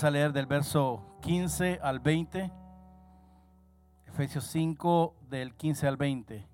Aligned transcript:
Vamos 0.00 0.08
a 0.08 0.18
leer 0.18 0.32
del 0.32 0.46
verso 0.46 1.04
15 1.20 1.78
al 1.82 2.00
20. 2.00 2.50
Efesios 4.06 4.44
5 4.44 5.14
del 5.28 5.54
15 5.54 5.86
al 5.86 5.98
20. 5.98 6.48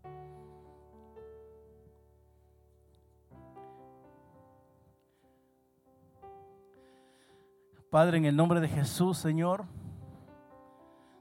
Padre, 7.89 8.17
en 8.17 8.25
el 8.25 8.35
nombre 8.35 8.59
de 8.59 8.67
Jesús, 8.67 9.17
Señor, 9.17 9.65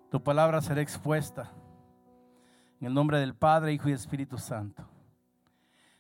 tu 0.09 0.23
palabra 0.23 0.62
será 0.62 0.81
expuesta. 0.81 1.51
En 2.82 2.87
el 2.87 2.95
nombre 2.95 3.20
del 3.20 3.35
Padre, 3.35 3.71
Hijo 3.71 3.89
y 3.89 3.91
Espíritu 3.91 4.39
Santo. 4.39 4.84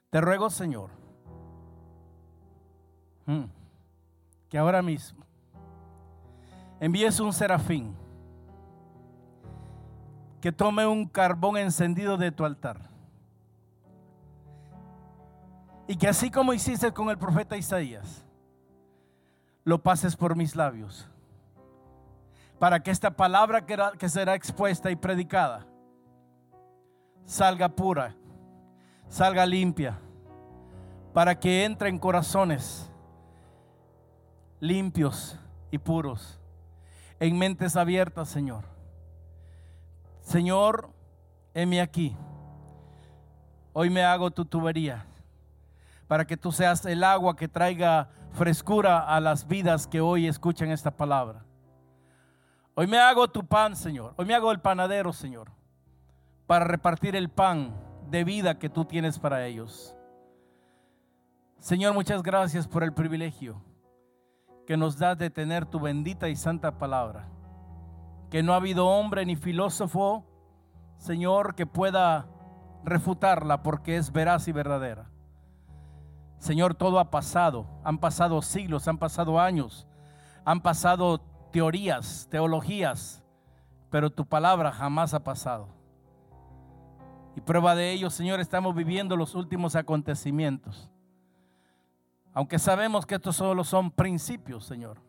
Te 0.09 0.19
ruego, 0.21 0.49
Señor, 0.49 0.89
mm, 3.27 3.43
que 4.49 4.57
ahora 4.57 4.81
mismo 4.81 5.24
envíes 6.79 7.19
un 7.19 7.33
serafín 7.33 7.95
que 10.41 10.51
tome 10.51 10.85
un 10.85 11.07
carbón 11.07 11.57
encendido 11.57 12.17
de 12.17 12.31
tu 12.31 12.45
altar. 12.45 12.89
Y 15.87 15.95
que 15.95 16.07
así 16.07 16.29
como 16.29 16.53
hiciste 16.53 16.91
con 16.91 17.09
el 17.09 17.17
profeta 17.17 17.57
Isaías, 17.57 18.25
lo 19.63 19.81
pases 19.81 20.15
por 20.15 20.35
mis 20.35 20.55
labios. 20.55 21.09
Para 22.59 22.81
que 22.81 22.91
esta 22.91 23.11
palabra 23.11 23.65
que, 23.65 24.07
será 24.09 24.35
expuesta 24.35 24.89
y 24.91 24.95
predicada 24.95 25.65
salga 27.25 27.67
pura, 27.67 28.15
salga 29.09 29.45
limpia, 29.47 29.97
para 31.11 31.39
que 31.39 31.65
entre 31.65 31.89
en 31.89 31.97
corazones 31.97 32.89
limpios 34.59 35.39
y 35.71 35.79
puros, 35.79 36.39
en 37.19 37.37
mentes 37.37 37.75
abiertas, 37.75 38.29
Señor. 38.29 38.65
Señor, 40.21 40.89
heme 41.53 41.81
aquí. 41.81 42.15
Hoy 43.73 43.89
me 43.89 44.03
hago 44.03 44.31
tu 44.31 44.45
tubería 44.45 45.05
para 46.07 46.25
que 46.25 46.37
tú 46.37 46.51
seas 46.51 46.85
el 46.85 47.03
agua 47.03 47.35
que 47.35 47.47
traiga 47.47 48.09
frescura 48.31 48.99
a 48.99 49.19
las 49.19 49.47
vidas 49.47 49.87
que 49.87 50.01
hoy 50.01 50.27
escuchan 50.27 50.71
esta 50.71 50.91
palabra. 50.91 51.43
Hoy 52.75 52.87
me 52.87 52.99
hago 52.99 53.27
tu 53.27 53.45
pan, 53.45 53.75
Señor. 53.75 54.13
Hoy 54.17 54.25
me 54.25 54.35
hago 54.35 54.51
el 54.51 54.59
panadero, 54.59 55.13
Señor, 55.13 55.49
para 56.45 56.65
repartir 56.65 57.15
el 57.15 57.29
pan 57.29 57.73
de 58.09 58.23
vida 58.23 58.59
que 58.59 58.69
tú 58.69 58.85
tienes 58.85 59.17
para 59.17 59.45
ellos. 59.45 59.95
Señor, 61.59 61.93
muchas 61.93 62.21
gracias 62.21 62.67
por 62.67 62.83
el 62.83 62.93
privilegio 62.93 63.61
que 64.65 64.77
nos 64.77 64.97
das 64.97 65.17
de 65.17 65.29
tener 65.29 65.65
tu 65.65 65.79
bendita 65.79 66.29
y 66.29 66.35
santa 66.35 66.77
palabra. 66.77 67.27
Que 68.29 68.43
no 68.43 68.53
ha 68.53 68.57
habido 68.57 68.87
hombre 68.87 69.25
ni 69.25 69.35
filósofo, 69.35 70.25
Señor, 70.97 71.55
que 71.55 71.65
pueda 71.65 72.27
refutarla 72.83 73.63
porque 73.63 73.97
es 73.97 74.11
veraz 74.11 74.47
y 74.47 74.51
verdadera. 74.51 75.09
Señor, 76.39 76.75
todo 76.75 76.99
ha 76.99 77.09
pasado. 77.11 77.65
Han 77.83 77.97
pasado 77.97 78.41
siglos, 78.41 78.87
han 78.87 78.97
pasado 78.97 79.39
años, 79.39 79.87
han 80.43 80.61
pasado 80.61 81.19
teorías, 81.51 82.27
teologías, 82.29 83.23
pero 83.89 84.09
tu 84.09 84.25
palabra 84.25 84.71
jamás 84.71 85.13
ha 85.13 85.23
pasado. 85.23 85.69
Y 87.35 87.41
prueba 87.41 87.75
de 87.75 87.91
ello, 87.91 88.09
Señor, 88.09 88.39
estamos 88.39 88.75
viviendo 88.75 89.15
los 89.15 89.35
últimos 89.35 89.75
acontecimientos. 89.75 90.89
Aunque 92.35 92.59
sabemos 92.59 93.05
que 93.05 93.15
estos 93.15 93.37
solo 93.37 93.63
son 93.63 93.89
principios, 93.89 94.65
Señor. 94.65 95.01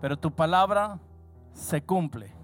Pero 0.00 0.18
tu 0.18 0.34
palabra 0.34 0.98
se 1.52 1.82
cumple. 1.82 2.34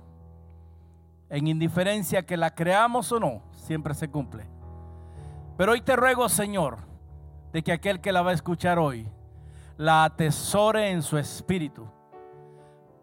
En 1.31 1.49
indiferencia 1.49 2.25
que 2.25 2.37
la 2.37 2.55
creamos 2.55 3.11
o 3.13 3.19
no, 3.19 3.43
siempre 3.53 3.95
se 3.95 4.09
cumple. 4.11 4.47
Pero 5.57 5.73
hoy 5.73 5.81
te 5.81 5.97
ruego, 5.97 6.29
Señor, 6.29 6.77
de 7.53 7.63
que 7.63 7.73
aquel 7.73 8.01
que 8.03 8.13
la 8.13 8.21
va 8.21 8.31
a 8.31 8.35
escuchar 8.35 8.79
hoy 8.79 9.09
la 9.79 10.05
atesore 10.05 10.91
en 10.91 11.03
su 11.03 11.19
espíritu 11.19 11.87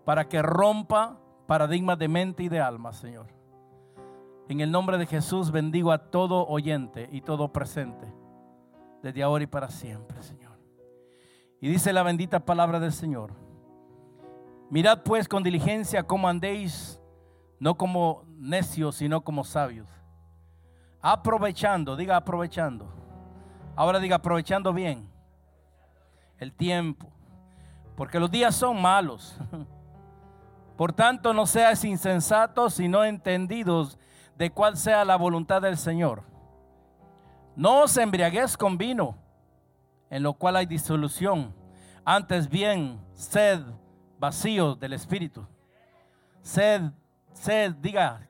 para 0.06 0.28
que 0.28 0.42
rompa 0.42 1.18
paradigmas 1.48 1.98
de 1.98 2.08
mente 2.08 2.44
y 2.44 2.50
de 2.50 2.60
alma, 2.60 2.94
Señor. 2.94 3.28
En 4.50 4.60
el 4.60 4.72
nombre 4.72 4.98
de 4.98 5.08
Jesús 5.08 5.52
bendigo 5.52 5.92
a 5.92 6.12
todo 6.12 6.48
oyente 6.48 7.10
y 7.12 7.22
todo 7.22 7.52
presente, 7.52 8.14
desde 9.02 9.24
ahora 9.24 9.46
y 9.46 9.48
para 9.48 9.70
siempre, 9.70 10.22
Señor. 10.22 10.43
Y 11.64 11.70
dice 11.70 11.94
la 11.94 12.04
bendita 12.04 12.42
palabra 12.42 12.78
del 12.78 12.92
Señor. 12.92 13.32
Mirad 14.70 15.04
pues 15.04 15.30
con 15.30 15.44
diligencia 15.44 16.04
cómo 16.04 16.28
andéis, 16.28 17.00
no 17.58 17.78
como 17.78 18.26
necios, 18.38 18.98
sino 18.98 19.22
como 19.22 19.46
sabios. 19.46 19.88
Aprovechando, 21.02 21.96
diga 21.96 22.18
aprovechando 22.18 22.92
Ahora 23.78 24.02
diga, 24.02 24.18
aprovechando 24.18 24.74
bien 24.74 25.10
el 26.38 26.52
tiempo, 26.52 27.08
porque 27.96 28.20
los 28.20 28.30
días 28.30 28.54
son 28.54 28.82
malos. 28.82 29.40
Por 30.76 30.92
tanto, 30.92 31.34
no 31.34 31.46
seas 31.46 31.86
insensatos, 31.86 32.74
sino 32.74 33.06
entendidos 33.06 33.98
de 34.38 34.52
cuál 34.52 34.76
sea 34.76 35.06
la 35.06 35.16
voluntad 35.16 35.62
del 35.62 35.78
Señor. 35.78 36.24
No 37.56 37.84
os 37.84 37.96
embriaguez 37.96 38.58
con 38.58 38.78
vino, 38.78 39.23
en 40.10 40.24
lo 40.24 40.34
cual 40.34 40.56
hay 40.56 40.66
disolución. 40.66 41.54
Antes 42.06 42.50
bien, 42.50 43.00
sed 43.14 43.62
vacíos 44.20 44.80
del 44.80 44.94
Espíritu. 44.94 45.46
Sed, 46.42 46.82
sed, 47.34 47.74
diga, 47.76 48.28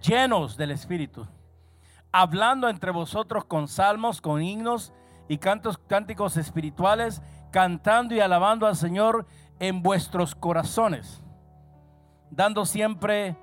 llenos 0.00 0.56
del 0.56 0.70
Espíritu 0.70 1.26
hablando 2.12 2.68
entre 2.68 2.90
vosotros 2.90 3.44
con 3.44 3.68
salmos, 3.68 4.20
con 4.20 4.42
himnos 4.42 4.92
y 5.28 5.38
cantos, 5.38 5.78
cánticos 5.78 6.36
espirituales, 6.36 7.22
cantando 7.50 8.14
y 8.14 8.20
alabando 8.20 8.66
al 8.66 8.76
Señor 8.76 9.26
en 9.58 9.82
vuestros 9.82 10.34
corazones, 10.34 11.22
dando 12.30 12.64
siempre 12.64 13.36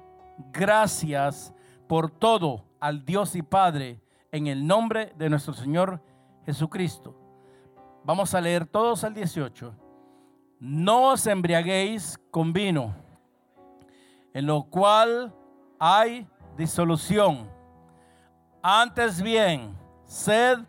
gracias 0.52 1.54
por 1.88 2.12
todo 2.12 2.66
al 2.80 3.06
Dios 3.06 3.36
y 3.36 3.42
Padre 3.42 4.02
en 4.32 4.48
el 4.48 4.68
nombre 4.68 5.14
de 5.18 5.30
nuestro 5.30 5.54
Señor 5.54 6.02
Jesucristo. 6.46 7.16
Vamos 8.08 8.34
a 8.34 8.40
leer 8.40 8.66
todos 8.66 9.04
al 9.04 9.14
18. 9.14 9.76
No 10.62 11.10
os 11.10 11.28
embriaguéis 11.28 12.18
con 12.32 12.54
vino, 12.54 12.96
en 14.34 14.46
lo 14.46 14.64
cual 14.64 15.36
hay 15.78 16.26
disolución 16.56 17.50
antes 18.62 19.22
bien, 19.22 19.78
sed 20.06 20.60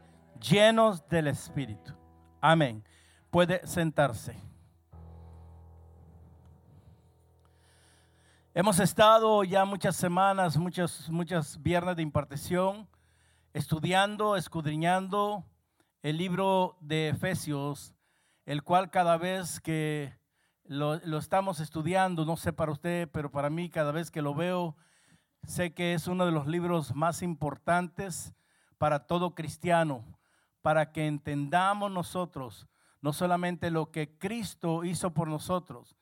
llenos 0.40 1.08
del 1.08 1.28
Espíritu. 1.28 1.92
Amén. 2.40 2.82
Puede 3.30 3.64
sentarse. 3.68 4.36
Hemos 8.52 8.80
estado 8.80 9.44
ya 9.44 9.64
muchas 9.64 9.94
semanas, 9.94 10.56
muchas, 10.56 11.08
muchas 11.08 11.62
viernes 11.62 11.94
de 11.94 12.02
impartición, 12.02 12.88
estudiando, 13.54 14.34
escudriñando 14.34 15.44
el 16.02 16.16
libro 16.16 16.76
de 16.80 17.08
Efesios, 17.08 17.94
el 18.46 18.62
cual 18.62 18.90
cada 18.90 19.16
vez 19.16 19.60
que 19.60 20.18
lo, 20.64 20.94
estamos 21.18 21.60
estudiando, 21.60 22.24
no 22.24 22.36
sé 22.36 22.52
para 22.52 22.72
usted, 22.72 23.08
pero 23.10 23.30
para 23.30 23.50
mí 23.50 23.70
cada 23.70 23.92
vez 23.92 24.10
que 24.10 24.22
lo 24.22 24.34
veo, 24.34 24.76
Sé 25.46 25.72
que 25.72 25.94
es 25.94 26.06
uno 26.08 26.26
de 26.26 26.32
los 26.32 26.46
libros 26.46 26.94
más 26.94 27.22
importantes 27.22 28.34
para 28.76 29.06
todo 29.06 29.34
cristiano, 29.34 30.04
para 30.62 30.92
que 30.92 31.06
entendamos 31.06 31.90
nosotros 31.90 32.68
no 33.00 33.12
solamente 33.12 33.70
lo 33.70 33.90
que 33.92 34.18
Cristo 34.18 34.84
hizo 34.84 35.14
por 35.14 35.28
nosotros. 35.28 35.96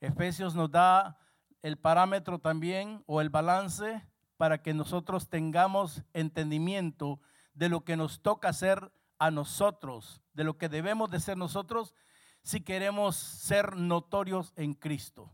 Efesios 0.00 0.54
nos 0.54 0.70
da 0.70 1.18
el 1.60 1.76
parámetro 1.76 2.38
también 2.38 3.02
o 3.06 3.20
el 3.20 3.30
balance 3.30 4.06
para 4.36 4.62
que 4.62 4.72
nosotros 4.72 5.28
tengamos 5.28 6.04
entendimiento 6.12 7.20
de 7.54 7.68
lo 7.68 7.84
que 7.84 7.96
nos 7.96 8.22
toca 8.22 8.48
hacer 8.48 8.92
a 9.18 9.30
nosotros, 9.30 10.22
de 10.32 10.44
lo 10.44 10.58
que 10.58 10.68
debemos 10.68 11.10
de 11.10 11.20
ser 11.20 11.36
nosotros 11.36 11.94
si 12.42 12.60
queremos 12.60 13.16
ser 13.16 13.76
notorios 13.76 14.52
en 14.56 14.74
Cristo. 14.74 15.32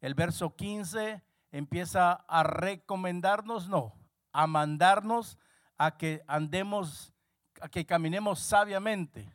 El 0.00 0.14
verso 0.14 0.56
15 0.56 1.22
empieza 1.52 2.12
a 2.12 2.42
recomendarnos, 2.42 3.68
no, 3.68 3.94
a 4.32 4.46
mandarnos 4.46 5.38
a 5.78 5.96
que 5.96 6.22
andemos, 6.26 7.12
a 7.60 7.68
que 7.68 7.86
caminemos 7.86 8.40
sabiamente. 8.40 9.32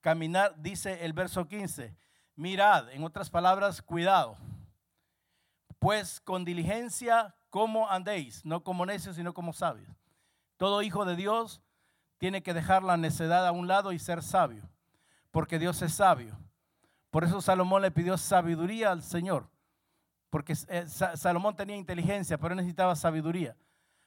Caminar, 0.00 0.54
dice 0.56 1.04
el 1.04 1.12
verso 1.12 1.46
15, 1.46 1.94
mirad, 2.36 2.90
en 2.90 3.04
otras 3.04 3.28
palabras, 3.28 3.82
cuidado. 3.82 4.38
Pues 5.78 6.20
con 6.20 6.44
diligencia, 6.44 7.34
como 7.50 7.88
andéis? 7.88 8.44
No 8.44 8.64
como 8.64 8.86
necios, 8.86 9.16
sino 9.16 9.34
como 9.34 9.52
sabios. 9.52 9.94
Todo 10.56 10.82
hijo 10.82 11.04
de 11.04 11.16
Dios 11.16 11.60
tiene 12.20 12.42
que 12.42 12.52
dejar 12.52 12.82
la 12.82 12.98
necedad 12.98 13.46
a 13.46 13.50
un 13.50 13.66
lado 13.66 13.92
y 13.92 13.98
ser 13.98 14.22
sabio, 14.22 14.68
porque 15.30 15.58
Dios 15.58 15.80
es 15.80 15.94
sabio. 15.94 16.38
Por 17.10 17.24
eso 17.24 17.40
Salomón 17.40 17.80
le 17.80 17.90
pidió 17.90 18.18
sabiduría 18.18 18.92
al 18.92 19.02
Señor, 19.02 19.48
porque 20.28 20.52
eh, 20.68 20.86
Salomón 20.86 21.56
tenía 21.56 21.76
inteligencia, 21.76 22.36
pero 22.36 22.54
necesitaba 22.54 22.94
sabiduría, 22.94 23.56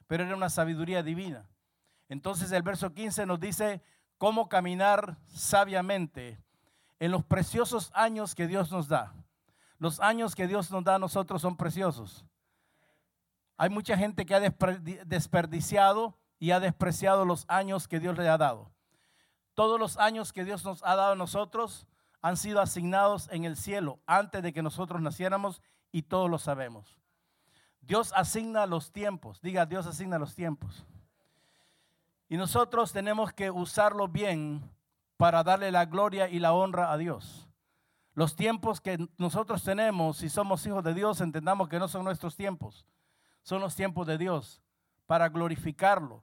pero 0.06 0.22
era 0.22 0.36
una 0.36 0.48
sabiduría 0.48 1.02
divina. 1.02 1.44
Entonces 2.08 2.52
el 2.52 2.62
verso 2.62 2.94
15 2.94 3.26
nos 3.26 3.40
dice 3.40 3.82
cómo 4.16 4.48
caminar 4.48 5.18
sabiamente 5.26 6.38
en 7.00 7.10
los 7.10 7.24
preciosos 7.24 7.90
años 7.94 8.36
que 8.36 8.46
Dios 8.46 8.70
nos 8.70 8.86
da. 8.86 9.12
Los 9.78 9.98
años 9.98 10.36
que 10.36 10.46
Dios 10.46 10.70
nos 10.70 10.84
da 10.84 10.94
a 10.94 11.00
nosotros 11.00 11.42
son 11.42 11.56
preciosos. 11.56 12.24
Hay 13.56 13.70
mucha 13.70 13.96
gente 13.98 14.24
que 14.24 14.36
ha 14.36 14.40
desperdiciado 15.04 16.16
y 16.44 16.50
ha 16.50 16.60
despreciado 16.60 17.24
los 17.24 17.46
años 17.48 17.88
que 17.88 17.98
Dios 17.98 18.18
le 18.18 18.28
ha 18.28 18.36
dado. 18.36 18.70
Todos 19.54 19.80
los 19.80 19.96
años 19.96 20.30
que 20.30 20.44
Dios 20.44 20.62
nos 20.62 20.82
ha 20.84 20.94
dado 20.94 21.12
a 21.12 21.16
nosotros 21.16 21.86
han 22.20 22.36
sido 22.36 22.60
asignados 22.60 23.30
en 23.32 23.46
el 23.46 23.56
cielo 23.56 23.98
antes 24.04 24.42
de 24.42 24.52
que 24.52 24.60
nosotros 24.60 25.00
naciéramos 25.00 25.62
y 25.90 26.02
todos 26.02 26.28
lo 26.28 26.36
sabemos. 26.36 27.00
Dios 27.80 28.12
asigna 28.14 28.66
los 28.66 28.92
tiempos. 28.92 29.40
Diga, 29.40 29.64
Dios 29.64 29.86
asigna 29.86 30.18
los 30.18 30.34
tiempos. 30.34 30.84
Y 32.28 32.36
nosotros 32.36 32.92
tenemos 32.92 33.32
que 33.32 33.50
usarlo 33.50 34.06
bien 34.06 34.70
para 35.16 35.42
darle 35.44 35.72
la 35.72 35.86
gloria 35.86 36.28
y 36.28 36.40
la 36.40 36.52
honra 36.52 36.92
a 36.92 36.98
Dios. 36.98 37.48
Los 38.12 38.36
tiempos 38.36 38.82
que 38.82 39.08
nosotros 39.16 39.64
tenemos, 39.64 40.18
si 40.18 40.28
somos 40.28 40.66
hijos 40.66 40.84
de 40.84 40.92
Dios, 40.92 41.22
entendamos 41.22 41.70
que 41.70 41.78
no 41.78 41.88
son 41.88 42.04
nuestros 42.04 42.36
tiempos, 42.36 42.86
son 43.42 43.62
los 43.62 43.74
tiempos 43.74 44.06
de 44.06 44.18
Dios 44.18 44.60
para 45.06 45.30
glorificarlo, 45.30 46.22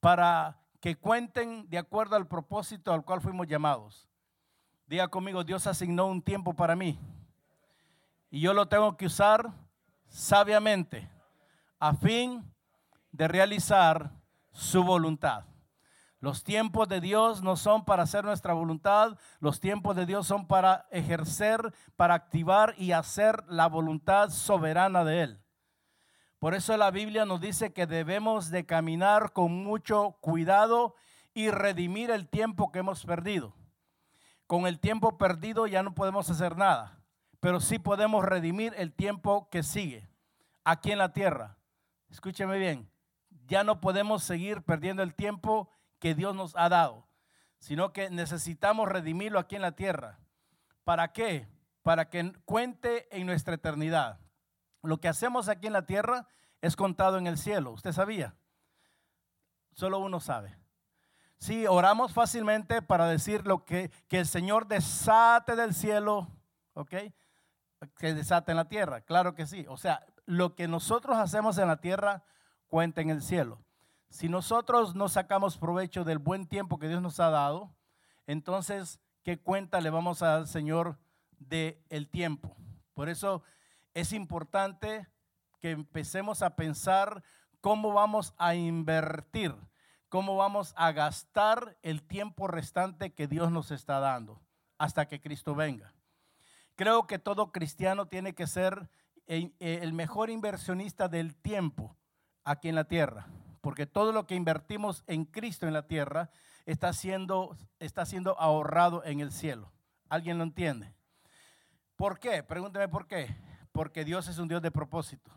para 0.00 0.58
que 0.80 0.96
cuenten 0.96 1.68
de 1.68 1.78
acuerdo 1.78 2.16
al 2.16 2.26
propósito 2.26 2.92
al 2.92 3.04
cual 3.04 3.20
fuimos 3.20 3.46
llamados. 3.46 4.08
Diga 4.86 5.08
conmigo, 5.08 5.44
Dios 5.44 5.66
asignó 5.66 6.06
un 6.06 6.22
tiempo 6.22 6.54
para 6.54 6.74
mí 6.74 6.98
y 8.30 8.40
yo 8.40 8.54
lo 8.54 8.66
tengo 8.66 8.96
que 8.96 9.06
usar 9.06 9.52
sabiamente 10.08 11.08
a 11.78 11.94
fin 11.94 12.44
de 13.12 13.28
realizar 13.28 14.10
su 14.52 14.82
voluntad. 14.82 15.44
Los 16.20 16.44
tiempos 16.44 16.86
de 16.88 17.00
Dios 17.00 17.42
no 17.42 17.56
son 17.56 17.84
para 17.84 18.02
hacer 18.02 18.24
nuestra 18.24 18.52
voluntad, 18.52 19.16
los 19.40 19.58
tiempos 19.58 19.96
de 19.96 20.04
Dios 20.04 20.26
son 20.26 20.46
para 20.46 20.86
ejercer, 20.90 21.72
para 21.96 22.14
activar 22.14 22.74
y 22.76 22.92
hacer 22.92 23.42
la 23.48 23.68
voluntad 23.68 24.28
soberana 24.28 25.02
de 25.02 25.22
Él. 25.22 25.40
Por 26.40 26.54
eso 26.54 26.74
la 26.78 26.90
Biblia 26.90 27.26
nos 27.26 27.42
dice 27.42 27.74
que 27.74 27.86
debemos 27.86 28.50
de 28.50 28.64
caminar 28.64 29.34
con 29.34 29.52
mucho 29.62 30.16
cuidado 30.22 30.94
y 31.34 31.50
redimir 31.50 32.10
el 32.10 32.28
tiempo 32.28 32.72
que 32.72 32.78
hemos 32.78 33.04
perdido. 33.04 33.54
Con 34.46 34.66
el 34.66 34.80
tiempo 34.80 35.18
perdido 35.18 35.66
ya 35.66 35.82
no 35.82 35.94
podemos 35.94 36.30
hacer 36.30 36.56
nada, 36.56 36.98
pero 37.40 37.60
sí 37.60 37.78
podemos 37.78 38.24
redimir 38.24 38.72
el 38.78 38.94
tiempo 38.94 39.50
que 39.50 39.62
sigue 39.62 40.08
aquí 40.64 40.92
en 40.92 40.98
la 40.98 41.12
tierra. 41.12 41.58
Escúcheme 42.08 42.56
bien, 42.58 42.90
ya 43.46 43.62
no 43.62 43.82
podemos 43.82 44.24
seguir 44.24 44.62
perdiendo 44.62 45.02
el 45.02 45.14
tiempo 45.14 45.68
que 45.98 46.14
Dios 46.14 46.34
nos 46.34 46.56
ha 46.56 46.70
dado, 46.70 47.06
sino 47.58 47.92
que 47.92 48.08
necesitamos 48.08 48.88
redimirlo 48.88 49.38
aquí 49.38 49.56
en 49.56 49.62
la 49.62 49.72
tierra. 49.72 50.18
¿Para 50.84 51.12
qué? 51.12 51.48
Para 51.82 52.08
que 52.08 52.32
cuente 52.46 53.14
en 53.14 53.26
nuestra 53.26 53.56
eternidad. 53.56 54.18
Lo 54.82 54.98
que 54.98 55.08
hacemos 55.08 55.48
aquí 55.48 55.66
en 55.66 55.72
la 55.72 55.86
tierra 55.86 56.26
es 56.60 56.76
contado 56.76 57.18
en 57.18 57.26
el 57.26 57.38
cielo. 57.38 57.72
¿Usted 57.72 57.92
sabía? 57.92 58.34
Solo 59.72 59.98
uno 59.98 60.20
sabe. 60.20 60.56
Sí, 61.38 61.66
oramos 61.66 62.12
fácilmente 62.12 62.82
para 62.82 63.06
decir 63.06 63.46
lo 63.46 63.64
que, 63.64 63.90
que 64.08 64.18
el 64.18 64.26
Señor 64.26 64.66
desate 64.66 65.56
del 65.56 65.74
cielo, 65.74 66.28
¿ok? 66.74 66.94
Que 67.96 68.14
desate 68.14 68.52
en 68.52 68.56
la 68.58 68.68
tierra, 68.68 69.00
claro 69.00 69.34
que 69.34 69.46
sí. 69.46 69.64
O 69.68 69.78
sea, 69.78 70.04
lo 70.26 70.54
que 70.54 70.68
nosotros 70.68 71.16
hacemos 71.16 71.56
en 71.56 71.68
la 71.68 71.80
tierra 71.80 72.22
cuenta 72.68 73.00
en 73.00 73.08
el 73.08 73.22
cielo. 73.22 73.58
Si 74.10 74.28
nosotros 74.28 74.94
no 74.94 75.08
sacamos 75.08 75.56
provecho 75.56 76.04
del 76.04 76.18
buen 76.18 76.46
tiempo 76.46 76.78
que 76.78 76.88
Dios 76.88 77.00
nos 77.00 77.20
ha 77.20 77.30
dado, 77.30 77.74
entonces, 78.26 79.00
¿qué 79.22 79.40
cuenta 79.40 79.80
le 79.80 79.90
vamos 79.90 80.22
al 80.22 80.46
Señor 80.46 80.98
del 81.38 81.80
el 81.88 82.08
tiempo? 82.08 82.54
Por 82.92 83.08
eso 83.08 83.42
es 83.94 84.12
importante 84.12 85.06
que 85.60 85.72
empecemos 85.72 86.42
a 86.42 86.56
pensar 86.56 87.22
cómo 87.60 87.92
vamos 87.92 88.34
a 88.38 88.54
invertir, 88.54 89.54
cómo 90.08 90.36
vamos 90.36 90.72
a 90.76 90.92
gastar 90.92 91.76
el 91.82 92.02
tiempo 92.02 92.48
restante 92.48 93.12
que 93.12 93.26
Dios 93.26 93.50
nos 93.50 93.70
está 93.70 94.00
dando 94.00 94.40
hasta 94.78 95.06
que 95.06 95.20
Cristo 95.20 95.54
venga. 95.54 95.92
Creo 96.76 97.06
que 97.06 97.18
todo 97.18 97.52
cristiano 97.52 98.06
tiene 98.06 98.34
que 98.34 98.46
ser 98.46 98.88
el 99.26 99.92
mejor 99.92 100.30
inversionista 100.30 101.08
del 101.08 101.36
tiempo 101.36 101.96
aquí 102.42 102.68
en 102.68 102.74
la 102.74 102.84
tierra, 102.84 103.26
porque 103.60 103.86
todo 103.86 104.12
lo 104.12 104.26
que 104.26 104.34
invertimos 104.34 105.04
en 105.06 105.24
Cristo 105.26 105.66
en 105.66 105.74
la 105.74 105.86
tierra 105.86 106.30
está 106.64 106.92
siendo, 106.92 107.56
está 107.78 108.06
siendo 108.06 108.38
ahorrado 108.40 109.04
en 109.04 109.20
el 109.20 109.30
cielo. 109.30 109.70
¿Alguien 110.08 110.38
lo 110.38 110.44
entiende? 110.44 110.94
¿Por 111.96 112.18
qué? 112.18 112.42
Pregúnteme 112.42 112.88
por 112.88 113.06
qué 113.06 113.49
porque 113.80 114.04
Dios 114.04 114.28
es 114.28 114.36
un 114.36 114.46
Dios 114.46 114.60
de 114.60 114.70
propósito. 114.70 115.30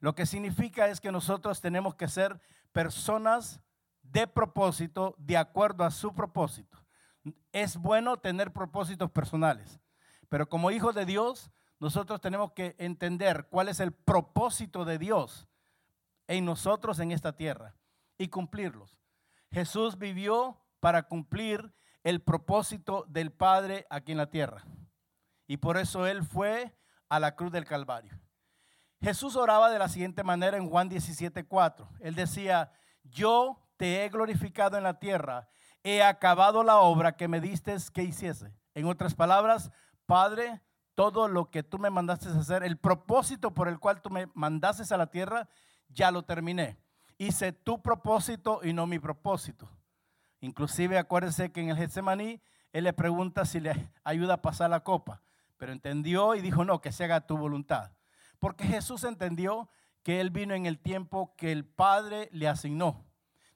Lo 0.00 0.14
que 0.14 0.24
significa 0.24 0.88
es 0.88 1.02
que 1.02 1.12
nosotros 1.12 1.60
tenemos 1.60 1.94
que 1.96 2.08
ser 2.08 2.40
personas 2.72 3.60
de 4.00 4.26
propósito 4.26 5.14
de 5.18 5.36
acuerdo 5.36 5.84
a 5.84 5.90
su 5.90 6.14
propósito. 6.14 6.82
Es 7.52 7.76
bueno 7.76 8.16
tener 8.16 8.54
propósitos 8.54 9.10
personales, 9.10 9.80
pero 10.30 10.48
como 10.48 10.70
hijos 10.70 10.94
de 10.94 11.04
Dios, 11.04 11.50
nosotros 11.78 12.22
tenemos 12.22 12.52
que 12.52 12.74
entender 12.78 13.48
cuál 13.50 13.68
es 13.68 13.80
el 13.80 13.92
propósito 13.92 14.86
de 14.86 14.96
Dios 14.96 15.46
en 16.26 16.46
nosotros 16.46 16.98
en 17.00 17.12
esta 17.12 17.36
tierra 17.36 17.74
y 18.16 18.28
cumplirlos. 18.28 18.98
Jesús 19.50 19.98
vivió 19.98 20.58
para 20.80 21.02
cumplir 21.02 21.74
el 22.02 22.22
propósito 22.22 23.04
del 23.10 23.30
Padre 23.30 23.86
aquí 23.90 24.12
en 24.12 24.18
la 24.18 24.30
tierra. 24.30 24.64
Y 25.46 25.58
por 25.58 25.76
eso 25.76 26.06
Él 26.06 26.24
fue 26.24 26.74
a 27.08 27.20
la 27.20 27.34
cruz 27.34 27.52
del 27.52 27.64
Calvario. 27.64 28.18
Jesús 29.00 29.36
oraba 29.36 29.70
de 29.70 29.78
la 29.78 29.88
siguiente 29.88 30.24
manera 30.24 30.56
en 30.56 30.68
Juan 30.68 30.88
17:4. 30.88 31.88
Él 32.00 32.14
decía, 32.14 32.72
yo 33.04 33.60
te 33.76 34.04
he 34.04 34.08
glorificado 34.08 34.76
en 34.76 34.82
la 34.82 34.98
tierra, 34.98 35.48
he 35.84 36.02
acabado 36.02 36.64
la 36.64 36.78
obra 36.78 37.16
que 37.16 37.28
me 37.28 37.40
diste 37.40 37.76
que 37.92 38.02
hiciese. 38.02 38.52
En 38.74 38.86
otras 38.86 39.14
palabras, 39.14 39.70
Padre, 40.06 40.60
todo 40.94 41.28
lo 41.28 41.50
que 41.50 41.62
tú 41.62 41.78
me 41.78 41.90
mandaste 41.90 42.28
hacer, 42.28 42.64
el 42.64 42.76
propósito 42.76 43.54
por 43.54 43.68
el 43.68 43.78
cual 43.78 44.02
tú 44.02 44.10
me 44.10 44.26
mandaste 44.34 44.92
a 44.92 44.98
la 44.98 45.06
tierra, 45.06 45.48
ya 45.88 46.10
lo 46.10 46.24
terminé. 46.24 46.76
Hice 47.18 47.52
tu 47.52 47.80
propósito 47.82 48.60
y 48.62 48.72
no 48.72 48.86
mi 48.86 48.98
propósito. 48.98 49.68
Inclusive 50.40 50.98
acuérdense 50.98 51.52
que 51.52 51.60
en 51.60 51.70
el 51.70 51.76
Getsemaní, 51.76 52.40
él 52.72 52.84
le 52.84 52.92
pregunta 52.92 53.44
si 53.44 53.60
le 53.60 53.90
ayuda 54.04 54.34
a 54.34 54.42
pasar 54.42 54.70
la 54.70 54.80
copa. 54.80 55.22
Pero 55.58 55.72
entendió 55.72 56.34
y 56.34 56.40
dijo, 56.40 56.64
no, 56.64 56.80
que 56.80 56.92
se 56.92 57.04
haga 57.04 57.26
tu 57.26 57.36
voluntad. 57.36 57.92
Porque 58.38 58.64
Jesús 58.64 59.04
entendió 59.04 59.68
que 60.02 60.20
Él 60.20 60.30
vino 60.30 60.54
en 60.54 60.64
el 60.64 60.78
tiempo 60.78 61.34
que 61.36 61.52
el 61.52 61.66
Padre 61.66 62.30
le 62.32 62.48
asignó. 62.48 63.04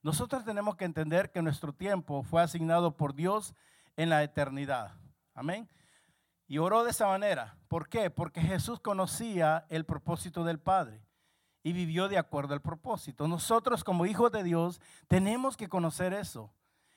Nosotros 0.02 0.44
tenemos 0.44 0.76
que 0.76 0.84
entender 0.84 1.30
que 1.30 1.40
nuestro 1.40 1.72
tiempo 1.72 2.24
fue 2.24 2.42
asignado 2.42 2.96
por 2.96 3.14
Dios 3.14 3.54
en 3.96 4.10
la 4.10 4.22
eternidad. 4.24 4.92
Amén. 5.32 5.70
Y 6.48 6.58
oró 6.58 6.82
de 6.82 6.90
esa 6.90 7.06
manera. 7.06 7.56
¿Por 7.68 7.88
qué? 7.88 8.10
Porque 8.10 8.40
Jesús 8.42 8.80
conocía 8.80 9.64
el 9.70 9.86
propósito 9.86 10.44
del 10.44 10.58
Padre 10.58 11.06
y 11.62 11.72
vivió 11.72 12.08
de 12.08 12.18
acuerdo 12.18 12.52
al 12.52 12.60
propósito. 12.60 13.28
Nosotros 13.28 13.84
como 13.84 14.04
hijos 14.06 14.32
de 14.32 14.42
Dios 14.42 14.80
tenemos 15.06 15.56
que 15.56 15.68
conocer 15.68 16.12
eso 16.12 16.52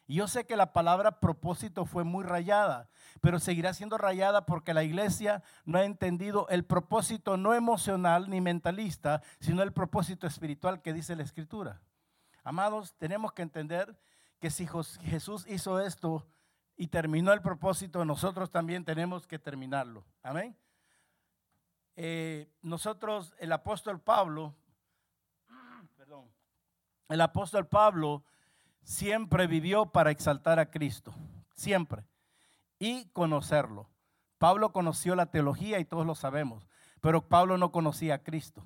Y 0.07 0.15
yo 0.15 0.27
sé 0.27 0.45
que 0.45 0.55
la 0.55 0.71
palabra 0.71 1.19
propósito 1.19 1.85
fue 1.85 2.03
muy 2.03 2.23
rayada, 2.23 2.89
pero 3.21 3.39
seguirá 3.39 3.73
siendo 3.73 3.97
rayada 3.97 4.45
porque 4.45 4.73
la 4.73 4.83
iglesia 4.83 5.41
no 5.65 5.79
ha 5.79 5.83
entendido 5.83 6.47
el 6.49 6.63
propósito 6.63 7.37
no 7.37 7.55
emocional 7.55 8.29
ni 8.29 8.39
mentalista, 8.39 9.23
sino 9.39 9.63
el 9.63 9.73
propósito 9.73 10.27
espiritual 10.27 10.81
que 10.81 10.93
dice 10.93 11.15
la 11.15 11.23
escritura. 11.23 11.81
Amados, 12.43 12.93
tenemos 12.97 13.33
que 13.33 13.41
entender 13.41 13.97
que 14.39 14.51
si 14.51 14.67
Jesús 15.01 15.45
hizo 15.47 15.79
esto 15.79 16.27
y 16.77 16.87
terminó 16.87 17.33
el 17.33 17.41
propósito, 17.41 18.05
nosotros 18.05 18.51
también 18.51 18.85
tenemos 18.85 19.25
que 19.25 19.39
terminarlo. 19.39 20.05
Amén. 20.21 20.55
Eh, 21.95 22.51
nosotros, 22.61 23.33
el 23.39 23.51
apóstol 23.51 23.99
Pablo, 23.99 24.53
perdón, 25.95 26.29
el 27.07 27.21
apóstol 27.21 27.67
Pablo 27.67 28.23
siempre 28.85 29.47
vivió 29.47 29.87
para 29.87 30.11
exaltar 30.11 30.59
a 30.59 30.69
Cristo, 30.69 31.13
siempre, 31.55 32.05
y 32.79 33.05
conocerlo. 33.07 33.89
Pablo 34.37 34.71
conoció 34.71 35.15
la 35.15 35.25
teología 35.25 35.79
y 35.79 35.85
todos 35.85 36.05
lo 36.05 36.13
sabemos, 36.13 36.67
pero 37.01 37.27
Pablo 37.27 37.57
no 37.57 37.71
conocía 37.71 38.15
a 38.15 38.23
Cristo. 38.23 38.63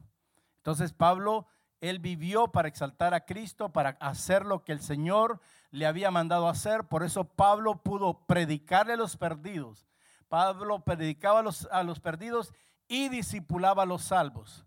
Entonces 0.58 0.92
Pablo, 0.92 1.48
él 1.80 2.00
vivió 2.00 2.50
para 2.50 2.68
exaltar 2.68 3.14
a 3.14 3.26
Cristo, 3.26 3.70
para 3.70 3.92
hacer 4.02 4.46
lo 4.46 4.64
que 4.66 4.74
el 4.74 4.82
Señor 4.82 5.40
le 5.72 5.86
había 5.86 6.12
mandado 6.12 6.50
hacer. 6.50 6.84
Por 6.84 7.04
eso 7.04 7.24
Pablo 7.24 7.82
pudo 7.82 8.26
predicarle 8.26 8.94
a 8.94 8.98
los 8.98 9.16
perdidos. 9.16 9.88
Pablo 10.28 10.84
predicaba 10.84 11.40
a 11.40 11.44
los, 11.44 11.68
a 11.72 11.84
los 11.84 12.02
perdidos 12.02 12.54
y 12.90 13.08
discipulaba 13.08 13.84
a 13.84 13.86
los 13.86 14.04
salvos. 14.04 14.66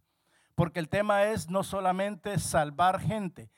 Porque 0.55 0.81
el 0.81 0.89
tema 0.89 1.25
es 1.25 1.51
no 1.51 1.63
solamente 1.63 2.39
salvar 2.39 3.01
gente, 3.01 3.51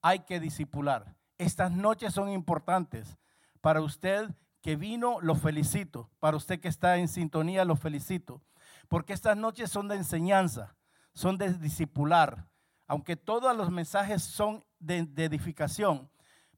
hay 0.00 0.20
que 0.20 0.40
discipular. 0.40 1.14
Estas 1.42 1.72
noches 1.72 2.14
son 2.14 2.28
importantes. 2.28 3.18
Para 3.60 3.80
usted 3.80 4.30
que 4.60 4.76
vino, 4.76 5.20
lo 5.20 5.34
felicito. 5.34 6.08
Para 6.20 6.36
usted 6.36 6.60
que 6.60 6.68
está 6.68 6.98
en 6.98 7.08
sintonía, 7.08 7.64
lo 7.64 7.74
felicito. 7.74 8.40
Porque 8.88 9.12
estas 9.12 9.36
noches 9.36 9.68
son 9.68 9.88
de 9.88 9.96
enseñanza, 9.96 10.76
son 11.12 11.38
de 11.38 11.52
discipular. 11.54 12.46
Aunque 12.86 13.16
todos 13.16 13.56
los 13.56 13.70
mensajes 13.70 14.22
son 14.22 14.64
de, 14.78 15.02
de 15.04 15.24
edificación, 15.24 16.08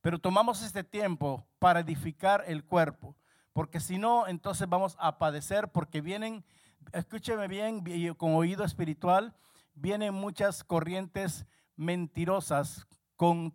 pero 0.03 0.19
tomamos 0.19 0.63
este 0.63 0.85
tiempo 0.85 1.47
para 1.59 1.81
edificar 1.81 2.45
el 2.47 2.63
cuerpo. 2.63 3.17
Porque 3.55 3.81
si 3.81 3.97
no, 3.97 4.27
entonces 4.27 4.69
vamos 4.69 4.97
a 4.99 5.19
padecer 5.19 5.73
porque 5.73 6.03
vienen, 6.03 6.45
escúcheme 6.93 7.49
bien, 7.49 7.83
con 8.17 8.35
oído 8.35 8.65
espiritual, 8.65 9.35
vienen 9.75 10.13
muchas 10.13 10.63
corrientes 10.63 11.47
mentirosas 11.75 12.87
con 13.17 13.55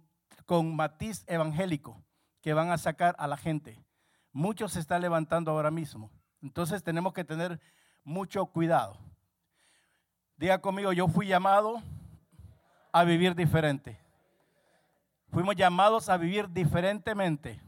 con 0.49 0.75
matiz 0.75 1.23
evangélico 1.27 2.03
que 2.41 2.55
van 2.55 2.71
a 2.71 2.79
sacar 2.79 3.15
a 3.19 3.27
la 3.27 3.37
gente. 3.37 3.85
Muchos 4.31 4.73
se 4.73 4.79
están 4.79 4.99
levantando 4.99 5.51
ahora 5.51 5.69
mismo. 5.69 6.09
Entonces 6.41 6.81
tenemos 6.81 7.13
que 7.13 7.23
tener 7.23 7.59
mucho 8.03 8.47
cuidado. 8.47 8.97
Diga 10.37 10.59
conmigo, 10.59 10.91
yo 10.91 11.07
fui 11.07 11.27
llamado 11.27 11.83
a 12.91 13.03
vivir 13.03 13.35
diferente. 13.35 13.99
Fuimos 15.31 15.55
llamados 15.55 16.09
a 16.09 16.17
vivir 16.17 16.49
diferentemente. 16.49 17.61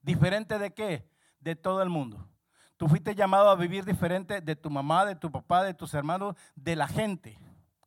¿Diferente 0.00 0.58
de 0.58 0.72
qué? 0.72 1.06
De 1.40 1.56
todo 1.56 1.82
el 1.82 1.90
mundo. 1.90 2.26
Tú 2.78 2.88
fuiste 2.88 3.14
llamado 3.14 3.50
a 3.50 3.54
vivir 3.54 3.84
diferente 3.84 4.40
de 4.40 4.56
tu 4.56 4.70
mamá, 4.70 5.04
de 5.04 5.14
tu 5.14 5.30
papá, 5.30 5.62
de 5.62 5.74
tus 5.74 5.92
hermanos, 5.92 6.36
de 6.56 6.74
la 6.74 6.88
gente. 6.88 7.38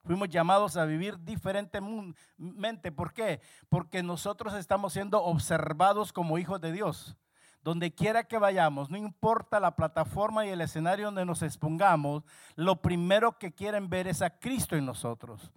Fuimos 0.06 0.30
llamados 0.30 0.78
a 0.78 0.86
vivir 0.86 1.20
diferentemente. 1.24 2.92
¿Por 2.92 3.12
qué? 3.12 3.42
Porque 3.70 4.04
nosotros 4.04 4.54
estamos 4.54 4.94
siendo 4.94 5.24
observados 5.24 6.14
como 6.14 6.38
hijos 6.38 6.62
de 6.62 6.72
Dios. 6.72 7.18
Donde 7.64 7.96
quiera 7.96 8.26
que 8.26 8.38
vayamos, 8.38 8.92
no 8.92 8.98
importa 8.98 9.60
la 9.60 9.76
plataforma 9.76 10.46
y 10.46 10.50
el 10.50 10.62
escenario 10.62 11.08
donde 11.08 11.26
nos 11.26 11.42
expongamos, 11.42 12.24
lo 12.56 12.84
primero 12.84 13.40
que 13.40 13.56
quieren 13.56 13.90
ver 13.90 14.08
es 14.08 14.22
a 14.22 14.38
Cristo 14.38 14.76
en 14.76 14.86
nosotros. 14.86 15.52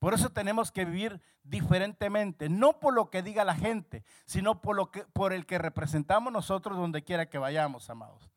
Por 0.00 0.12
eso 0.14 0.30
tenemos 0.30 0.72
que 0.72 0.84
vivir 0.84 1.20
diferentemente, 1.44 2.48
no 2.48 2.80
por 2.80 2.92
lo 2.94 3.10
que 3.10 3.22
diga 3.22 3.44
la 3.44 3.54
gente, 3.54 4.02
sino 4.24 4.60
por, 4.60 4.74
lo 4.74 4.90
que, 4.90 5.04
por 5.04 5.32
el 5.32 5.46
que 5.46 5.58
representamos 5.58 6.32
nosotros 6.32 6.76
donde 6.76 7.04
quiera 7.04 7.26
que 7.26 7.38
vayamos, 7.38 7.88
amados. 7.88 8.28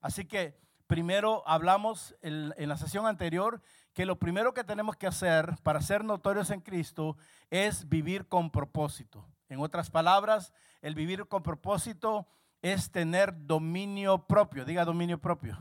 Así 0.00 0.24
que 0.24 0.56
primero 0.86 1.42
hablamos 1.46 2.14
en, 2.22 2.54
en 2.56 2.68
la 2.68 2.76
sesión 2.76 3.06
anterior 3.06 3.62
que 3.94 4.04
lo 4.04 4.18
primero 4.18 4.52
que 4.52 4.64
tenemos 4.64 4.96
que 4.96 5.06
hacer 5.06 5.56
para 5.62 5.80
ser 5.80 6.04
notorios 6.04 6.50
en 6.50 6.60
Cristo 6.60 7.16
es 7.48 7.88
vivir 7.88 8.26
con 8.26 8.50
propósito. 8.50 9.24
En 9.48 9.60
otras 9.60 9.88
palabras, 9.88 10.52
el 10.82 10.96
vivir 10.96 11.26
con 11.28 11.44
propósito 11.44 12.26
es 12.60 12.90
tener 12.90 13.46
dominio 13.46 14.26
propio, 14.26 14.64
diga 14.64 14.84
dominio 14.84 15.20
propio, 15.20 15.56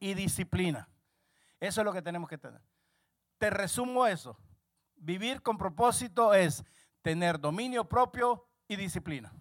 y 0.00 0.14
disciplina. 0.14 0.88
Eso 1.60 1.80
es 1.80 1.84
lo 1.84 1.92
que 1.92 2.02
tenemos 2.02 2.28
que 2.28 2.38
tener. 2.38 2.60
Te 3.38 3.50
resumo 3.50 4.06
eso. 4.06 4.36
Vivir 4.96 5.40
con 5.42 5.56
propósito 5.56 6.34
es 6.34 6.64
tener 7.02 7.38
dominio 7.38 7.88
propio 7.88 8.48
y 8.66 8.74
disciplina. 8.76 9.32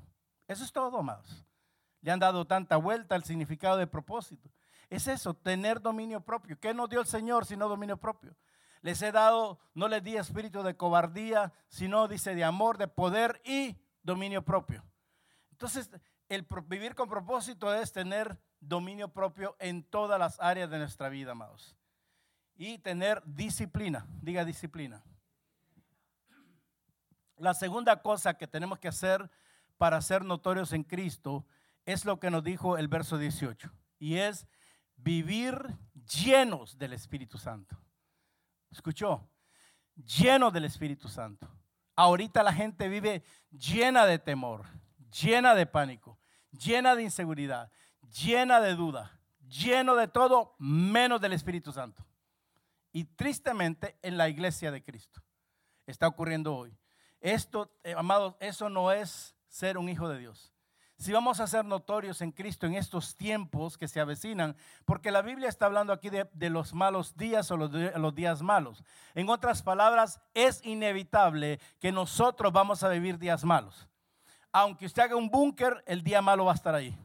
Eso 0.47 0.63
es 0.63 0.71
todo, 0.71 0.99
amados. 0.99 1.45
Le 2.01 2.11
han 2.11 2.19
dado 2.19 2.45
tanta 2.45 2.77
vuelta 2.77 3.15
al 3.15 3.23
significado 3.23 3.77
de 3.77 3.87
propósito. 3.87 4.51
Es 4.89 5.07
eso, 5.07 5.33
tener 5.33 5.81
dominio 5.81 6.21
propio. 6.21 6.59
¿Qué 6.59 6.73
nos 6.73 6.89
dio 6.89 6.99
el 6.99 7.07
Señor 7.07 7.45
sino 7.45 7.67
dominio 7.67 7.97
propio? 7.97 8.35
Les 8.81 9.01
he 9.01 9.11
dado, 9.11 9.59
no 9.73 9.87
les 9.87 10.03
di 10.03 10.15
espíritu 10.15 10.61
de 10.61 10.77
cobardía, 10.77 11.53
sino 11.67 12.07
dice 12.07 12.35
de 12.35 12.43
amor, 12.43 12.77
de 12.77 12.87
poder 12.87 13.41
y 13.43 13.77
dominio 14.03 14.43
propio. 14.43 14.83
Entonces, 15.51 15.89
el 16.29 16.45
vivir 16.67 16.95
con 16.95 17.09
propósito 17.09 17.73
es 17.73 17.91
tener 17.91 18.37
dominio 18.59 19.09
propio 19.09 19.55
en 19.59 19.83
todas 19.83 20.19
las 20.19 20.39
áreas 20.39 20.69
de 20.69 20.77
nuestra 20.77 21.09
vida, 21.09 21.31
amados. 21.31 21.75
Y 22.55 22.77
tener 22.77 23.21
disciplina, 23.25 24.05
diga 24.21 24.45
disciplina. 24.45 25.03
La 27.37 27.53
segunda 27.53 28.01
cosa 28.01 28.35
que 28.35 28.47
tenemos 28.47 28.79
que 28.79 28.87
hacer 28.87 29.29
para 29.77 30.01
ser 30.01 30.23
notorios 30.23 30.71
en 30.73 30.83
Cristo 30.83 31.45
es 31.85 32.05
lo 32.05 32.19
que 32.19 32.31
nos 32.31 32.43
dijo 32.43 32.77
el 32.77 32.87
verso 32.87 33.17
18, 33.17 33.71
y 33.99 34.15
es 34.15 34.47
vivir 34.97 35.77
llenos 35.93 36.77
del 36.77 36.93
Espíritu 36.93 37.37
Santo. 37.37 37.77
¿Escuchó? 38.71 39.29
Lleno 39.95 40.51
del 40.51 40.65
Espíritu 40.65 41.07
Santo. 41.07 41.47
Ahorita 41.95 42.43
la 42.43 42.53
gente 42.53 42.89
vive 42.89 43.23
llena 43.51 44.05
de 44.05 44.19
temor, 44.19 44.65
llena 45.11 45.55
de 45.55 45.65
pánico, 45.65 46.19
llena 46.51 46.95
de 46.95 47.03
inseguridad, 47.03 47.71
llena 48.01 48.59
de 48.59 48.75
duda, 48.75 49.19
lleno 49.47 49.95
de 49.95 50.07
todo 50.07 50.55
menos 50.59 51.21
del 51.21 51.33
Espíritu 51.33 51.71
Santo. 51.71 52.05
Y 52.91 53.05
tristemente 53.05 53.97
en 54.01 54.17
la 54.17 54.29
iglesia 54.29 54.71
de 54.71 54.83
Cristo 54.83 55.21
está 55.85 56.07
ocurriendo 56.07 56.55
hoy. 56.55 56.77
Esto, 57.21 57.71
eh, 57.83 57.93
amados, 57.97 58.35
eso 58.39 58.69
no 58.69 58.91
es 58.91 59.35
ser 59.47 59.77
un 59.77 59.89
hijo 59.89 60.09
de 60.09 60.19
Dios 60.19 60.54
si 60.97 61.11
vamos 61.11 61.39
a 61.39 61.47
ser 61.47 61.65
notorios 61.65 62.21
en 62.21 62.31
Cristo 62.31 62.65
en 62.65 62.75
estos 62.75 63.15
tiempos 63.15 63.77
que 63.77 63.87
se 63.87 63.99
avecinan, 63.99 64.55
porque 64.85 65.11
la 65.11 65.21
Biblia 65.21 65.49
está 65.49 65.65
hablando 65.65 65.91
aquí 65.91 66.09
de, 66.09 66.49
los 66.49 66.73
malos 66.73 67.17
días 67.17 67.51
o 67.51 67.57
los, 67.57 68.15
días 68.15 68.41
malos. 68.41 68.83
En 69.13 69.29
otras 69.29 69.61
palabras, 69.61 70.21
es 70.33 70.65
inevitable 70.65 71.59
que 71.79 71.91
nosotros 71.91 72.53
vamos 72.53 72.81
a 72.83 72.89
vivir 72.89 73.19
días 73.19 73.43
malos. 73.43 73.87
Aunque 74.53 74.85
usted 74.85 75.03
haga 75.03 75.17
un 75.17 75.29
búnker, 75.29 75.83
el 75.85 76.01
día 76.01 76.21
malo 76.21 76.45
va 76.45 76.53
a 76.53 76.55
estar 76.55 76.73
ahí. 76.73 76.97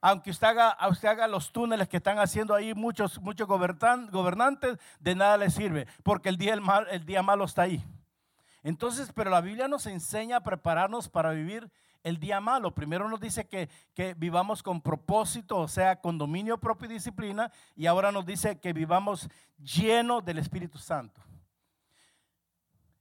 Aunque 0.00 0.30
usted 0.30 0.46
haga, 0.46 0.70
haga 0.70 1.26
los 1.26 1.50
túneles 1.50 1.88
que 1.88 1.96
están 1.96 2.18
haciendo 2.18 2.54
ahí 2.54 2.74
muchos, 2.74 3.18
muchos 3.20 3.48
gobernantes, 3.48 4.78
de 5.00 5.14
nada 5.14 5.38
le 5.38 5.50
sirve, 5.50 5.88
porque 6.02 6.28
el 6.28 6.36
día, 6.36 6.52
el, 6.52 6.60
mal, 6.60 6.86
el 6.90 7.06
día 7.06 7.22
malo 7.22 7.44
está 7.44 7.62
ahí. 7.62 7.82
Entonces, 8.62 9.10
pero 9.14 9.30
la 9.30 9.40
Biblia 9.40 9.68
nos 9.68 9.86
enseña 9.86 10.36
a 10.36 10.42
prepararnos 10.42 11.08
para 11.08 11.30
vivir 11.30 11.70
el 12.02 12.18
día 12.18 12.40
malo. 12.40 12.74
Primero 12.74 13.08
nos 13.08 13.20
dice 13.20 13.46
que, 13.48 13.68
que 13.94 14.14
vivamos 14.14 14.62
con 14.62 14.80
propósito, 14.80 15.58
o 15.58 15.68
sea, 15.68 16.00
con 16.00 16.18
dominio 16.18 16.58
propio 16.58 16.88
y 16.90 16.94
disciplina, 16.94 17.50
y 17.76 17.86
ahora 17.86 18.12
nos 18.12 18.26
dice 18.26 18.58
que 18.58 18.72
vivamos 18.72 19.28
lleno 19.58 20.20
del 20.20 20.38
Espíritu 20.38 20.78
Santo. 20.78 21.20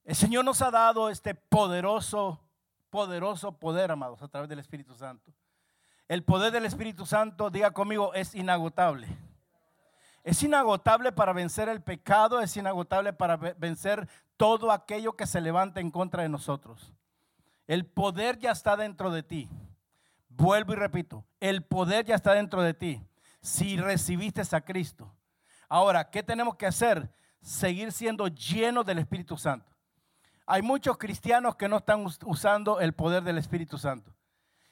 El 0.03 0.15
Señor 0.15 0.45
nos 0.45 0.61
ha 0.61 0.71
dado 0.71 1.09
este 1.09 1.35
poderoso, 1.35 2.39
poderoso 2.89 3.51
poder, 3.51 3.91
amados, 3.91 4.21
a 4.21 4.27
través 4.27 4.49
del 4.49 4.59
Espíritu 4.59 4.95
Santo. 4.95 5.31
El 6.07 6.23
poder 6.23 6.53
del 6.53 6.65
Espíritu 6.65 7.05
Santo, 7.05 7.49
diga 7.49 7.71
conmigo, 7.71 8.13
es 8.13 8.33
inagotable. 8.33 9.07
Es 10.23 10.41
inagotable 10.43 11.11
para 11.11 11.33
vencer 11.33 11.67
el 11.67 11.81
pecado, 11.81 12.39
es 12.39 12.55
inagotable 12.55 13.11
para 13.11 13.35
vencer 13.35 14.07
todo 14.37 14.71
aquello 14.71 15.17
que 15.17 15.27
se 15.27 15.41
levanta 15.41 15.81
en 15.81 15.91
contra 15.91 16.23
de 16.23 16.29
nosotros. 16.29 16.93
El 17.67 17.85
poder 17.85 18.39
ya 18.39 18.51
está 18.51 18.75
dentro 18.77 19.11
de 19.11 19.23
ti. 19.23 19.49
Vuelvo 20.29 20.73
y 20.73 20.77
repito, 20.77 21.25
el 21.39 21.63
poder 21.63 22.05
ya 22.05 22.15
está 22.15 22.33
dentro 22.33 22.61
de 22.61 22.73
ti. 22.73 23.05
Si 23.41 23.77
recibiste 23.77 24.41
a 24.51 24.61
Cristo. 24.61 25.13
Ahora, 25.69 26.09
¿qué 26.09 26.23
tenemos 26.23 26.55
que 26.55 26.65
hacer? 26.65 27.11
Seguir 27.41 27.91
siendo 27.91 28.27
llenos 28.27 28.85
del 28.85 28.99
Espíritu 28.99 29.37
Santo. 29.37 29.71
Hay 30.45 30.61
muchos 30.61 30.97
cristianos 30.97 31.55
que 31.55 31.67
no 31.67 31.77
están 31.77 32.05
usando 32.25 32.79
el 32.79 32.93
poder 32.93 33.23
del 33.23 33.37
Espíritu 33.37 33.77
Santo. 33.77 34.13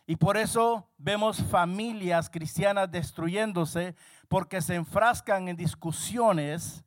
Y 0.07 0.15
por 0.15 0.37
eso 0.37 0.89
vemos 0.97 1.43
familias 1.43 2.29
cristianas 2.29 2.91
destruyéndose 2.91 3.95
porque 4.27 4.61
se 4.61 4.75
enfrascan 4.75 5.47
en 5.47 5.57
discusiones, 5.57 6.85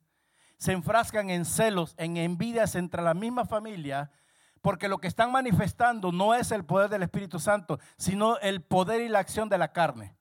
se 0.57 0.71
enfrascan 0.71 1.29
en 1.29 1.45
celos, 1.45 1.93
en 1.97 2.17
envidias 2.17 2.75
entre 2.75 3.01
la 3.01 3.13
misma 3.13 3.45
familia, 3.45 4.09
porque 4.61 4.87
lo 4.87 4.99
que 4.99 5.07
están 5.07 5.31
manifestando 5.31 6.11
no 6.11 6.33
es 6.33 6.51
el 6.51 6.65
poder 6.65 6.89
del 6.89 7.03
Espíritu 7.03 7.39
Santo, 7.39 7.79
sino 7.97 8.37
el 8.39 8.61
poder 8.61 9.01
y 9.01 9.09
la 9.09 9.19
acción 9.19 9.49
de 9.49 9.57
la 9.57 9.71
carne. 9.71 10.15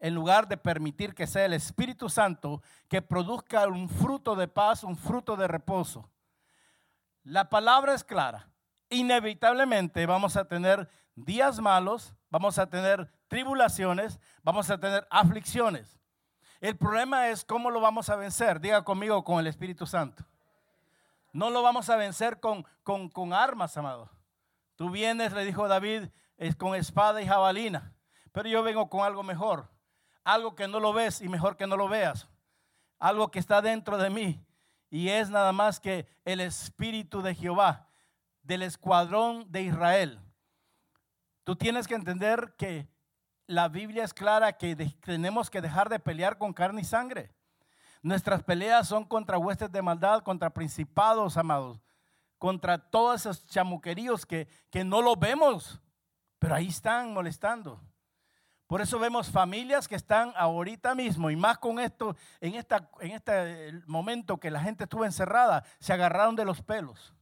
En 0.00 0.14
lugar 0.14 0.48
de 0.48 0.56
permitir 0.56 1.14
que 1.14 1.26
sea 1.26 1.44
el 1.44 1.52
Espíritu 1.52 2.08
Santo 2.08 2.62
que 2.88 3.02
produzca 3.02 3.66
un 3.66 3.88
fruto 3.88 4.34
de 4.34 4.48
paz, 4.48 4.84
un 4.84 4.96
fruto 4.96 5.36
de 5.36 5.48
reposo. 5.48 6.10
La 7.22 7.48
palabra 7.48 7.94
es 7.94 8.04
clara. 8.04 8.48
Inevitablemente 8.90 10.04
vamos 10.04 10.36
a 10.36 10.46
tener 10.46 10.88
días 11.14 11.58
malos, 11.60 12.14
vamos 12.28 12.58
a 12.58 12.68
tener 12.68 13.10
tribulaciones, 13.28 14.20
vamos 14.42 14.68
a 14.70 14.78
tener 14.78 15.06
aflicciones. 15.10 15.98
El 16.60 16.76
problema 16.76 17.28
es 17.28 17.44
cómo 17.44 17.70
lo 17.70 17.80
vamos 17.80 18.08
a 18.08 18.16
vencer. 18.16 18.60
Diga 18.60 18.84
conmigo 18.84 19.24
con 19.24 19.38
el 19.38 19.46
Espíritu 19.46 19.86
Santo. 19.86 20.24
No 21.34 21.50
lo 21.50 21.62
vamos 21.62 21.90
a 21.90 21.96
vencer 21.96 22.38
con, 22.38 22.64
con, 22.84 23.32
armas, 23.32 23.76
amado. 23.76 24.08
Tú 24.76 24.88
vienes, 24.88 25.32
le 25.32 25.44
dijo 25.44 25.66
David, 25.66 26.04
es 26.36 26.54
con 26.54 26.76
espada 26.76 27.20
y 27.20 27.26
jabalina. 27.26 27.92
Pero 28.30 28.48
yo 28.48 28.62
vengo 28.62 28.88
con 28.88 29.00
algo 29.00 29.24
mejor. 29.24 29.68
Algo 30.22 30.54
que 30.54 30.68
no 30.68 30.78
lo 30.78 30.92
ves 30.92 31.20
y 31.20 31.28
mejor 31.28 31.56
que 31.56 31.66
no 31.66 31.76
lo 31.76 31.88
veas. 31.88 32.28
Algo 33.00 33.32
que 33.32 33.40
está 33.40 33.60
dentro 33.60 33.98
de 33.98 34.10
mí. 34.10 34.46
Y 34.90 35.08
es 35.08 35.28
nada 35.28 35.52
más 35.52 35.80
que 35.80 36.06
el 36.24 36.38
Espíritu 36.38 37.20
de 37.20 37.34
Jehová, 37.34 37.88
del 38.42 38.62
escuadrón 38.62 39.50
de 39.50 39.62
Israel. 39.62 40.20
Tú 41.42 41.56
tienes 41.56 41.88
que 41.88 41.96
entender 41.96 42.54
que 42.56 42.88
la 43.48 43.68
Biblia 43.68 44.04
es 44.04 44.14
clara 44.14 44.52
que 44.52 44.76
tenemos 45.00 45.50
que 45.50 45.60
dejar 45.60 45.88
de 45.88 45.98
pelear 45.98 46.38
con 46.38 46.52
carne 46.52 46.82
y 46.82 46.84
sangre. 46.84 47.33
Nuestras 48.04 48.42
peleas 48.42 48.86
son 48.86 49.06
contra 49.06 49.38
huestes 49.38 49.72
de 49.72 49.80
maldad, 49.80 50.22
contra 50.22 50.50
principados, 50.50 51.38
amados, 51.38 51.80
contra 52.36 52.76
todos 52.76 53.22
esos 53.22 53.46
chamuqueríos 53.46 54.26
que, 54.26 54.46
que 54.68 54.84
no 54.84 55.00
los 55.00 55.18
vemos, 55.18 55.80
pero 56.38 56.54
ahí 56.54 56.68
están 56.68 57.14
molestando. 57.14 57.80
Por 58.66 58.82
eso 58.82 58.98
vemos 58.98 59.30
familias 59.30 59.88
que 59.88 59.94
están 59.94 60.34
ahorita 60.36 60.94
mismo, 60.94 61.30
y 61.30 61.36
más 61.36 61.56
con 61.56 61.78
esto, 61.78 62.14
en, 62.42 62.56
esta, 62.56 62.90
en 63.00 63.12
este 63.12 63.72
momento 63.86 64.36
que 64.36 64.50
la 64.50 64.60
gente 64.60 64.84
estuvo 64.84 65.06
encerrada, 65.06 65.64
se 65.78 65.94
agarraron 65.94 66.36
de 66.36 66.44
los 66.44 66.60
pelos, 66.60 67.14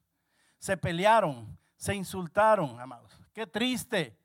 se 0.59 0.77
pelearon, 0.77 1.57
se 1.77 1.95
insultaron, 1.95 2.81
amados. 2.81 3.17
Qué 3.33 3.47
triste. 3.47 4.19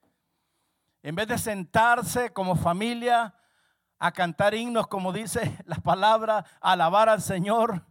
En 1.04 1.14
vez 1.14 1.28
de 1.28 1.38
sentarse 1.38 2.34
como 2.34 2.56
familia 2.56 3.36
a 4.00 4.12
cantar 4.12 4.54
himnos, 4.54 4.88
como 4.88 5.12
dice 5.12 5.58
la 5.66 5.78
palabra, 5.78 6.46
alabar 6.62 7.10
al 7.10 7.22
Señor, 7.22 7.86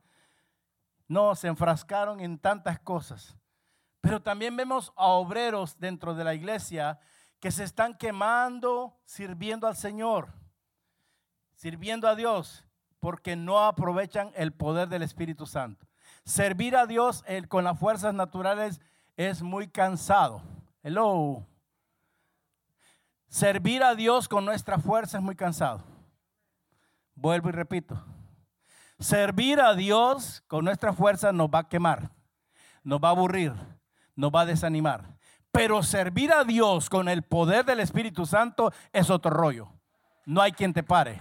no, 1.09 1.35
se 1.35 1.49
enfrascaron 1.49 2.21
en 2.21 2.39
tantas 2.39 2.81
cosas. 2.81 3.37
Pero 4.01 4.21
también 4.23 4.57
vemos 4.57 4.93
a 4.97 5.07
obreros 5.07 5.79
dentro 5.79 6.15
de 6.15 6.25
la 6.25 6.35
iglesia 6.35 6.99
que 7.41 7.51
se 7.51 7.65
están 7.65 7.95
quemando 7.95 8.99
sirviendo 9.05 9.67
al 9.67 9.77
Señor, 9.77 10.33
sirviendo 11.55 12.09
a 12.09 12.15
Dios, 12.15 12.65
porque 12.99 13.37
no 13.37 13.65
aprovechan 13.65 14.33
el 14.35 14.53
poder 14.53 14.89
del 14.89 15.03
Espíritu 15.03 15.47
Santo. 15.47 15.87
Servir 16.25 16.77
a 16.77 16.87
Dios 16.87 17.25
con 17.49 17.65
las 17.65 17.79
fuerzas 17.79 18.15
naturales 18.15 18.81
es 19.17 19.43
muy 19.43 19.69
cansado. 19.69 20.43
Hello. 20.83 21.47
Servir 23.29 23.83
a 23.83 23.95
Dios 23.95 24.29
con 24.29 24.45
nuestra 24.45 24.79
fuerza 24.79 25.19
es 25.19 25.23
muy 25.23 25.37
cansado. 25.37 25.96
Vuelvo 27.17 27.49
y 27.49 27.53
repito. 27.53 28.01
Servir 28.99 29.61
a 29.61 29.75
Dios 29.75 30.43
con 30.47 30.65
nuestra 30.65 30.93
fuerza 30.93 31.33
nos 31.33 31.49
va 31.49 31.61
a 31.61 31.69
quemar, 31.69 32.11
nos 32.85 33.01
va 33.01 33.09
a 33.09 33.11
aburrir, 33.11 33.53
nos 34.15 34.31
va 34.31 34.43
a 34.43 34.47
desanimar. 34.47 35.17
Pero 35.51 35.83
servir 35.83 36.33
a 36.33 36.45
Dios 36.45 36.89
con 36.89 37.09
el 37.09 37.23
poder 37.23 37.65
del 37.65 37.81
Espíritu 37.81 38.27
Santo 38.27 38.73
es 38.93 39.11
otro 39.11 39.31
rollo. 39.31 39.73
No 40.27 40.43
hay 40.43 40.53
quien 40.53 40.73
te 40.73 40.83
pare. 40.83 41.21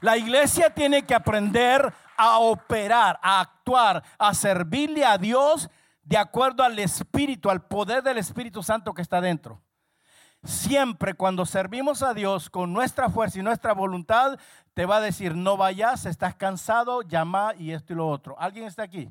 La 0.00 0.16
iglesia 0.16 0.70
tiene 0.70 1.04
que 1.04 1.14
aprender 1.14 1.92
a 2.16 2.38
operar, 2.38 3.18
a 3.20 3.40
actuar, 3.40 4.04
a 4.16 4.32
servirle 4.34 5.04
a 5.04 5.18
Dios 5.18 5.68
de 6.02 6.16
acuerdo 6.16 6.62
al 6.62 6.78
Espíritu, 6.78 7.50
al 7.50 7.66
poder 7.66 8.02
del 8.02 8.18
Espíritu 8.18 8.62
Santo 8.62 8.94
que 8.94 9.02
está 9.02 9.20
dentro. 9.20 9.60
Siempre 10.44 11.14
cuando 11.14 11.44
servimos 11.44 12.02
a 12.02 12.14
Dios 12.14 12.48
con 12.48 12.72
nuestra 12.72 13.10
fuerza 13.10 13.40
y 13.40 13.42
nuestra 13.42 13.74
voluntad, 13.74 14.38
te 14.78 14.86
va 14.86 14.98
a 14.98 15.00
decir, 15.00 15.34
no 15.34 15.56
vayas, 15.56 16.06
estás 16.06 16.36
cansado, 16.36 17.02
llama 17.02 17.52
y 17.58 17.72
esto 17.72 17.94
y 17.94 17.96
lo 17.96 18.08
otro. 18.08 18.36
¿Alguien 18.38 18.64
está 18.64 18.84
aquí? 18.84 19.10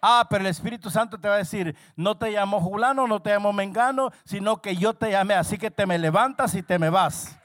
Ah, 0.00 0.24
pero 0.30 0.42
el 0.42 0.46
Espíritu 0.46 0.90
Santo 0.90 1.18
te 1.18 1.26
va 1.26 1.34
a 1.34 1.38
decir, 1.38 1.74
no 1.96 2.16
te 2.16 2.30
llamo 2.30 2.60
Julano, 2.60 3.08
no 3.08 3.20
te 3.20 3.30
llamo 3.30 3.52
Mengano, 3.52 4.12
sino 4.24 4.62
que 4.62 4.76
yo 4.76 4.94
te 4.94 5.10
llamé, 5.10 5.34
así 5.34 5.58
que 5.58 5.72
te 5.72 5.86
me 5.86 5.98
levantas 5.98 6.54
y 6.54 6.62
te 6.62 6.78
me 6.78 6.88
vas. 6.88 7.36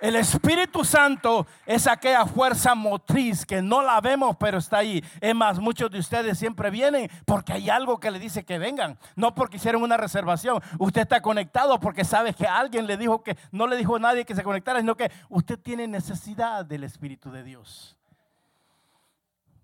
El 0.00 0.14
Espíritu 0.16 0.84
Santo 0.84 1.46
es 1.64 1.86
aquella 1.86 2.26
fuerza 2.26 2.74
motriz 2.74 3.46
que 3.46 3.62
no 3.62 3.80
la 3.80 3.98
vemos, 4.02 4.36
pero 4.38 4.58
está 4.58 4.78
ahí. 4.78 5.02
Es 5.20 5.34
más, 5.34 5.58
muchos 5.58 5.90
de 5.90 5.98
ustedes 5.98 6.38
siempre 6.38 6.70
vienen 6.70 7.10
porque 7.24 7.54
hay 7.54 7.70
algo 7.70 7.98
que 7.98 8.10
le 8.10 8.18
dice 8.18 8.44
que 8.44 8.58
vengan, 8.58 8.98
no 9.14 9.34
porque 9.34 9.56
hicieron 9.56 9.82
una 9.82 9.96
reservación. 9.96 10.62
Usted 10.78 11.02
está 11.02 11.22
conectado 11.22 11.80
porque 11.80 12.04
sabe 12.04 12.34
que 12.34 12.46
alguien 12.46 12.86
le 12.86 12.98
dijo 12.98 13.22
que 13.22 13.38
no 13.52 13.66
le 13.66 13.76
dijo 13.76 13.96
a 13.96 13.98
nadie 13.98 14.26
que 14.26 14.34
se 14.34 14.42
conectara, 14.42 14.80
sino 14.80 14.96
que 14.96 15.10
usted 15.30 15.58
tiene 15.58 15.88
necesidad 15.88 16.66
del 16.66 16.84
Espíritu 16.84 17.30
de 17.30 17.42
Dios. 17.42 17.96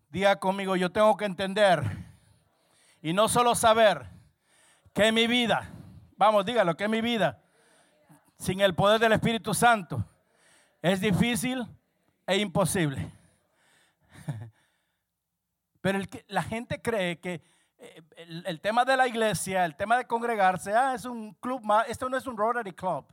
Diga 0.09 0.37
conmigo, 0.37 0.77
yo 0.77 0.91
tengo 0.91 1.15
que 1.17 1.27
entender 1.27 1.83
y 3.03 3.13
no 3.13 3.29
solo 3.29 3.55
saber 3.55 4.09
que 4.95 5.13
mi 5.13 5.27
vida, 5.27 5.69
vamos, 6.17 6.47
dígalo, 6.47 6.75
que 6.75 6.89
mi 6.89 7.03
vida 7.03 7.39
sin 8.39 8.61
el 8.61 8.75
poder 8.75 8.99
del 8.99 9.13
Espíritu 9.13 9.53
Santo 9.53 10.07
es 10.83 11.01
difícil 11.01 11.65
e 12.27 12.37
imposible. 12.37 13.11
Pero 15.81 16.01
la 16.27 16.43
gente 16.43 16.83
cree 16.83 17.21
que 17.21 17.41
eh, 17.79 18.03
el, 18.17 18.61
tema 18.61 18.85
de 18.85 18.97
la 18.97 19.07
iglesia, 19.07 19.65
el 19.65 19.77
tema 19.77 19.97
de 19.97 20.07
congregarse, 20.07 20.75
ah, 20.75 20.95
es 20.95 21.05
un 21.05 21.35
club 21.35 21.63
más, 21.63 21.89
esto 21.89 22.09
no 22.09 22.17
es 22.17 22.27
un 22.27 22.37
Rotary 22.37 22.73
Club. 22.73 23.07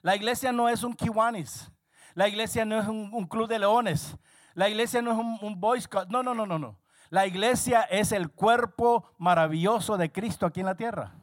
La 0.00 0.16
iglesia 0.16 0.50
no 0.50 0.68
es 0.68 0.82
un 0.82 0.94
Kiwanis. 0.94 1.70
La 2.14 2.26
iglesia 2.26 2.64
no 2.64 2.78
es 2.80 2.88
un, 2.88 3.26
club 3.26 3.48
de 3.48 3.58
leones. 3.58 4.16
La 4.54 4.68
iglesia 4.68 5.00
no 5.00 5.12
es 5.12 5.18
un, 5.18 5.38
un 5.40 5.60
Boy 5.60 5.80
Scout. 5.80 6.08
No, 6.08 6.22
no, 6.22 6.34
no, 6.34 6.44
no, 6.44 6.58
no. 6.58 6.78
La 7.08 7.26
iglesia 7.26 7.82
es 7.82 8.12
el 8.12 8.30
cuerpo 8.30 9.04
maravilloso 9.18 9.96
de 9.96 10.10
Cristo 10.10 10.46
aquí 10.46 10.60
en 10.60 10.66
la 10.66 10.76
tierra. 10.76 11.14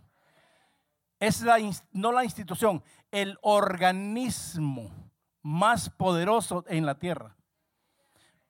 Es 1.19 1.41
la, 1.41 1.57
no 1.91 2.11
la 2.11 2.23
institución, 2.23 2.83
el 3.11 3.37
organismo 3.41 5.08
más 5.41 5.89
poderoso 5.89 6.65
en 6.67 6.85
la 6.85 6.99
tierra. 6.99 7.35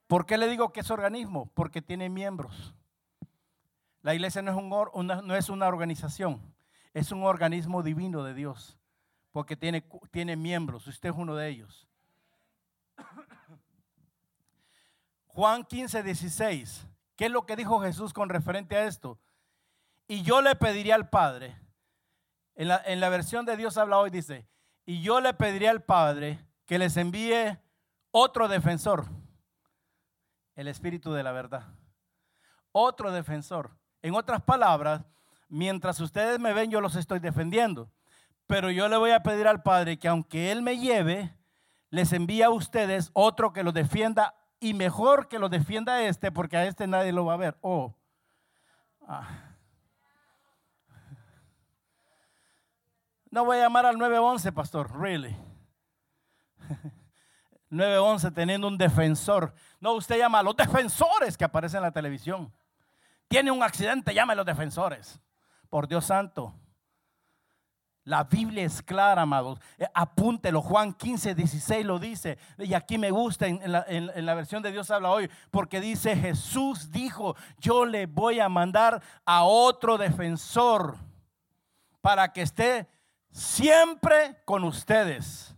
¿Por 0.07 0.25
qué 0.25 0.37
le 0.37 0.47
digo 0.47 0.71
que 0.71 0.79
es 0.79 0.89
organismo? 0.89 1.51
Porque 1.53 1.81
tiene 1.81 2.09
miembros. 2.09 2.73
La 4.01 4.15
iglesia 4.15 4.41
no 4.41 4.51
es, 4.51 4.57
un, 4.93 5.07
no 5.07 5.35
es 5.35 5.49
una 5.49 5.67
organización, 5.67 6.41
es 6.93 7.11
un 7.11 7.23
organismo 7.23 7.83
divino 7.83 8.23
de 8.23 8.33
Dios, 8.33 8.79
porque 9.31 9.55
tiene, 9.55 9.83
tiene 10.09 10.35
miembros, 10.35 10.87
usted 10.87 11.09
es 11.09 11.15
uno 11.15 11.35
de 11.35 11.49
ellos. 11.49 11.87
Juan 15.27 15.65
15, 15.65 16.01
16, 16.01 16.87
¿qué 17.15 17.25
es 17.25 17.31
lo 17.31 17.45
que 17.45 17.55
dijo 17.57 17.81
Jesús 17.81 18.13
con 18.13 18.29
referente 18.29 18.77
a 18.77 18.85
esto? 18.85 19.19
Y 20.07 20.23
yo 20.23 20.41
le 20.41 20.55
pediría 20.55 20.95
al 20.95 21.09
Padre, 21.09 21.55
en 22.55 22.69
la, 22.69 22.81
en 22.85 22.99
la 22.99 23.09
versión 23.09 23.45
de 23.45 23.57
Dios 23.57 23.77
habla 23.77 23.99
hoy, 23.99 24.09
dice, 24.09 24.47
y 24.85 25.01
yo 25.01 25.19
le 25.21 25.33
pediría 25.33 25.71
al 25.71 25.83
Padre 25.83 26.39
que 26.69 26.77
les 26.77 26.97
envíe 26.97 27.57
otro 28.11 28.47
defensor, 28.47 29.07
el 30.53 30.67
Espíritu 30.67 31.11
de 31.11 31.23
la 31.23 31.31
verdad. 31.31 31.63
Otro 32.71 33.11
defensor. 33.11 33.71
En 34.03 34.13
otras 34.13 34.43
palabras, 34.43 35.01
mientras 35.47 35.99
ustedes 35.99 36.39
me 36.39 36.53
ven, 36.53 36.69
yo 36.69 36.79
los 36.79 36.95
estoy 36.95 37.17
defendiendo. 37.17 37.89
Pero 38.45 38.69
yo 38.69 38.87
le 38.87 38.97
voy 38.97 39.09
a 39.09 39.23
pedir 39.23 39.47
al 39.47 39.63
Padre 39.63 39.97
que 39.97 40.07
aunque 40.07 40.51
Él 40.51 40.61
me 40.61 40.77
lleve, 40.77 41.35
les 41.89 42.13
envíe 42.13 42.43
a 42.43 42.51
ustedes 42.51 43.09
otro 43.13 43.51
que 43.51 43.63
lo 43.63 43.71
defienda 43.71 44.35
y 44.59 44.75
mejor 44.75 45.27
que 45.27 45.39
lo 45.39 45.49
defienda 45.49 45.95
a 45.95 46.03
este, 46.03 46.31
porque 46.31 46.55
a 46.55 46.67
este 46.67 46.85
nadie 46.85 47.11
lo 47.11 47.25
va 47.25 47.33
a 47.33 47.37
ver. 47.37 47.57
Oh. 47.61 47.95
Ah. 49.07 49.55
No 53.31 53.43
voy 53.43 53.57
a 53.57 53.61
llamar 53.61 53.87
al 53.87 53.97
911, 53.97 54.51
pastor, 54.51 54.95
really. 55.01 55.48
911 57.69 58.31
teniendo 58.31 58.67
un 58.67 58.77
defensor. 58.77 59.53
No, 59.79 59.93
usted 59.93 60.17
llama 60.17 60.39
a 60.39 60.43
los 60.43 60.55
defensores 60.55 61.37
que 61.37 61.45
aparecen 61.45 61.77
en 61.77 61.83
la 61.83 61.91
televisión. 61.91 62.51
Tiene 63.27 63.51
un 63.51 63.61
accidente, 63.61 64.13
llame 64.13 64.33
a 64.33 64.37
los 64.37 64.45
defensores. 64.45 65.19
Por 65.69 65.87
Dios 65.87 66.05
santo. 66.05 66.53
La 68.09 68.23
Biblia 68.23 68.63
es 68.63 68.81
clara, 68.81 69.21
amados. 69.21 69.59
Eh, 69.77 69.85
apúntelo. 69.93 70.63
Juan 70.63 70.93
15, 70.93 71.35
16 71.35 71.85
lo 71.85 71.99
dice. 71.99 72.39
Y 72.57 72.73
aquí 72.73 72.97
me 72.97 73.11
gusta 73.11 73.45
en, 73.45 73.71
la, 73.71 73.85
en, 73.87 74.25
la, 74.25 74.33
versión 74.33 74.63
de 74.63 74.71
Dios 74.71 74.89
habla 74.89 75.11
hoy. 75.11 75.29
Porque 75.51 75.79
dice 75.79 76.15
Jesús 76.15 76.91
dijo, 76.91 77.35
yo 77.59 77.85
le 77.85 78.07
voy 78.07 78.39
a 78.39 78.49
mandar 78.49 78.99
a 79.25 79.43
otro 79.43 79.99
defensor 79.99 80.97
para 82.01 82.33
que 82.33 82.41
esté 82.41 82.87
siempre 83.31 84.41
con 84.43 84.63
ustedes. 84.63 85.48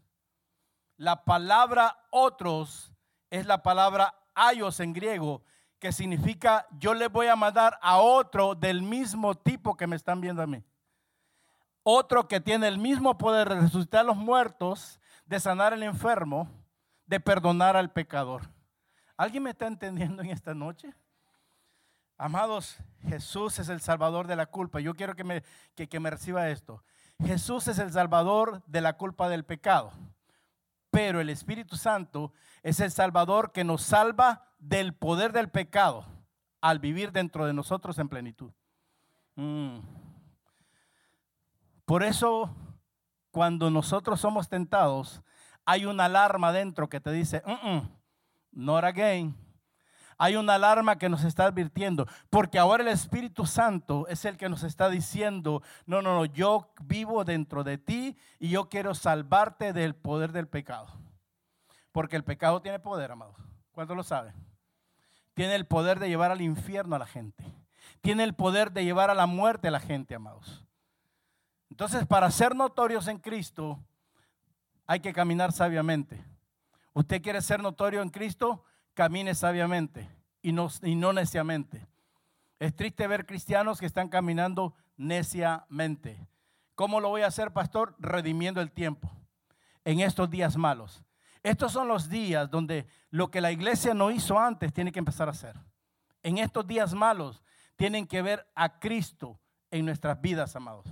La 1.01 1.25
palabra 1.25 1.97
otros 2.11 2.93
es 3.31 3.47
la 3.47 3.63
palabra 3.63 4.13
ayos 4.35 4.79
en 4.79 4.93
griego, 4.93 5.41
que 5.79 5.91
significa 5.91 6.67
yo 6.77 6.93
le 6.93 7.07
voy 7.07 7.25
a 7.25 7.35
mandar 7.35 7.79
a 7.81 7.97
otro 7.97 8.53
del 8.53 8.83
mismo 8.83 9.33
tipo 9.33 9.75
que 9.75 9.87
me 9.87 9.95
están 9.95 10.21
viendo 10.21 10.43
a 10.43 10.45
mí. 10.45 10.63
Otro 11.81 12.27
que 12.27 12.39
tiene 12.39 12.67
el 12.67 12.77
mismo 12.77 13.17
poder 13.17 13.49
de 13.49 13.61
resucitar 13.61 14.01
a 14.01 14.03
los 14.03 14.15
muertos, 14.15 14.99
de 15.25 15.39
sanar 15.39 15.73
al 15.73 15.81
enfermo, 15.81 16.47
de 17.07 17.19
perdonar 17.19 17.75
al 17.75 17.91
pecador. 17.91 18.47
¿Alguien 19.17 19.41
me 19.41 19.49
está 19.49 19.65
entendiendo 19.65 20.21
en 20.21 20.29
esta 20.29 20.53
noche? 20.53 20.93
Amados, 22.15 22.77
Jesús 23.07 23.57
es 23.57 23.69
el 23.69 23.81
salvador 23.81 24.27
de 24.27 24.35
la 24.35 24.45
culpa. 24.45 24.79
Yo 24.79 24.93
quiero 24.93 25.15
que 25.15 25.23
me, 25.23 25.41
que 25.73 25.99
me 25.99 26.11
reciba 26.11 26.49
esto. 26.49 26.83
Jesús 27.25 27.67
es 27.69 27.79
el 27.79 27.91
salvador 27.91 28.63
de 28.67 28.81
la 28.81 28.97
culpa 28.97 29.29
del 29.29 29.45
pecado. 29.45 29.91
Pero 30.91 31.21
el 31.21 31.29
Espíritu 31.29 31.77
Santo 31.77 32.33
es 32.63 32.79
el 32.79 32.91
salvador 32.91 33.51
que 33.51 33.63
nos 33.63 33.81
salva 33.81 34.49
del 34.59 34.93
poder 34.93 35.31
del 35.31 35.49
pecado 35.49 36.05
al 36.59 36.79
vivir 36.79 37.11
dentro 37.11 37.45
de 37.45 37.53
nosotros 37.53 37.97
en 37.97 38.09
plenitud. 38.09 38.51
Mm. 39.35 39.79
Por 41.85 42.03
eso, 42.03 42.55
cuando 43.31 43.69
nosotros 43.69 44.21
somos 44.21 44.47
tentados, 44.47 45.21
hay 45.65 45.85
una 45.85 46.05
alarma 46.05 46.51
dentro 46.51 46.89
que 46.89 46.99
te 46.99 47.11
dice, 47.11 47.41
mm, 47.45 47.69
mm, 47.69 47.89
not 48.51 48.83
again. 48.83 49.35
Hay 50.23 50.35
una 50.35 50.53
alarma 50.53 50.99
que 50.99 51.09
nos 51.09 51.23
está 51.23 51.45
advirtiendo, 51.45 52.05
porque 52.29 52.59
ahora 52.59 52.83
el 52.83 52.89
Espíritu 52.89 53.47
Santo 53.47 54.05
es 54.07 54.23
el 54.23 54.37
que 54.37 54.49
nos 54.49 54.61
está 54.61 54.87
diciendo, 54.87 55.63
no, 55.87 56.03
no, 56.03 56.13
no, 56.13 56.25
yo 56.25 56.71
vivo 56.83 57.25
dentro 57.25 57.63
de 57.63 57.79
ti 57.79 58.15
y 58.37 58.49
yo 58.49 58.69
quiero 58.69 58.93
salvarte 58.93 59.73
del 59.73 59.95
poder 59.95 60.31
del 60.31 60.47
pecado. 60.47 60.89
Porque 61.91 62.17
el 62.17 62.23
pecado 62.23 62.61
tiene 62.61 62.77
poder, 62.77 63.11
amados. 63.11 63.35
¿Cuántos 63.71 63.97
lo 63.97 64.03
saben? 64.03 64.35
Tiene 65.33 65.55
el 65.55 65.65
poder 65.65 65.97
de 65.97 66.09
llevar 66.09 66.29
al 66.29 66.41
infierno 66.41 66.95
a 66.95 66.99
la 66.99 67.07
gente. 67.07 67.43
Tiene 68.01 68.23
el 68.23 68.35
poder 68.35 68.73
de 68.73 68.83
llevar 68.83 69.09
a 69.09 69.15
la 69.15 69.25
muerte 69.25 69.69
a 69.69 69.71
la 69.71 69.79
gente, 69.79 70.13
amados. 70.13 70.63
Entonces, 71.71 72.05
para 72.05 72.29
ser 72.29 72.55
notorios 72.55 73.07
en 73.07 73.17
Cristo, 73.17 73.79
hay 74.85 74.99
que 74.99 75.13
caminar 75.13 75.51
sabiamente. 75.51 76.23
Usted 76.93 77.23
quiere 77.23 77.41
ser 77.41 77.59
notorio 77.63 78.03
en 78.03 78.09
Cristo, 78.09 78.63
camine 79.01 79.33
sabiamente 79.33 80.07
y 80.43 80.51
no, 80.51 80.69
neciamente. 81.11 81.87
Es 82.59 82.75
triste 82.75 83.07
ver 83.07 83.25
cristianos 83.25 83.79
que 83.79 83.87
están 83.87 84.09
caminando 84.09 84.75
neciamente. 84.95 86.27
¿Cómo 86.75 86.99
lo 86.99 87.09
voy 87.09 87.23
a 87.23 87.27
hacer, 87.27 87.51
pastor? 87.51 87.95
Redimiendo 87.97 88.61
el 88.61 88.71
tiempo 88.71 89.11
en 89.85 90.01
estos 90.01 90.29
días 90.29 90.55
malos. 90.55 91.03
Estos 91.41 91.71
son 91.71 91.87
los 91.87 92.09
días 92.09 92.51
donde 92.51 92.85
lo 93.09 93.31
que 93.31 93.41
la 93.41 93.51
iglesia 93.51 93.95
no 93.95 94.11
hizo 94.11 94.37
antes 94.37 94.71
tiene 94.71 94.91
que 94.91 94.99
empezar 94.99 95.27
a 95.27 95.31
hacer. 95.31 95.55
En 96.21 96.37
estos 96.37 96.67
días 96.67 96.93
malos 96.93 97.41
tienen 97.77 98.05
que 98.05 98.21
ver 98.21 98.47
a 98.53 98.77
Cristo 98.77 99.39
en 99.71 99.83
nuestras 99.83 100.21
vidas, 100.21 100.55
amados. 100.55 100.85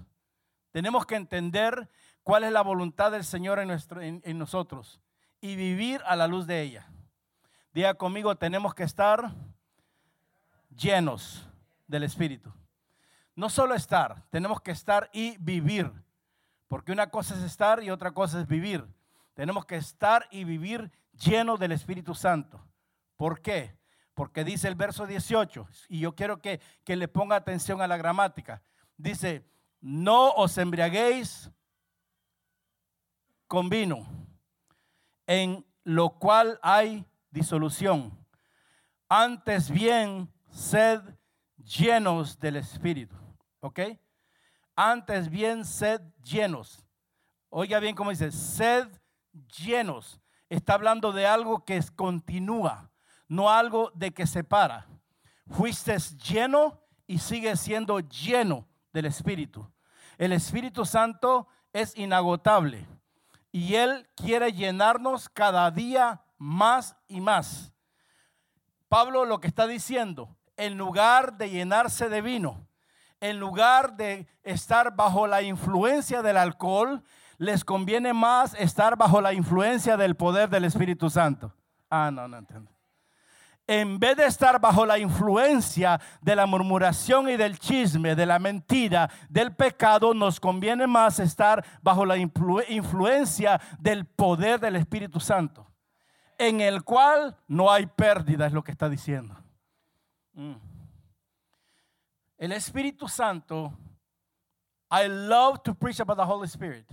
Tenemos 0.71 1.05
que 1.05 1.15
entender 1.15 1.87
cuál 2.23 2.43
es 2.43 2.51
la 2.51 2.63
voluntad 2.63 3.11
del 3.11 3.23
Señor 3.23 3.59
en, 3.59 3.69
en, 4.23 4.37
nosotros 4.39 4.99
y 5.39 5.55
vivir 5.55 6.01
a 6.07 6.15
la 6.15 6.25
luz 6.25 6.47
de 6.47 6.63
ella. 6.63 6.89
Diga 7.79 7.93
conmigo, 7.93 8.35
tenemos 8.35 8.75
que 8.75 8.83
estar 8.83 9.33
llenos 10.75 11.47
del 11.87 12.03
Espíritu. 12.03 12.51
No 13.37 13.49
solo 13.49 13.73
estar, 13.73 14.21
tenemos 14.31 14.59
que 14.59 14.71
estar 14.71 15.09
y 15.13 15.37
vivir. 15.37 15.89
Porque 16.67 16.91
una 16.91 17.09
cosa 17.09 17.35
es 17.35 17.41
estar 17.41 17.81
y 17.81 17.89
otra 17.89 18.11
cosa 18.11 18.41
es 18.41 18.47
vivir. 18.47 18.85
Tenemos 19.33 19.65
que 19.65 19.77
estar 19.77 20.27
y 20.29 20.43
vivir 20.43 20.91
llenos 21.13 21.57
del 21.57 21.71
Espíritu 21.71 22.13
Santo. 22.15 22.61
¿Por 23.15 23.39
qué? 23.41 23.77
Porque 24.13 24.43
dice 24.43 24.67
el 24.67 24.75
verso 24.75 25.07
18, 25.07 25.65
y 25.87 25.99
yo 25.99 26.15
quiero 26.15 26.41
que, 26.41 26.59
que 26.83 26.97
le 26.97 27.07
ponga 27.07 27.37
atención 27.37 27.81
a 27.81 27.87
la 27.87 27.95
gramática. 27.95 28.61
Dice, 28.97 29.49
no 29.79 30.31
os 30.31 30.57
embriaguéis 30.57 31.49
con 33.47 33.69
vino, 33.69 34.05
en 35.25 35.65
lo 35.85 36.09
cual 36.19 36.59
hay 36.61 37.05
disolución. 37.31 38.17
Antes 39.07 39.69
bien, 39.69 40.31
sed 40.49 41.01
llenos 41.57 42.39
del 42.39 42.57
Espíritu. 42.57 43.15
¿Ok? 43.59 43.79
Antes 44.75 45.29
bien, 45.29 45.65
sed 45.65 46.01
llenos. 46.23 46.85
Oiga 47.49 47.79
bien 47.79 47.95
cómo 47.95 48.11
dice, 48.11 48.31
sed 48.31 48.87
llenos. 49.57 50.21
Está 50.49 50.75
hablando 50.75 51.11
de 51.11 51.27
algo 51.27 51.65
que 51.65 51.81
continúa, 51.95 52.91
no 53.27 53.49
algo 53.49 53.91
de 53.95 54.11
que 54.11 54.25
se 54.25 54.43
para. 54.43 54.87
Fuiste 55.47 55.97
lleno 56.23 56.81
y 57.07 57.19
sigue 57.19 57.55
siendo 57.55 57.99
lleno 57.99 58.67
del 58.93 59.05
Espíritu. 59.05 59.69
El 60.17 60.31
Espíritu 60.33 60.85
Santo 60.85 61.47
es 61.73 61.95
inagotable 61.97 62.87
y 63.51 63.75
Él 63.75 64.07
quiere 64.15 64.51
llenarnos 64.51 65.29
cada 65.29 65.69
día 65.71 66.21
más 66.39 66.95
y 67.07 67.21
más. 67.21 67.71
Pablo 68.87 69.25
lo 69.25 69.39
que 69.39 69.47
está 69.47 69.67
diciendo, 69.67 70.35
en 70.57 70.75
lugar 70.77 71.37
de 71.37 71.51
llenarse 71.51 72.09
de 72.09 72.23
vino, 72.23 72.67
en 73.19 73.39
lugar 73.39 73.95
de 73.95 74.27
estar 74.41 74.95
bajo 74.95 75.27
la 75.27 75.43
influencia 75.43 76.23
del 76.23 76.37
alcohol, 76.37 77.03
les 77.37 77.63
conviene 77.63 78.13
más 78.13 78.55
estar 78.55 78.97
bajo 78.97 79.21
la 79.21 79.33
influencia 79.33 79.95
del 79.95 80.15
poder 80.15 80.49
del 80.49 80.65
Espíritu 80.65 81.11
Santo. 81.11 81.53
Ah, 81.91 82.09
no, 82.11 82.27
no 82.27 82.37
entiendo 82.37 82.71
en 83.69 83.99
vez 83.99 84.17
de 84.17 84.25
estar 84.25 84.59
bajo 84.59 84.83
la 84.83 84.97
influencia 84.97 86.01
de 86.23 86.35
la 86.35 86.47
murmuración 86.47 87.29
y 87.29 87.37
del 87.37 87.59
chisme, 87.59 88.15
de 88.15 88.25
la 88.25 88.39
mentira, 88.39 89.11
del 89.29 89.55
pecado, 89.55 90.15
nos 90.15 90.39
conviene 90.39 90.87
más 90.87 91.19
estar 91.19 91.63
bajo 91.83 92.03
la 92.03 92.17
influencia 92.17 93.61
del 93.77 94.05
poder 94.05 94.59
del 94.59 94.75
Espíritu 94.75 95.19
Santo, 95.19 95.67
en 96.39 96.61
el 96.61 96.83
cual 96.83 97.37
no 97.47 97.69
hay 97.69 97.85
pérdida, 97.85 98.47
es 98.47 98.53
lo 98.53 98.63
que 98.63 98.71
está 98.71 98.89
diciendo. 98.89 99.35
Mm. 100.33 100.55
El 102.37 102.53
Espíritu 102.53 103.09
Santo, 103.09 103.73
I 104.89 105.07
love 105.09 105.61
to 105.63 105.75
preach 105.75 105.99
about 105.99 106.17
the 106.17 106.23
Holy 106.23 106.47
Spirit, 106.47 106.89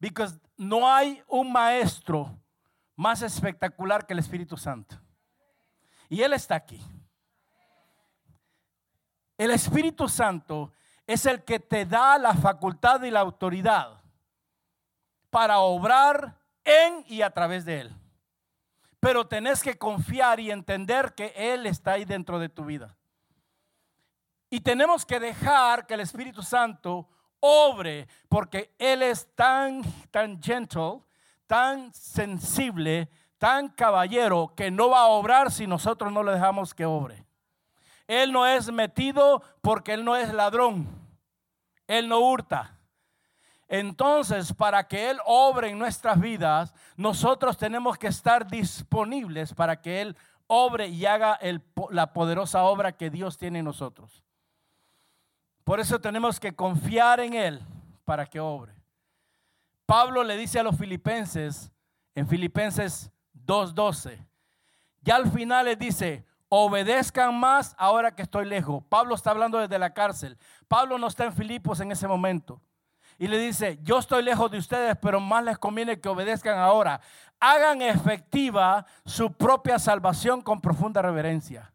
because 0.00 0.40
no 0.56 0.90
hay 0.90 1.22
un 1.28 1.52
maestro 1.52 2.34
más 2.96 3.20
espectacular 3.20 4.06
que 4.06 4.14
el 4.14 4.20
Espíritu 4.20 4.56
Santo. 4.56 4.96
Y 6.08 6.22
Él 6.22 6.32
está 6.32 6.54
aquí. 6.54 6.82
El 9.36 9.50
Espíritu 9.50 10.08
Santo 10.08 10.72
es 11.06 11.26
el 11.26 11.44
que 11.44 11.60
te 11.60 11.84
da 11.84 12.16
la 12.16 12.32
facultad 12.32 13.02
y 13.02 13.10
la 13.10 13.20
autoridad 13.20 14.02
para 15.28 15.58
obrar 15.58 16.38
en 16.64 17.04
y 17.06 17.20
a 17.20 17.30
través 17.30 17.66
de 17.66 17.82
Él. 17.82 17.97
Pero 19.00 19.26
tenés 19.26 19.62
que 19.62 19.78
confiar 19.78 20.40
y 20.40 20.50
entender 20.50 21.14
que 21.14 21.32
Él 21.36 21.66
está 21.66 21.92
ahí 21.92 22.04
dentro 22.04 22.38
de 22.38 22.48
tu 22.48 22.64
vida. 22.64 22.96
Y 24.50 24.60
tenemos 24.60 25.04
que 25.04 25.20
dejar 25.20 25.86
que 25.86 25.94
el 25.94 26.00
Espíritu 26.00 26.42
Santo 26.42 27.08
obre, 27.40 28.08
porque 28.28 28.74
Él 28.78 29.02
es 29.02 29.28
tan, 29.34 29.82
tan 30.10 30.42
gentle, 30.42 31.02
tan 31.46 31.92
sensible, 31.92 33.08
tan 33.38 33.68
caballero 33.68 34.52
que 34.56 34.70
no 34.70 34.90
va 34.90 35.02
a 35.02 35.08
obrar 35.08 35.50
si 35.50 35.66
nosotros 35.66 36.12
no 36.12 36.22
le 36.22 36.32
dejamos 36.32 36.74
que 36.74 36.86
obre. 36.86 37.24
Él 38.06 38.32
no 38.32 38.46
es 38.46 38.72
metido 38.72 39.42
porque 39.60 39.92
Él 39.92 40.04
no 40.04 40.16
es 40.16 40.32
ladrón. 40.32 40.88
Él 41.86 42.08
no 42.08 42.20
hurta. 42.20 42.77
Entonces, 43.68 44.52
para 44.54 44.88
que 44.88 45.10
Él 45.10 45.18
obre 45.26 45.68
en 45.68 45.78
nuestras 45.78 46.18
vidas, 46.18 46.74
nosotros 46.96 47.58
tenemos 47.58 47.98
que 47.98 48.06
estar 48.06 48.48
disponibles 48.48 49.52
para 49.52 49.80
que 49.80 50.00
Él 50.00 50.16
obre 50.46 50.88
y 50.88 51.04
haga 51.04 51.38
la 51.90 52.12
poderosa 52.14 52.62
obra 52.62 52.92
que 52.92 53.10
Dios 53.10 53.36
tiene 53.36 53.58
en 53.58 53.66
nosotros. 53.66 54.24
Por 55.64 55.80
eso 55.80 56.00
tenemos 56.00 56.40
que 56.40 56.54
confiar 56.54 57.20
en 57.20 57.34
Él 57.34 57.60
para 58.06 58.24
que 58.24 58.40
obre. 58.40 58.72
Pablo 59.84 60.24
le 60.24 60.38
dice 60.38 60.58
a 60.58 60.62
los 60.62 60.76
filipenses, 60.76 61.70
en 62.14 62.26
Filipenses 62.26 63.10
2.12. 63.46 64.26
Ya 65.02 65.16
al 65.16 65.30
final 65.30 65.66
les 65.66 65.78
dice, 65.78 66.26
obedezcan 66.48 67.38
más 67.38 67.74
ahora 67.78 68.14
que 68.14 68.22
estoy 68.22 68.46
lejos. 68.46 68.82
Pablo 68.88 69.14
está 69.14 69.30
hablando 69.30 69.58
desde 69.58 69.78
la 69.78 69.92
cárcel. 69.92 70.38
Pablo 70.68 70.98
no 70.98 71.06
está 71.06 71.24
en 71.24 71.34
Filipos 71.34 71.80
en 71.80 71.92
ese 71.92 72.08
momento. 72.08 72.62
Y 73.18 73.26
le 73.26 73.38
dice, 73.38 73.80
yo 73.82 73.98
estoy 73.98 74.22
lejos 74.22 74.48
de 74.50 74.58
ustedes, 74.58 74.96
pero 75.02 75.18
más 75.18 75.42
les 75.42 75.58
conviene 75.58 76.00
que 76.00 76.08
obedezcan 76.08 76.56
ahora. 76.56 77.00
Hagan 77.40 77.82
efectiva 77.82 78.86
su 79.04 79.32
propia 79.32 79.80
salvación 79.80 80.40
con 80.40 80.60
profunda 80.60 81.02
reverencia. 81.02 81.72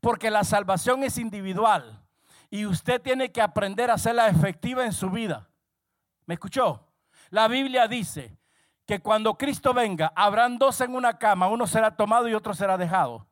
Porque 0.00 0.28
la 0.28 0.42
salvación 0.42 1.04
es 1.04 1.18
individual 1.18 2.02
y 2.50 2.66
usted 2.66 3.00
tiene 3.00 3.30
que 3.30 3.40
aprender 3.40 3.90
a 3.90 3.94
hacerla 3.94 4.28
efectiva 4.28 4.84
en 4.84 4.92
su 4.92 5.08
vida. 5.08 5.48
¿Me 6.26 6.34
escuchó? 6.34 6.84
La 7.30 7.46
Biblia 7.46 7.86
dice 7.86 8.36
que 8.84 9.00
cuando 9.00 9.38
Cristo 9.38 9.72
venga, 9.72 10.12
habrán 10.16 10.58
dos 10.58 10.80
en 10.80 10.96
una 10.96 11.16
cama, 11.16 11.48
uno 11.48 11.66
será 11.66 11.96
tomado 11.96 12.28
y 12.28 12.34
otro 12.34 12.54
será 12.54 12.76
dejado. 12.76 13.26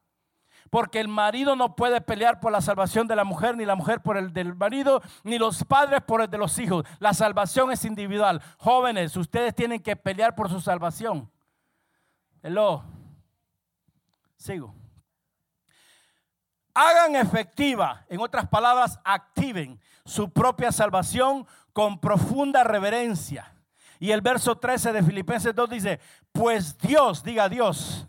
Porque 0.70 1.00
el 1.00 1.08
marido 1.08 1.56
no 1.56 1.74
puede 1.74 2.00
pelear 2.00 2.40
por 2.40 2.52
la 2.52 2.60
salvación 2.60 3.08
de 3.08 3.16
la 3.16 3.24
mujer, 3.24 3.56
ni 3.56 3.64
la 3.64 3.74
mujer 3.74 4.00
por 4.00 4.16
el 4.16 4.32
del 4.32 4.54
marido, 4.54 5.02
ni 5.24 5.36
los 5.36 5.64
padres 5.64 6.00
por 6.02 6.22
el 6.22 6.30
de 6.30 6.38
los 6.38 6.58
hijos. 6.58 6.86
La 7.00 7.12
salvación 7.12 7.72
es 7.72 7.84
individual. 7.84 8.40
Jóvenes, 8.58 9.16
ustedes 9.16 9.54
tienen 9.54 9.80
que 9.80 9.96
pelear 9.96 10.34
por 10.36 10.48
su 10.48 10.60
salvación. 10.60 11.30
Hello. 12.42 12.84
Sigo. 14.36 14.74
Hagan 16.72 17.16
efectiva, 17.16 18.06
en 18.08 18.20
otras 18.20 18.48
palabras, 18.48 18.98
activen 19.04 19.80
su 20.04 20.30
propia 20.30 20.72
salvación 20.72 21.46
con 21.72 21.98
profunda 21.98 22.64
reverencia. 22.64 23.52
Y 23.98 24.12
el 24.12 24.22
verso 24.22 24.56
13 24.56 24.92
de 24.92 25.02
Filipenses 25.02 25.54
2 25.54 25.68
dice, 25.68 26.00
pues 26.32 26.78
Dios, 26.78 27.22
diga 27.22 27.48
Dios, 27.48 28.06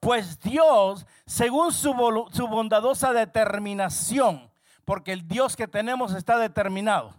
pues 0.00 0.40
Dios, 0.40 1.06
según 1.26 1.72
su, 1.72 1.92
bondadosa 1.92 3.12
determinación, 3.12 4.50
porque 4.86 5.12
el 5.12 5.28
Dios 5.28 5.56
que 5.56 5.68
tenemos 5.68 6.14
está 6.14 6.38
determinado, 6.38 7.14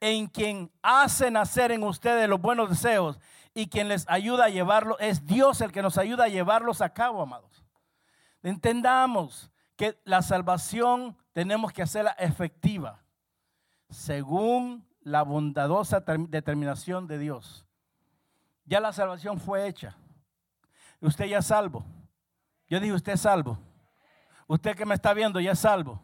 en 0.00 0.26
quien 0.26 0.72
hace 0.82 1.30
nacer 1.30 1.70
en 1.70 1.84
ustedes 1.84 2.28
los 2.28 2.40
buenos 2.40 2.70
deseos 2.70 3.18
y 3.54 3.68
quien 3.68 3.88
les 3.88 4.08
ayuda 4.08 4.46
a 4.46 4.48
llevarlo, 4.48 4.98
es 4.98 5.26
Dios 5.26 5.60
el 5.60 5.70
que 5.70 5.82
nos 5.82 5.98
ayuda 5.98 6.24
a 6.24 6.28
llevarlos 6.28 6.80
a 6.80 6.94
cabo, 6.94 7.20
amados. 7.20 7.62
Entendamos 8.42 9.50
que 9.76 10.00
la 10.04 10.22
salvación 10.22 11.16
tenemos 11.32 11.72
que 11.72 11.82
hacerla 11.82 12.12
efectiva, 12.12 13.02
según 13.90 14.86
la 15.02 15.22
bondadosa 15.22 16.00
determinación 16.00 17.06
de 17.06 17.18
Dios. 17.18 17.66
Ya 18.64 18.80
la 18.80 18.92
salvación 18.92 19.38
fue 19.38 19.66
hecha. 19.66 19.96
Usted 21.00 21.26
ya 21.26 21.38
es 21.38 21.46
salvo. 21.46 21.84
Yo 22.68 22.80
dije, 22.80 22.92
usted 22.92 23.12
es 23.12 23.20
salvo. 23.20 23.58
Usted 24.46 24.76
que 24.76 24.86
me 24.86 24.94
está 24.94 25.14
viendo 25.14 25.40
ya 25.40 25.52
es 25.52 25.58
salvo. 25.58 26.02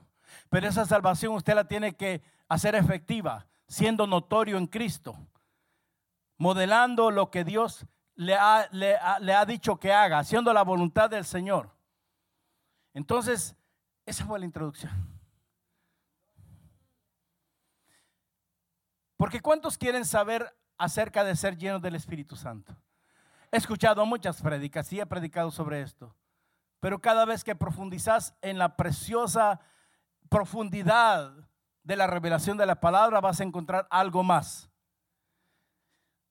Pero 0.48 0.68
esa 0.68 0.85
salvación 0.87 1.35
usted 1.35 1.55
la 1.55 1.68
tiene 1.68 1.94
que 1.94 2.22
hacer 2.48 2.74
efectiva, 2.74 3.46
siendo 3.68 4.07
notorio 4.07 4.57
en 4.57 4.66
Cristo, 4.66 5.16
modelando 6.37 7.11
lo 7.11 7.31
que 7.31 7.44
Dios 7.44 7.87
le 8.14 8.35
ha, 8.35 8.68
le 8.70 9.35
ha 9.35 9.44
dicho 9.44 9.77
que 9.79 9.92
haga, 9.92 10.18
haciendo 10.18 10.53
la 10.53 10.62
voluntad 10.62 11.11
del 11.11 11.24
Señor. 11.24 11.74
Entonces, 12.92 13.57
esa 14.07 14.24
fue 14.24 14.38
la 14.38 14.44
introducción. 14.44 14.92
Porque 19.16 19.40
¿cuántos 19.40 19.79
quieren 19.79 20.05
saber 20.05 20.55
acerca 20.77 21.24
de 21.24 21.37
ser 21.37 21.57
llenos 21.57 21.81
del 21.81 21.94
Espíritu 21.94 22.37
Santo? 22.37 22.77
He 23.50 23.57
escuchado 23.57 24.05
muchas 24.05 24.42
prédicas 24.42 24.92
y 24.92 25.00
he 25.00 25.07
predicado 25.07 25.50
sobre 25.50 25.81
esto. 25.81 26.14
Pero 26.80 27.00
cada 27.00 27.24
vez 27.24 27.44
que 27.44 27.56
profundizas 27.56 28.34
en 28.42 28.58
la 28.58 28.76
preciosa 28.76 29.60
profundidad 30.28 31.32
de 31.82 31.96
la 31.96 32.06
revelación 32.06 32.56
de 32.56 32.66
la 32.66 32.80
palabra, 32.80 33.20
vas 33.20 33.40
a 33.40 33.44
encontrar 33.44 33.87
algo 33.90 34.22
más. 34.22 34.70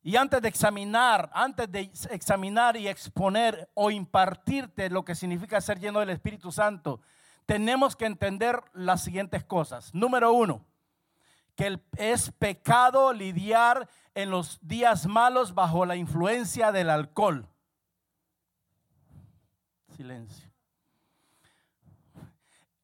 Y 0.01 0.17
antes 0.17 0.41
de 0.41 0.49
examinar, 0.49 1.29
antes 1.33 1.71
de 1.71 1.89
examinar 2.09 2.75
y 2.75 2.89
exponer 2.89 3.69
o 3.73 3.89
impartirte 3.89 4.89
lo 4.89 5.05
que 5.05 5.15
significa 5.15 5.61
ser 5.61 5.79
lleno 5.79 6.01
del 6.01 6.09
Espíritu 6.09 6.51
Santo, 6.51 6.99
tenemos 7.45 7.95
que 7.95 8.05
entender 8.05 8.61
las 8.73 9.01
siguientes 9.01 9.45
cosas. 9.45 9.93
Número 9.93 10.33
uno, 10.33 10.65
que 11.55 11.79
es 11.97 12.31
pecado 12.31 13.13
lidiar 13.13 13.87
en 14.13 14.29
los 14.29 14.59
días 14.61 15.05
malos 15.05 15.53
bajo 15.53 15.85
la 15.85 15.95
influencia 15.95 16.73
del 16.73 16.89
alcohol. 16.89 17.47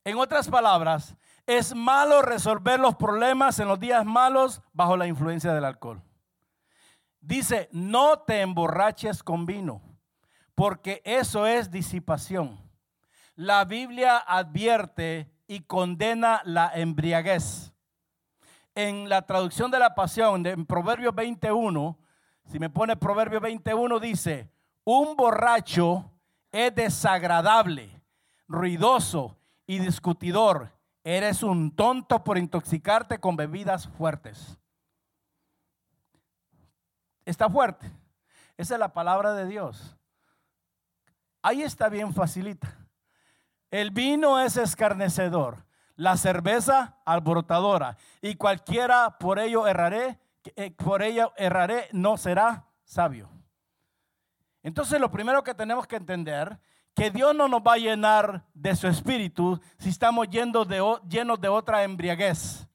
En 0.04 0.18
otras 0.18 0.48
palabras, 0.48 1.16
es 1.46 1.76
malo 1.76 2.22
resolver 2.22 2.80
los 2.80 2.96
problemas 2.96 3.60
en 3.60 3.68
los 3.68 3.80
días 3.80 4.06
malos 4.06 4.62
bajo 4.72 4.96
la 4.96 5.08
influencia 5.08 5.54
del 5.54 5.66
alcohol. 5.66 6.02
Dice, 7.22 7.70
no 7.72 8.20
te 8.20 8.42
emborraches 8.42 9.24
con 9.24 9.46
vino, 9.46 9.82
porque 10.56 11.02
eso 11.04 11.46
es 11.46 11.70
disipación. 11.70 12.60
La 13.36 13.66
Biblia 13.66 14.18
advierte 14.18 15.32
y 15.48 15.62
condena 15.62 16.42
la 16.46 16.72
embriaguez 16.74 17.74
en 18.76 19.10
la 19.10 19.26
traducción 19.26 19.72
de 19.72 19.80
la 19.80 19.96
pasión, 19.96 20.46
en 20.46 20.66
Proverbio 20.66 21.12
21, 21.12 22.00
si 22.46 22.60
me 22.60 22.70
pone 22.70 22.96
Proverbio 22.96 23.40
21, 23.42 24.00
dice, 24.00 24.50
un 24.84 25.16
borracho 25.16 26.12
es 26.52 26.74
desagradable, 26.74 28.02
ruidoso 28.48 29.38
y 29.66 29.80
discutidor. 29.80 30.72
Eres 31.04 31.44
un 31.44 31.76
tonto 31.76 32.24
por 32.24 32.38
intoxicarte 32.38 33.20
con 33.20 33.36
bebidas 33.36 33.88
fuertes. 33.88 34.58
Está 37.26 37.50
fuerte. 37.50 37.92
Esa 38.58 38.74
es 38.76 38.80
la 38.80 38.94
palabra 38.94 39.34
de 39.34 39.46
Dios. 39.46 39.96
Ahí 41.42 41.62
está 41.62 41.90
bien 41.90 42.14
facilita. 42.14 42.76
El 43.72 43.92
vino 43.92 44.40
es 44.40 44.58
escarnecedor 44.58 45.66
la 46.00 46.16
cerveza 46.16 46.96
alborotadora, 47.04 47.98
y 48.22 48.36
cualquiera 48.36 49.18
por 49.20 49.38
ello 49.38 49.68
erraré, 49.68 50.18
eh, 50.56 50.72
por 50.72 51.02
ello 51.02 51.34
erraré, 51.36 51.90
no 51.92 52.16
será 52.16 52.68
sabio. 52.86 53.30
Entonces 54.64 55.00
lo 55.00 55.12
primero 55.12 55.44
que 55.44 55.54
tenemos 55.54 55.88
que 55.88 55.96
entender, 55.96 56.60
que 56.96 57.12
Dios 57.12 57.34
no 57.36 57.48
nos 57.48 57.62
va 57.62 57.74
a 57.74 57.78
llenar 57.78 58.44
de 58.54 58.76
su 58.76 58.88
espíritu 58.88 59.60
si 59.78 59.90
estamos 59.90 60.28
llenos 60.30 60.68
de, 60.68 61.50
otra 61.50 61.84
embriaguez. 61.84 62.68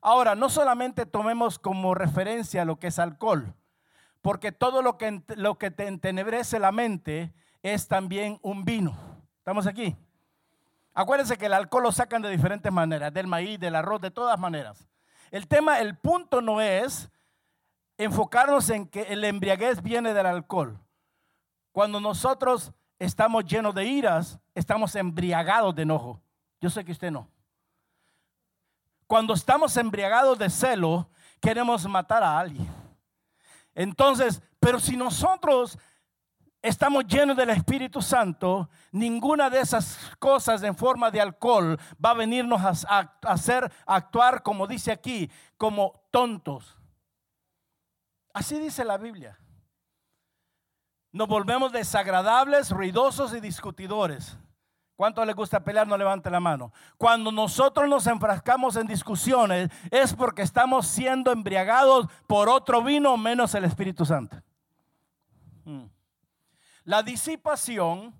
Ahora, 0.00 0.34
no 0.34 0.50
solamente 0.50 1.06
tomemos 1.06 1.58
como 1.58 1.94
referencia 1.94 2.64
lo 2.64 2.78
que 2.78 2.88
es 2.88 2.98
alcohol, 2.98 3.54
porque 4.22 4.52
todo 4.52 4.82
lo 4.82 4.98
que, 4.98 5.22
lo 5.36 5.56
que 5.56 5.70
te 5.70 5.86
entenebrece 5.86 6.58
la 6.58 6.72
mente 6.72 7.32
es 7.62 7.88
también 7.88 8.38
un 8.42 8.64
vino. 8.64 8.96
¿Estamos 9.38 9.66
aquí? 9.66 9.96
Acuérdense 10.92 11.38
que 11.38 11.46
el 11.46 11.54
alcohol 11.54 11.84
lo 11.84 11.92
sacan 11.92 12.22
de 12.22 12.30
diferentes 12.30 12.72
maneras, 12.72 13.12
del 13.12 13.26
maíz, 13.26 13.58
del 13.58 13.76
arroz, 13.76 14.00
de 14.00 14.10
todas 14.10 14.38
maneras. 14.38 14.88
El 15.30 15.48
tema, 15.48 15.80
el 15.80 15.96
punto 15.96 16.40
no 16.40 16.60
es 16.60 17.10
enfocarnos 17.98 18.68
en 18.70 18.86
que 18.86 19.02
el 19.02 19.24
embriaguez 19.24 19.82
viene 19.82 20.12
del 20.12 20.26
alcohol. 20.26 20.78
Cuando 21.74 21.98
nosotros 21.98 22.70
estamos 23.00 23.44
llenos 23.44 23.74
de 23.74 23.84
iras, 23.84 24.38
estamos 24.54 24.94
embriagados 24.94 25.74
de 25.74 25.82
enojo. 25.82 26.22
Yo 26.60 26.70
sé 26.70 26.84
que 26.84 26.92
usted 26.92 27.10
no. 27.10 27.28
Cuando 29.08 29.34
estamos 29.34 29.76
embriagados 29.76 30.38
de 30.38 30.48
celo, 30.50 31.10
queremos 31.40 31.84
matar 31.88 32.22
a 32.22 32.38
alguien. 32.38 32.72
Entonces, 33.74 34.40
pero 34.60 34.78
si 34.78 34.96
nosotros 34.96 35.76
estamos 36.62 37.08
llenos 37.08 37.36
del 37.36 37.50
Espíritu 37.50 38.00
Santo, 38.00 38.70
ninguna 38.92 39.50
de 39.50 39.58
esas 39.58 39.98
cosas 40.20 40.62
en 40.62 40.76
forma 40.76 41.10
de 41.10 41.20
alcohol 41.20 41.76
va 42.02 42.10
a 42.10 42.14
venirnos 42.14 42.84
a, 42.84 43.18
hacer 43.22 43.72
actuar, 43.84 44.44
como 44.44 44.68
dice 44.68 44.92
aquí, 44.92 45.28
como 45.56 46.04
tontos. 46.12 46.78
Así 48.32 48.60
dice 48.60 48.84
la 48.84 48.96
Biblia. 48.96 49.36
Nos 51.14 51.28
volvemos 51.28 51.70
desagradables, 51.70 52.70
ruidosos 52.70 53.32
y 53.34 53.38
discutidores. 53.38 54.36
¿Cuánto 54.96 55.24
les 55.24 55.36
gusta 55.36 55.62
pelear? 55.62 55.86
No 55.86 55.96
levante 55.96 56.28
la 56.28 56.40
mano. 56.40 56.72
Cuando 56.98 57.30
nosotros 57.30 57.88
nos 57.88 58.08
enfrascamos 58.08 58.74
en 58.74 58.88
discusiones 58.88 59.70
es 59.92 60.12
porque 60.12 60.42
estamos 60.42 60.88
siendo 60.88 61.30
embriagados 61.30 62.08
por 62.26 62.48
otro 62.48 62.82
vino 62.82 63.16
menos 63.16 63.54
el 63.54 63.62
Espíritu 63.64 64.04
Santo. 64.04 64.42
Hmm. 65.64 65.84
La 66.82 67.04
disipación 67.04 68.12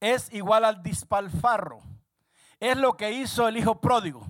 es 0.00 0.30
igual 0.34 0.66
al 0.66 0.82
dispalfarro. 0.82 1.80
Es 2.58 2.76
lo 2.76 2.94
que 2.98 3.12
hizo 3.12 3.48
el 3.48 3.56
hijo 3.56 3.80
pródigo, 3.80 4.26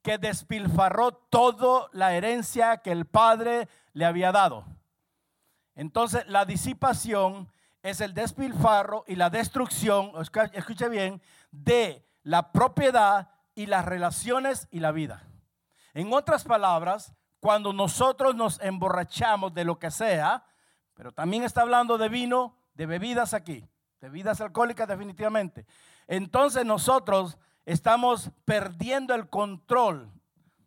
que 0.00 0.16
despilfarró 0.16 1.12
toda 1.12 1.90
la 1.92 2.14
herencia 2.14 2.78
que 2.78 2.92
el 2.92 3.04
padre 3.04 3.68
le 3.92 4.06
había 4.06 4.32
dado. 4.32 4.77
Entonces, 5.78 6.26
la 6.26 6.44
disipación 6.44 7.48
es 7.84 8.00
el 8.00 8.12
despilfarro 8.12 9.04
y 9.06 9.14
la 9.14 9.30
destrucción, 9.30 10.10
escuche 10.52 10.88
bien, 10.88 11.22
de 11.52 12.04
la 12.24 12.50
propiedad 12.50 13.30
y 13.54 13.66
las 13.66 13.84
relaciones 13.84 14.66
y 14.72 14.80
la 14.80 14.90
vida. 14.90 15.22
En 15.94 16.12
otras 16.12 16.42
palabras, 16.42 17.14
cuando 17.38 17.72
nosotros 17.72 18.34
nos 18.34 18.60
emborrachamos 18.60 19.54
de 19.54 19.64
lo 19.64 19.78
que 19.78 19.92
sea, 19.92 20.44
pero 20.94 21.12
también 21.12 21.44
está 21.44 21.62
hablando 21.62 21.96
de 21.96 22.08
vino, 22.08 22.56
de 22.74 22.86
bebidas 22.86 23.32
aquí, 23.32 23.64
bebidas 24.00 24.40
alcohólicas 24.40 24.88
definitivamente. 24.88 25.64
Entonces 26.08 26.64
nosotros 26.66 27.38
estamos 27.64 28.32
perdiendo 28.44 29.14
el 29.14 29.28
control 29.28 30.10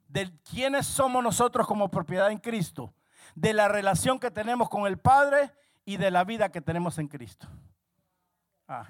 de 0.08 0.32
quiénes 0.50 0.88
somos 0.88 1.21
nosotros 1.21 1.67
como 1.67 1.91
propiedad 1.91 2.32
en 2.32 2.38
Cristo, 2.38 2.93
de 3.35 3.53
la 3.53 3.67
relación 3.67 4.19
que 4.19 4.31
tenemos 4.31 4.69
con 4.69 4.87
el 4.87 4.97
Padre 4.97 5.51
y 5.85 5.97
de 5.97 6.11
la 6.11 6.23
vida 6.23 6.51
que 6.51 6.61
tenemos 6.61 6.97
en 6.97 7.07
Cristo. 7.07 7.47
Ah. 8.67 8.87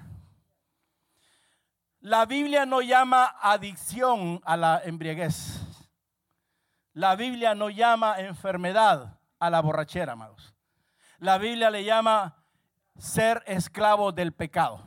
La 2.00 2.26
Biblia 2.26 2.66
no 2.66 2.80
llama 2.82 3.36
adicción 3.40 4.40
a 4.44 4.56
la 4.56 4.82
embriaguez. 4.84 5.60
La 6.94 7.16
Biblia 7.16 7.54
no 7.54 7.70
llama 7.70 8.20
enfermedad 8.20 9.18
a 9.38 9.50
la 9.50 9.60
borrachera, 9.60 10.12
amados. 10.12 10.54
La 11.18 11.38
Biblia 11.38 11.70
le 11.70 11.84
llama 11.84 12.44
ser 12.98 13.42
esclavo 13.46 14.12
del 14.12 14.32
pecado. 14.32 14.82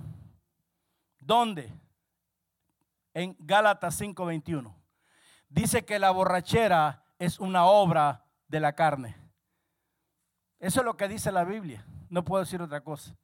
¿Dónde? 1.20 1.74
En 3.14 3.36
Gálatas 3.40 4.00
5:21. 4.00 4.76
Dice 5.48 5.86
que 5.86 6.00
la 6.00 6.12
borrachera 6.12 7.04
es 7.18 7.40
una 7.40 7.66
obra 7.66 8.26
de 8.48 8.60
la 8.60 8.74
carne. 8.74 9.25
Eso 10.66 10.80
es 10.80 10.86
lo 10.88 10.98
que 10.98 11.08
dice 11.08 11.32
la 11.32 11.44
Biblia. 11.44 11.86
No 12.10 12.26
puedo 12.26 12.44
decir 12.44 12.60
otra 12.60 12.82
cosa. 12.82 13.16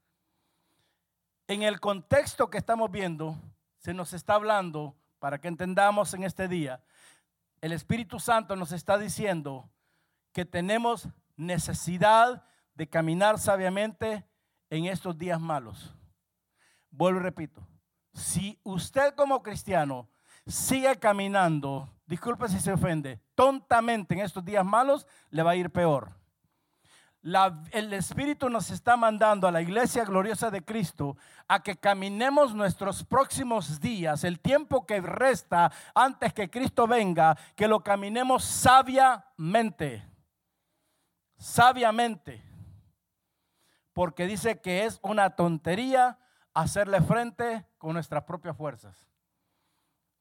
En 1.47 1.63
el 1.63 1.79
contexto 1.79 2.51
que 2.51 2.59
estamos 2.59 2.91
viendo, 2.91 3.35
se 3.79 3.95
nos 3.95 4.13
está 4.13 4.35
hablando, 4.35 4.95
para 5.17 5.41
que 5.41 5.47
entendamos 5.47 6.13
en 6.13 6.23
este 6.23 6.47
día, 6.47 6.83
el 7.59 7.71
Espíritu 7.71 8.19
Santo 8.19 8.55
nos 8.55 8.71
está 8.71 8.99
diciendo 8.99 9.71
que 10.33 10.45
tenemos 10.45 11.09
necesidad 11.35 12.45
de 12.75 12.87
caminar 12.87 13.39
sabiamente 13.39 14.23
en 14.69 14.85
estos 14.85 15.17
días 15.17 15.41
malos. 15.41 15.95
Vuelvo 16.91 17.21
y 17.21 17.23
repito, 17.23 17.67
si 18.13 18.59
usted 18.61 19.15
como 19.15 19.41
cristiano 19.41 20.07
sigue 20.45 20.95
caminando, 20.99 21.91
disculpe 22.05 22.47
si 22.49 22.59
se 22.59 22.71
ofende, 22.71 23.19
tontamente 23.33 24.13
en 24.13 24.19
estos 24.19 24.45
días 24.45 24.63
malos, 24.63 25.07
le 25.31 25.41
va 25.41 25.51
a 25.51 25.55
ir 25.55 25.71
peor 25.71 26.20
el 27.23 27.93
Espíritu 27.93 28.49
nos 28.49 28.71
está 28.71 28.97
mandando 28.97 29.47
a 29.47 29.51
la 29.51 29.61
iglesia 29.61 30.03
gloriosa 30.05 30.49
de 30.49 30.63
Cristo 30.63 31.17
a 31.47 31.61
que 31.61 31.77
caminemos 31.77 32.55
nuestros 32.55 33.03
próximos 33.03 33.79
días, 33.79 34.23
el 34.23 34.39
tiempo 34.39 34.85
que 34.87 35.01
resta 35.01 35.71
antes 35.93 36.33
que 36.33 36.49
Cristo 36.49 36.87
venga, 36.87 37.37
que 37.55 37.67
lo 37.67 37.81
caminemos 37.81 38.43
sabiamente, 38.43 40.03
sabiamente, 41.37 42.43
porque 43.93 44.25
dice 44.25 44.59
que 44.59 44.85
es 44.85 44.99
una 45.03 45.35
tontería 45.35 46.17
hacerle 46.55 47.01
frente 47.01 47.65
con 47.77 47.93
nuestras 47.93 48.23
propias 48.23 48.57
fuerzas. 48.57 48.97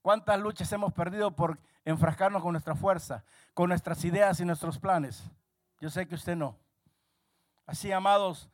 ¿Cuántas 0.02 0.38
luchas 0.38 0.70
hemos 0.72 0.92
perdido 0.92 1.34
por 1.34 1.58
enfrascarnos 1.84 2.42
con 2.42 2.52
nuestra 2.52 2.74
fuerza, 2.74 3.24
con 3.54 3.68
nuestras 3.68 4.04
ideas 4.04 4.38
y 4.40 4.44
nuestros 4.44 4.78
planes? 4.78 5.24
Yo 5.80 5.88
sé 5.88 6.06
que 6.06 6.14
usted 6.14 6.36
no. 6.36 6.56
Así, 7.70 7.92
amados. 7.92 8.50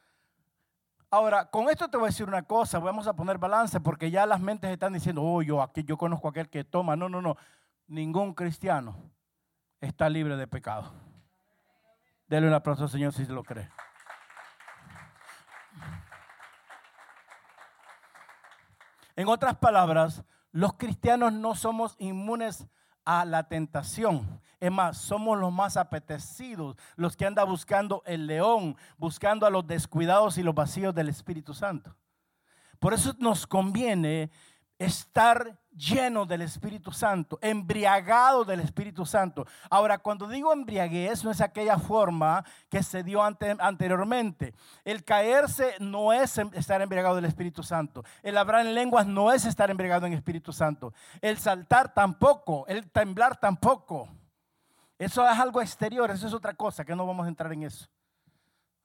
Ahora, 1.11 1.47
con 1.47 1.71
esto 1.71 1.89
te 1.89 1.97
voy 1.97 2.05
a 2.05 2.09
decir 2.09 2.29
una 2.29 2.43
cosa, 2.43 2.79
vamos 2.79 3.07
a 3.07 3.17
poner 3.17 3.39
balance 3.39 3.81
porque 3.81 4.11
ya 4.11 4.27
las 4.27 4.43
mentes 4.43 4.71
están 4.71 4.93
diciendo, 4.93 5.23
oh, 5.23 5.41
yo, 5.41 5.63
aquí, 5.63 5.85
yo 5.85 5.97
conozco 5.97 6.29
a 6.29 6.33
aquel 6.33 6.51
que 6.51 6.65
toma. 6.65 6.97
No, 6.97 7.09
no, 7.09 7.23
no. 7.23 7.35
Ningún 7.87 8.35
cristiano 8.35 9.11
está 9.81 10.11
libre 10.11 10.37
de 10.37 10.47
pecado. 10.47 10.93
Dele 12.27 12.47
un 12.47 12.53
aplauso 12.53 12.83
al 12.83 12.91
Señor 12.91 13.15
si 13.15 13.25
se 13.25 13.33
lo 13.33 13.43
cree. 13.43 13.71
En 19.15 19.29
otras 19.29 19.57
palabras, 19.57 20.25
los 20.53 20.75
cristianos 20.75 21.33
no 21.33 21.55
somos 21.55 21.97
inmunes 21.99 22.67
a 23.07 23.25
la 23.25 23.49
tentación. 23.49 24.43
Es 24.61 24.71
más, 24.71 24.99
somos 24.99 25.39
los 25.39 25.53
más 25.53 25.79
apetecidos, 25.79 26.77
los 26.97 27.17
que 27.17 27.25
andan 27.25 27.49
buscando 27.49 28.03
el 28.05 28.27
león, 28.27 28.77
buscando 28.99 29.47
a 29.47 29.51
los 29.51 29.67
descuidados 29.67 30.37
y 30.37 30.43
los 30.43 30.55
vacíos 30.55 30.95
del 30.95 31.09
Espíritu 31.09 31.55
Santo. 31.55 31.97
Por 32.79 32.93
eso 32.93 33.15
nos 33.19 33.47
conviene 33.47 34.31
estar 34.79 35.59
lleno 35.77 36.27
del 36.27 36.43
Espíritu 36.43 36.91
Santo, 36.91 37.39
embriagado 37.43 38.45
del 38.45 38.61
Espíritu 38.61 39.05
Santo. 39.05 39.47
Ahora, 39.71 39.99
cuando 39.99 40.27
digo 40.27 40.53
embriaguez, 40.53 41.23
no 41.23 41.31
es 41.31 41.41
aquella 41.41 41.79
forma 41.79 42.45
que 42.69 42.83
se 42.83 43.03
dio 43.03 43.23
anteriormente. 43.23 44.55
El 44.85 45.05
caerse 45.05 45.75
no 45.79 46.13
es 46.13 46.39
em, 46.39 46.51
estar 46.55 46.81
embriagado 46.81 47.17
del 47.17 47.27
Espíritu 47.27 47.63
Santo. 47.63 48.05
El 48.23 48.39
hablar 48.39 48.67
en 48.67 48.75
lenguas 48.75 49.07
no 49.07 49.33
es 49.33 49.45
estar 49.45 49.71
embriagado 49.71 50.07
en 50.07 50.15
Espíritu 50.15 50.53
Santo. 50.53 50.93
El 51.21 51.39
saltar 51.39 51.93
tampoco, 51.93 52.67
el 52.69 52.91
temblar 52.91 53.37
tampoco. 53.39 54.09
Eso 54.99 55.29
es 55.29 55.39
algo 55.39 55.61
exterior, 55.61 56.11
eso 56.11 56.27
es 56.27 56.33
otra 56.33 56.55
cosa, 56.55 56.85
que 56.85 56.97
no 56.97 57.07
vamos 57.07 57.27
a 57.27 57.29
entrar 57.29 57.53
en 57.53 57.65
eso. 57.65 57.87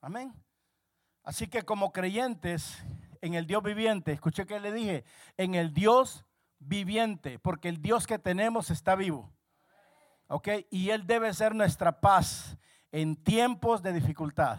Amén. 0.00 0.32
Así 1.24 1.46
que 1.46 1.62
como 1.62 1.92
creyentes, 1.92 2.84
en 3.22 3.34
el 3.34 3.46
Dios 3.46 3.62
viviente. 3.62 4.12
Escuché 4.12 4.44
que 4.44 4.60
le 4.60 4.72
dije, 4.72 5.04
en 5.38 5.54
el 5.54 5.72
Dios 5.72 6.26
viviente, 6.66 7.38
porque 7.38 7.68
el 7.68 7.80
Dios 7.80 8.06
que 8.06 8.18
tenemos 8.18 8.70
está 8.70 8.94
vivo. 8.94 9.30
¿Ok? 10.28 10.48
Y 10.70 10.90
Él 10.90 11.06
debe 11.06 11.32
ser 11.34 11.54
nuestra 11.54 12.00
paz 12.00 12.56
en 12.90 13.16
tiempos 13.16 13.82
de 13.82 13.92
dificultad. 13.92 14.58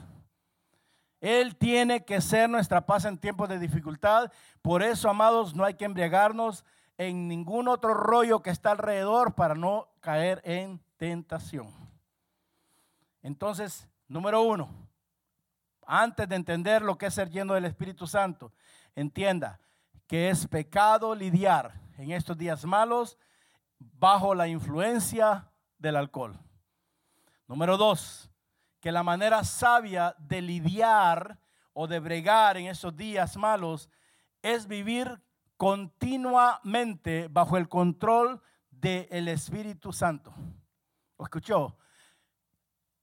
Él 1.20 1.56
tiene 1.56 2.04
que 2.04 2.20
ser 2.20 2.50
nuestra 2.50 2.86
paz 2.86 3.06
en 3.06 3.18
tiempos 3.18 3.48
de 3.48 3.58
dificultad. 3.58 4.32
Por 4.62 4.84
eso, 4.84 5.10
amados, 5.10 5.56
no 5.56 5.64
hay 5.64 5.76
que 5.76 5.86
embriagarnos 5.86 6.66
en 6.98 7.28
ningún 7.28 7.68
otro 7.70 7.94
rollo 7.94 8.42
que 8.42 8.50
está 8.50 8.72
alrededor 8.72 9.34
para 9.34 9.56
no 9.56 9.88
caer 10.02 10.42
en 10.44 10.82
tentación. 10.98 11.74
Entonces, 13.22 13.88
número 14.08 14.42
uno, 14.42 14.70
antes 15.88 16.28
de 16.28 16.36
entender 16.36 16.82
lo 16.82 16.98
que 16.98 17.06
es 17.06 17.14
ser 17.14 17.30
lleno 17.30 17.54
del 17.54 17.66
Espíritu 17.66 18.06
Santo, 18.06 18.52
entienda 18.96 19.60
que 20.08 20.30
es 20.30 20.46
pecado 20.48 21.16
lidiar 21.16 21.83
en 21.98 22.12
estos 22.12 22.38
días 22.38 22.66
malos 22.66 23.18
bajo 23.78 24.36
la 24.36 24.48
influencia 24.48 25.50
del 25.78 25.96
alcohol. 25.96 26.40
Número 27.48 27.78
dos, 27.78 28.32
que 28.80 28.92
la 28.92 29.04
manera 29.04 29.44
sabia 29.44 30.16
de 30.18 30.42
lidiar 30.42 31.40
o 31.74 31.88
de 31.88 32.00
bregar 32.00 32.58
en 32.58 32.68
esos 32.68 32.96
días 32.96 33.38
malos 33.38 33.90
es 34.42 34.68
vivir 34.68 35.22
continuamente 35.58 37.28
bajo 37.30 37.58
el 37.58 37.70
control 37.70 38.42
del 38.70 39.28
Espíritu 39.28 39.94
Santo. 39.94 40.34
¿Lo 41.18 41.26
escuchó? 41.26 41.78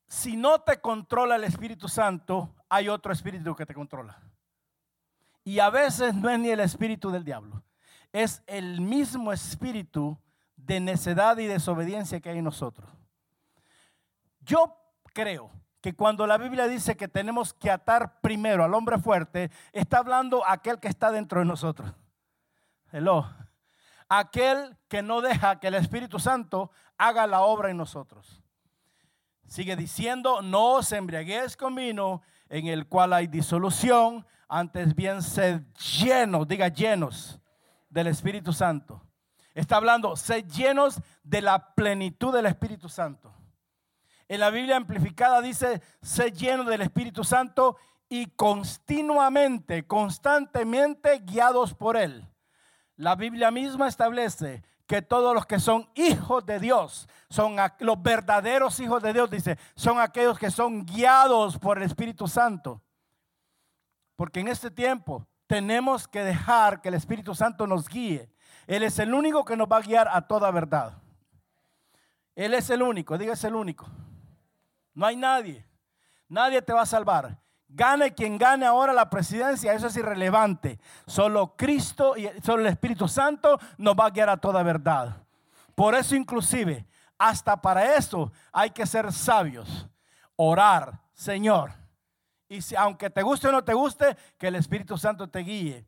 Si 0.07 0.37
no 0.37 0.61
te 0.61 0.81
controla 0.81 1.37
el 1.37 1.45
Espíritu 1.45 1.89
Santo, 1.89 2.55
hay 2.69 2.89
otro 2.89 3.13
espíritu 3.13 3.55
que 3.55 3.65
te 3.65 3.75
controla. 3.75 4.21
Y 5.45 5.59
a 5.59 5.71
veces 5.71 6.15
no 6.15 6.29
es 6.29 6.39
ni 6.39 6.51
el 6.51 6.61
espíritu 6.61 7.11
del 7.11 7.25
diablo, 7.25 7.63
es 8.13 8.43
el 8.47 8.81
mismo 8.81 9.33
espíritu 9.33 10.19
de 10.57 10.81
necedad 10.81 11.39
y 11.39 11.47
desobediencia 11.47 12.21
que 12.21 12.31
hay 12.31 12.39
en 12.39 12.45
nosotros. 12.45 12.89
Yo 14.41 14.77
creo 15.13 15.51
que 15.81 15.95
cuando 15.95 16.27
la 16.27 16.37
Biblia 16.37 16.67
dice 16.67 16.97
que 16.97 17.09
tenemos 17.09 17.55
que 17.55 17.71
atar 17.71 18.21
primero 18.21 18.65
al 18.65 18.75
hombre 18.75 18.99
fuerte, 18.99 19.51
está 19.73 19.99
hablando 19.99 20.47
aquel 20.47 20.79
que 20.79 20.89
está 20.89 21.11
dentro 21.11 21.41
de 21.41 21.47
nosotros. 21.47 21.93
Hello. 22.93 23.27
Aquel 24.09 24.77
que 24.89 25.03
no 25.03 25.21
deja 25.21 25.61
que 25.61 25.69
el 25.69 25.75
Espíritu 25.75 26.19
Santo 26.19 26.71
haga 26.99 27.27
la 27.27 27.43
obra 27.43 27.71
en 27.71 27.77
nosotros. 27.77 28.43
Sigue 29.47 29.77
diciendo, 29.77 30.43
no 30.43 30.75
os 30.75 30.93
embriaguéis 30.93 31.57
con 31.57 31.75
vino 31.75 32.23
en 32.49 32.67
el 32.67 32.87
cual 32.87 33.13
hay 33.13 33.27
disolución, 33.27 34.27
antes 34.49 34.95
bien 34.95 35.23
sed 35.23 35.63
llenos, 36.01 36.47
diga 36.47 36.69
llenos 36.69 37.40
del 37.91 38.07
Espíritu 38.07 38.53
Santo. 38.53 39.03
Está 39.55 39.77
hablando, 39.77 40.17
sed 40.17 40.47
llenos 40.47 41.01
de 41.23 41.43
la 41.43 41.75
plenitud 41.75 42.33
del 42.33 42.47
Espíritu 42.47 42.89
Santo. 42.89 43.35
En 44.29 44.41
la 44.41 44.51
Biblia 44.51 44.77
amplificada 44.77 45.43
dice, 45.43 45.83
sed 46.01 46.33
llenos 46.33 46.67
del 46.67 46.83
Espíritu 46.83 47.25
Santo 47.25 47.77
y 48.09 48.27
continuamente, 48.31 49.87
constantemente 49.87 51.19
guiados 51.19 51.75
por 51.75 51.97
Él. 51.97 52.27
La 52.97 53.17
Biblia 53.17 53.51
misma 53.51 53.89
establece 53.89 54.63
que 54.87 55.03
todos 55.03 55.35
los 55.35 55.47
que 55.47 55.61
son 55.61 55.89
hijos 55.95 56.45
de 56.47 56.59
Dios, 56.59 57.09
son 57.29 57.57
los 57.79 58.03
verdaderos 58.03 58.79
hijos 58.81 59.03
de 59.03 59.13
Dios, 59.13 59.31
dice, 59.31 59.59
son 59.75 60.01
aquellos 60.01 60.39
que 60.39 60.51
son 60.51 60.85
guiados 60.85 61.59
por 61.59 61.79
el 61.79 61.85
Espíritu 61.85 62.27
Santo. 62.27 62.83
Porque 64.17 64.41
en 64.41 64.49
este 64.49 64.71
tiempo 64.71 65.27
tenemos 65.51 66.07
que 66.07 66.23
dejar 66.23 66.81
que 66.81 66.91
el 66.91 66.95
Espíritu 66.95 67.35
Santo 67.35 67.67
nos 67.67 67.89
guíe. 67.89 68.31
Él 68.69 68.85
es 68.85 69.01
el 69.01 69.13
único 69.13 69.45
que 69.45 69.57
nos 69.57 69.67
va 69.67 69.79
a 69.79 69.81
guiar 69.81 70.07
a 70.07 70.21
toda 70.29 70.49
verdad. 70.53 70.93
Él 72.37 72.55
es 72.55 72.71
el 72.71 72.83
único, 72.83 73.19
diga 73.19 73.33
es 73.33 73.43
el 73.43 73.57
único. 73.57 73.89
No 74.95 75.07
hay 75.07 75.17
nadie. 75.17 75.67
Nadie 76.29 76.63
te 76.63 76.73
va 76.73 76.83
a 76.83 76.87
salvar. 76.87 77.37
Gane 77.67 78.15
quien 78.15 78.39
gane 78.39 78.65
ahora 78.65 78.93
la 78.93 79.11
presidencia, 79.11 79.73
eso 79.73 79.89
es 79.89 79.97
irrelevante. 79.97 80.79
Solo 81.09 81.57
Cristo 81.57 82.17
y 82.17 82.31
solo 82.45 82.63
el 82.63 82.69
Espíritu 82.69 83.09
Santo 83.09 83.59
nos 83.77 83.97
va 83.97 84.07
a 84.07 84.11
guiar 84.11 84.31
a 84.31 84.37
toda 84.37 84.63
verdad. 84.63 85.17
Por 85.75 85.97
eso 85.97 86.15
inclusive, 86.15 86.87
hasta 87.19 87.61
para 87.61 87.97
eso 87.97 88.31
hay 88.53 88.71
que 88.71 88.87
ser 88.87 89.13
sabios. 89.13 89.89
Orar, 90.37 91.01
Señor. 91.13 91.80
Y 92.51 92.63
si, 92.63 92.75
aunque 92.75 93.09
te 93.09 93.23
guste 93.23 93.47
o 93.47 93.53
no 93.53 93.63
te 93.63 93.73
guste, 93.73 94.17
que 94.37 94.49
el 94.49 94.57
Espíritu 94.57 94.99
Santo 94.99 95.31
te 95.31 95.39
guíe. 95.39 95.87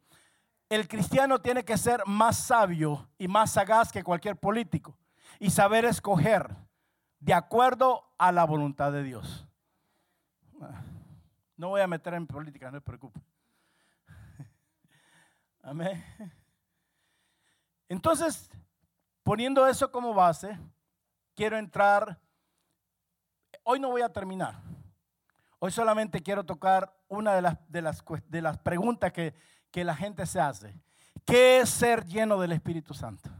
El 0.68 0.86
cristiano 0.86 1.40
tiene 1.40 1.64
que 1.64 1.76
ser 1.76 2.04
más 2.06 2.38
sabio 2.38 3.10
y 3.18 3.26
más 3.26 3.50
sagaz 3.50 3.90
que 3.90 4.04
cualquier 4.04 4.36
político 4.36 4.96
y 5.40 5.50
saber 5.50 5.84
escoger 5.84 6.54
de 7.18 7.34
acuerdo 7.34 8.12
a 8.16 8.30
la 8.30 8.44
voluntad 8.44 8.92
de 8.92 9.02
Dios. 9.02 9.44
No 11.56 11.70
voy 11.70 11.80
a 11.80 11.88
meter 11.88 12.14
en 12.14 12.28
política, 12.28 12.70
no 12.70 12.78
se 12.78 12.80
preocupe. 12.80 13.20
Amén. 15.62 16.04
Entonces, 17.88 18.48
poniendo 19.24 19.66
eso 19.66 19.90
como 19.90 20.14
base, 20.14 20.56
quiero 21.34 21.58
entrar. 21.58 22.20
Hoy 23.64 23.80
no 23.80 23.90
voy 23.90 24.02
a 24.02 24.12
terminar. 24.12 24.62
Hoy 25.64 25.70
solamente 25.70 26.20
quiero 26.24 26.42
tocar 26.44 26.92
una 27.06 27.36
de 27.36 27.40
las, 27.40 27.56
de 27.68 28.42
las, 28.42 28.58
preguntas 28.58 29.12
que, 29.12 29.32
que 29.70 29.84
la 29.84 29.94
gente 29.94 30.26
se 30.26 30.40
hace. 30.40 30.74
¿Qué 31.24 31.60
es 31.60 31.70
ser 31.70 32.04
lleno 32.04 32.40
del 32.40 32.50
Espíritu 32.50 32.94
Santo? 32.94 33.30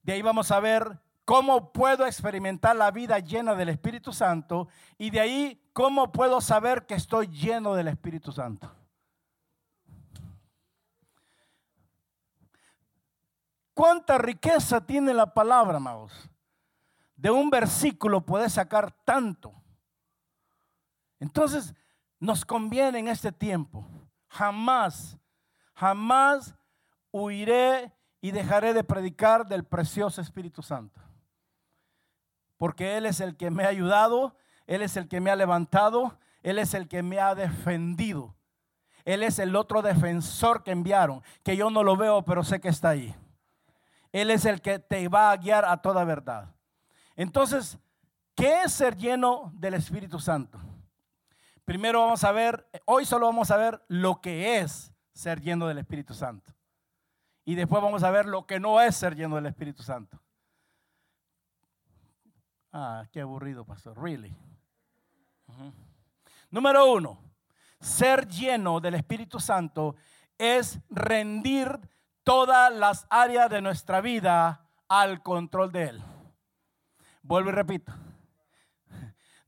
De 0.00 0.14
ahí 0.14 0.22
vamos 0.22 0.50
a 0.50 0.60
ver 0.60 0.98
cómo 1.26 1.74
puedo 1.74 2.06
experimentar 2.06 2.74
la 2.74 2.90
vida 2.90 3.18
llena 3.18 3.54
del 3.54 3.68
Espíritu 3.68 4.14
Santo 4.14 4.68
y 4.96 5.10
de 5.10 5.20
ahí 5.20 5.62
cómo 5.74 6.10
puedo 6.10 6.40
saber 6.40 6.86
que 6.86 6.94
estoy 6.94 7.26
lleno 7.26 7.74
del 7.74 7.88
Espíritu 7.88 8.32
Santo. 8.32 8.74
¿Cuánta 13.74 14.16
riqueza 14.16 14.80
tiene 14.86 15.12
la 15.12 15.34
palabra, 15.34 15.76
amados? 15.76 16.30
De 17.14 17.30
un 17.30 17.50
versículo 17.50 18.22
puedes 18.22 18.54
sacar 18.54 18.90
tanto. 19.04 19.57
Entonces, 21.20 21.74
nos 22.18 22.44
conviene 22.44 22.98
en 22.98 23.08
este 23.08 23.32
tiempo. 23.32 23.86
Jamás, 24.28 25.16
jamás 25.74 26.54
huiré 27.12 27.92
y 28.20 28.30
dejaré 28.30 28.74
de 28.74 28.84
predicar 28.84 29.46
del 29.46 29.64
precioso 29.64 30.20
Espíritu 30.20 30.62
Santo 30.62 31.00
porque 32.58 32.96
Él 32.98 33.06
es 33.06 33.20
el 33.20 33.36
que 33.36 33.50
me 33.50 33.64
ha 33.64 33.68
ayudado, 33.68 34.36
Él 34.66 34.82
es 34.82 34.96
el 34.96 35.08
que 35.08 35.20
me 35.20 35.30
ha 35.30 35.36
levantado, 35.36 36.18
Él 36.42 36.58
es 36.58 36.74
el 36.74 36.88
que 36.88 37.02
me 37.02 37.18
ha 37.20 37.34
defendido. 37.34 38.34
Él 39.04 39.22
es 39.22 39.38
el 39.38 39.56
otro 39.56 39.80
defensor 39.80 40.62
que 40.62 40.72
enviaron, 40.72 41.22
que 41.42 41.56
yo 41.56 41.70
no 41.70 41.82
lo 41.82 41.96
veo, 41.96 42.22
pero 42.26 42.44
sé 42.44 42.60
que 42.60 42.68
está 42.68 42.90
ahí. 42.90 43.14
Él 44.12 44.30
es 44.30 44.44
el 44.44 44.60
que 44.60 44.78
te 44.78 45.08
va 45.08 45.30
a 45.30 45.36
guiar 45.36 45.64
a 45.64 45.78
toda 45.78 46.04
verdad. 46.04 46.54
Entonces, 47.16 47.78
¿qué 48.34 48.62
es 48.62 48.72
ser 48.72 48.96
lleno 48.96 49.50
del 49.54 49.74
Espíritu 49.74 50.18
Santo? 50.18 50.58
Primero 51.68 52.00
vamos 52.00 52.24
a 52.24 52.32
ver, 52.32 52.66
hoy 52.86 53.04
solo 53.04 53.26
vamos 53.26 53.50
a 53.50 53.58
ver 53.58 53.84
lo 53.88 54.22
que 54.22 54.58
es 54.58 54.90
ser 55.12 55.38
lleno 55.38 55.66
del 55.66 55.76
Espíritu 55.76 56.14
Santo. 56.14 56.50
Y 57.44 57.56
después 57.56 57.82
vamos 57.82 58.02
a 58.04 58.10
ver 58.10 58.24
lo 58.24 58.46
que 58.46 58.58
no 58.58 58.80
es 58.80 58.96
ser 58.96 59.14
lleno 59.14 59.36
del 59.36 59.44
Espíritu 59.44 59.82
Santo. 59.82 60.18
Ah, 62.72 63.04
qué 63.12 63.20
aburrido, 63.20 63.66
pastor. 63.66 64.02
Really. 64.02 64.34
Número 66.50 66.90
uno, 66.90 67.20
ser 67.78 68.26
lleno 68.26 68.80
del 68.80 68.94
Espíritu 68.94 69.38
Santo 69.38 69.94
es 70.38 70.80
rendir 70.88 71.78
todas 72.24 72.72
las 72.74 73.06
áreas 73.10 73.50
de 73.50 73.60
nuestra 73.60 74.00
vida 74.00 74.66
al 74.88 75.22
control 75.22 75.70
de 75.70 75.82
Él. 75.90 76.02
Vuelvo 77.20 77.50
y 77.50 77.52
repito. 77.52 77.92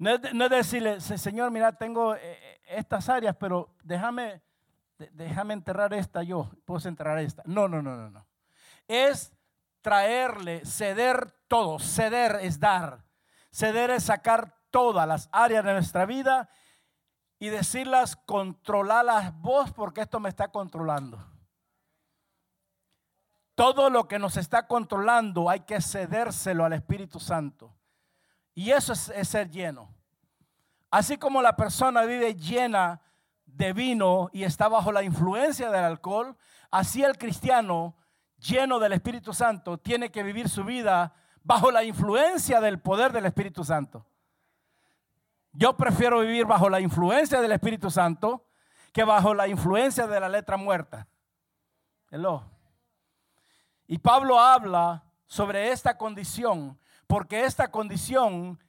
No 0.00 0.14
es, 0.14 0.50
decirle, 0.50 0.98
Señor, 0.98 1.50
mira, 1.50 1.72
tengo 1.72 2.14
eh, 2.14 2.20
eh, 2.22 2.60
estas 2.68 3.10
áreas, 3.10 3.36
pero 3.38 3.76
déjame, 3.84 4.40
déjame 5.12 5.52
enterrar 5.52 5.92
esta 5.92 6.22
yo. 6.22 6.50
Puedo 6.64 6.88
enterrar 6.88 7.18
esta. 7.18 7.42
No, 7.44 7.68
no, 7.68 7.82
no, 7.82 7.94
no, 7.94 8.08
no. 8.08 8.26
Es 8.88 9.30
traerle, 9.82 10.64
ceder 10.64 11.30
todo. 11.48 11.78
Ceder 11.78 12.38
es 12.40 12.58
dar. 12.58 13.04
Ceder 13.52 13.90
es 13.90 14.04
sacar 14.04 14.56
todas 14.70 15.06
las 15.06 15.28
áreas 15.32 15.66
de 15.66 15.74
nuestra 15.74 16.06
vida 16.06 16.48
y 17.38 17.50
decirlas, 17.50 18.16
controlarlas 18.16 19.38
vos 19.38 19.70
porque 19.70 20.00
esto 20.00 20.18
me 20.18 20.30
está 20.30 20.48
controlando. 20.48 21.22
Todo 23.54 23.90
lo 23.90 24.08
que 24.08 24.18
nos 24.18 24.38
está 24.38 24.66
controlando 24.66 25.50
hay 25.50 25.60
que 25.60 25.82
cedérselo 25.82 26.64
al 26.64 26.72
Espíritu 26.72 27.20
Santo. 27.20 27.76
Y 28.54 28.70
eso 28.70 28.92
es, 28.92 29.28
ser 29.28 29.50
lleno. 29.50 29.94
Así 30.90 31.16
como 31.16 31.40
la 31.40 31.56
persona 31.56 32.02
vive 32.02 32.34
llena 32.34 33.00
de 33.46 33.72
vino 33.72 34.28
y 34.32 34.44
está 34.44 34.68
bajo 34.68 34.92
la 34.92 35.02
influencia 35.02 35.70
del 35.70 35.84
alcohol, 35.84 36.36
así 36.70 37.02
el 37.02 37.16
cristiano 37.16 37.94
lleno 38.38 38.78
del 38.78 38.92
Espíritu 38.92 39.32
Santo 39.32 39.78
tiene 39.78 40.10
que 40.10 40.22
vivir 40.22 40.48
su 40.48 40.64
vida 40.64 41.14
bajo 41.42 41.70
la 41.70 41.84
influencia 41.84 42.60
del 42.60 42.80
poder 42.80 43.12
del 43.12 43.26
Espíritu 43.26 43.64
Santo. 43.64 44.06
Yo 45.52 45.76
prefiero 45.76 46.20
vivir 46.20 46.46
bajo 46.46 46.68
la 46.68 46.80
influencia 46.80 47.40
del 47.40 47.52
Espíritu 47.52 47.90
Santo 47.90 48.46
que 48.92 49.04
bajo 49.04 49.34
la 49.34 49.48
influencia 49.48 50.06
de 50.06 50.20
la 50.20 50.28
letra 50.28 50.56
muerta. 50.56 51.06
Y 53.86 53.98
Pablo 53.98 54.38
habla 54.38 55.04
sobre 55.26 55.70
esta 55.70 55.96
condición, 55.96 56.78
porque 57.10 57.44
esta 57.44 57.72
condición 57.72 58.62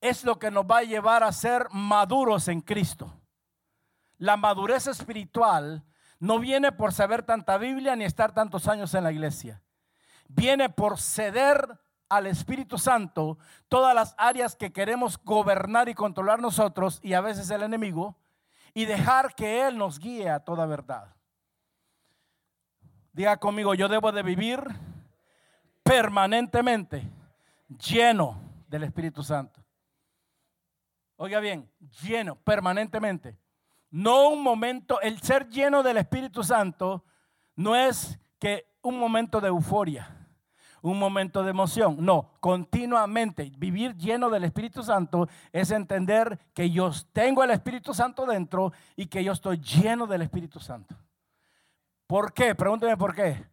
es 0.00 0.22
lo 0.22 0.38
que 0.38 0.52
nos 0.52 0.64
va 0.64 0.78
a 0.78 0.82
llevar 0.84 1.24
a 1.24 1.32
ser 1.32 1.66
maduros 1.72 2.46
en 2.46 2.60
Cristo. 2.60 3.12
La 4.18 4.36
madurez 4.36 4.86
espiritual 4.86 5.84
no 6.20 6.38
viene 6.38 6.70
por 6.70 6.92
saber 6.92 7.24
tanta 7.24 7.58
Biblia 7.58 7.96
ni 7.96 8.04
estar 8.04 8.32
tantos 8.32 8.68
años 8.68 8.94
en 8.94 9.02
la 9.02 9.10
iglesia. 9.10 9.64
Viene 10.28 10.70
por 10.70 11.00
ceder 11.00 11.80
al 12.08 12.28
Espíritu 12.28 12.78
Santo 12.78 13.36
todas 13.66 13.96
las 13.96 14.14
áreas 14.16 14.54
que 14.54 14.72
queremos 14.72 15.18
gobernar 15.18 15.88
y 15.88 15.94
controlar 15.94 16.38
nosotros 16.38 17.00
y 17.02 17.14
a 17.14 17.20
veces 17.20 17.50
el 17.50 17.64
enemigo 17.64 18.16
y 18.74 18.84
dejar 18.84 19.34
que 19.34 19.66
Él 19.66 19.76
nos 19.76 19.98
guíe 19.98 20.30
a 20.30 20.38
toda 20.38 20.66
verdad. 20.66 21.16
Diga 23.12 23.38
conmigo, 23.38 23.74
yo 23.74 23.88
debo 23.88 24.12
de 24.12 24.22
vivir 24.22 24.62
permanentemente 25.82 27.10
lleno 27.78 28.40
del 28.68 28.84
Espíritu 28.84 29.22
Santo. 29.22 29.64
Oiga 31.16 31.40
bien, 31.40 31.70
lleno, 32.02 32.36
permanentemente. 32.36 33.38
No 33.90 34.28
un 34.30 34.42
momento, 34.42 35.00
el 35.00 35.20
ser 35.20 35.48
lleno 35.48 35.82
del 35.82 35.98
Espíritu 35.98 36.42
Santo 36.42 37.04
no 37.56 37.76
es 37.76 38.18
que 38.38 38.66
un 38.82 38.98
momento 38.98 39.40
de 39.40 39.48
euforia 39.48 40.22
un 40.82 40.98
momento 40.98 41.42
de 41.42 41.50
emoción. 41.50 41.96
No, 42.00 42.32
continuamente 42.40 43.52
vivir 43.56 43.96
lleno 43.96 44.28
del 44.28 44.44
Espíritu 44.44 44.82
Santo 44.82 45.28
es 45.52 45.70
entender 45.70 46.38
que 46.52 46.70
yo 46.70 46.90
tengo 47.12 47.42
el 47.42 47.50
Espíritu 47.50 47.94
Santo 47.94 48.26
dentro 48.26 48.72
y 48.96 49.06
que 49.06 49.24
yo 49.24 49.32
estoy 49.32 49.58
lleno 49.58 50.06
del 50.06 50.22
Espíritu 50.22 50.60
Santo. 50.60 50.96
¿Por 52.06 52.32
qué? 52.34 52.54
Pregúnteme 52.54 52.96
por 52.96 53.14
qué. 53.14 53.46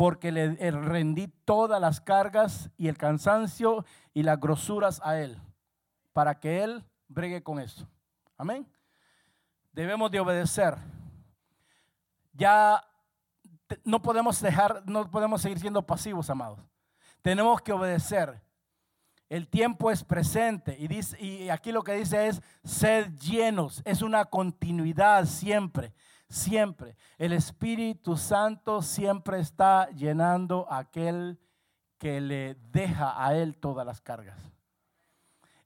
Porque 0.00 0.32
le 0.32 0.70
rendí 0.70 1.28
todas 1.44 1.78
las 1.78 2.00
cargas 2.00 2.70
y 2.78 2.88
el 2.88 2.96
cansancio 2.96 3.84
y 4.14 4.22
las 4.22 4.40
grosuras 4.40 4.98
a 5.04 5.20
Él, 5.20 5.38
para 6.14 6.40
que 6.40 6.64
Él 6.64 6.86
bregue 7.06 7.42
con 7.42 7.60
eso. 7.60 7.86
Amén. 8.38 8.66
Debemos 9.72 10.10
de 10.10 10.20
obedecer. 10.20 10.74
Ya 12.32 12.82
no 13.84 14.00
podemos 14.00 14.40
dejar, 14.40 14.82
no 14.86 15.10
podemos 15.10 15.42
seguir 15.42 15.58
siendo 15.58 15.84
pasivos, 15.84 16.30
amados. 16.30 16.60
Tenemos 17.20 17.60
que 17.60 17.74
obedecer. 17.74 18.40
El 19.28 19.48
tiempo 19.48 19.90
es 19.90 20.02
presente 20.02 20.78
y, 20.78 20.88
dice, 20.88 21.22
y 21.22 21.50
aquí 21.50 21.72
lo 21.72 21.82
que 21.82 21.92
dice 21.92 22.26
es 22.26 22.40
sed 22.64 23.12
llenos. 23.18 23.82
Es 23.84 24.00
una 24.00 24.24
continuidad 24.24 25.26
siempre, 25.26 25.92
siempre. 26.30 26.96
El 27.18 27.34
Espíritu 27.34 28.16
Santo 28.16 28.80
siempre 28.80 29.40
está 29.40 29.90
llenando 29.90 30.66
a 30.70 30.78
aquel 30.78 31.38
que 31.98 32.20
le 32.20 32.54
deja 32.72 33.22
a 33.22 33.34
él 33.34 33.58
todas 33.58 33.84
las 33.84 34.00
cargas. 34.00 34.38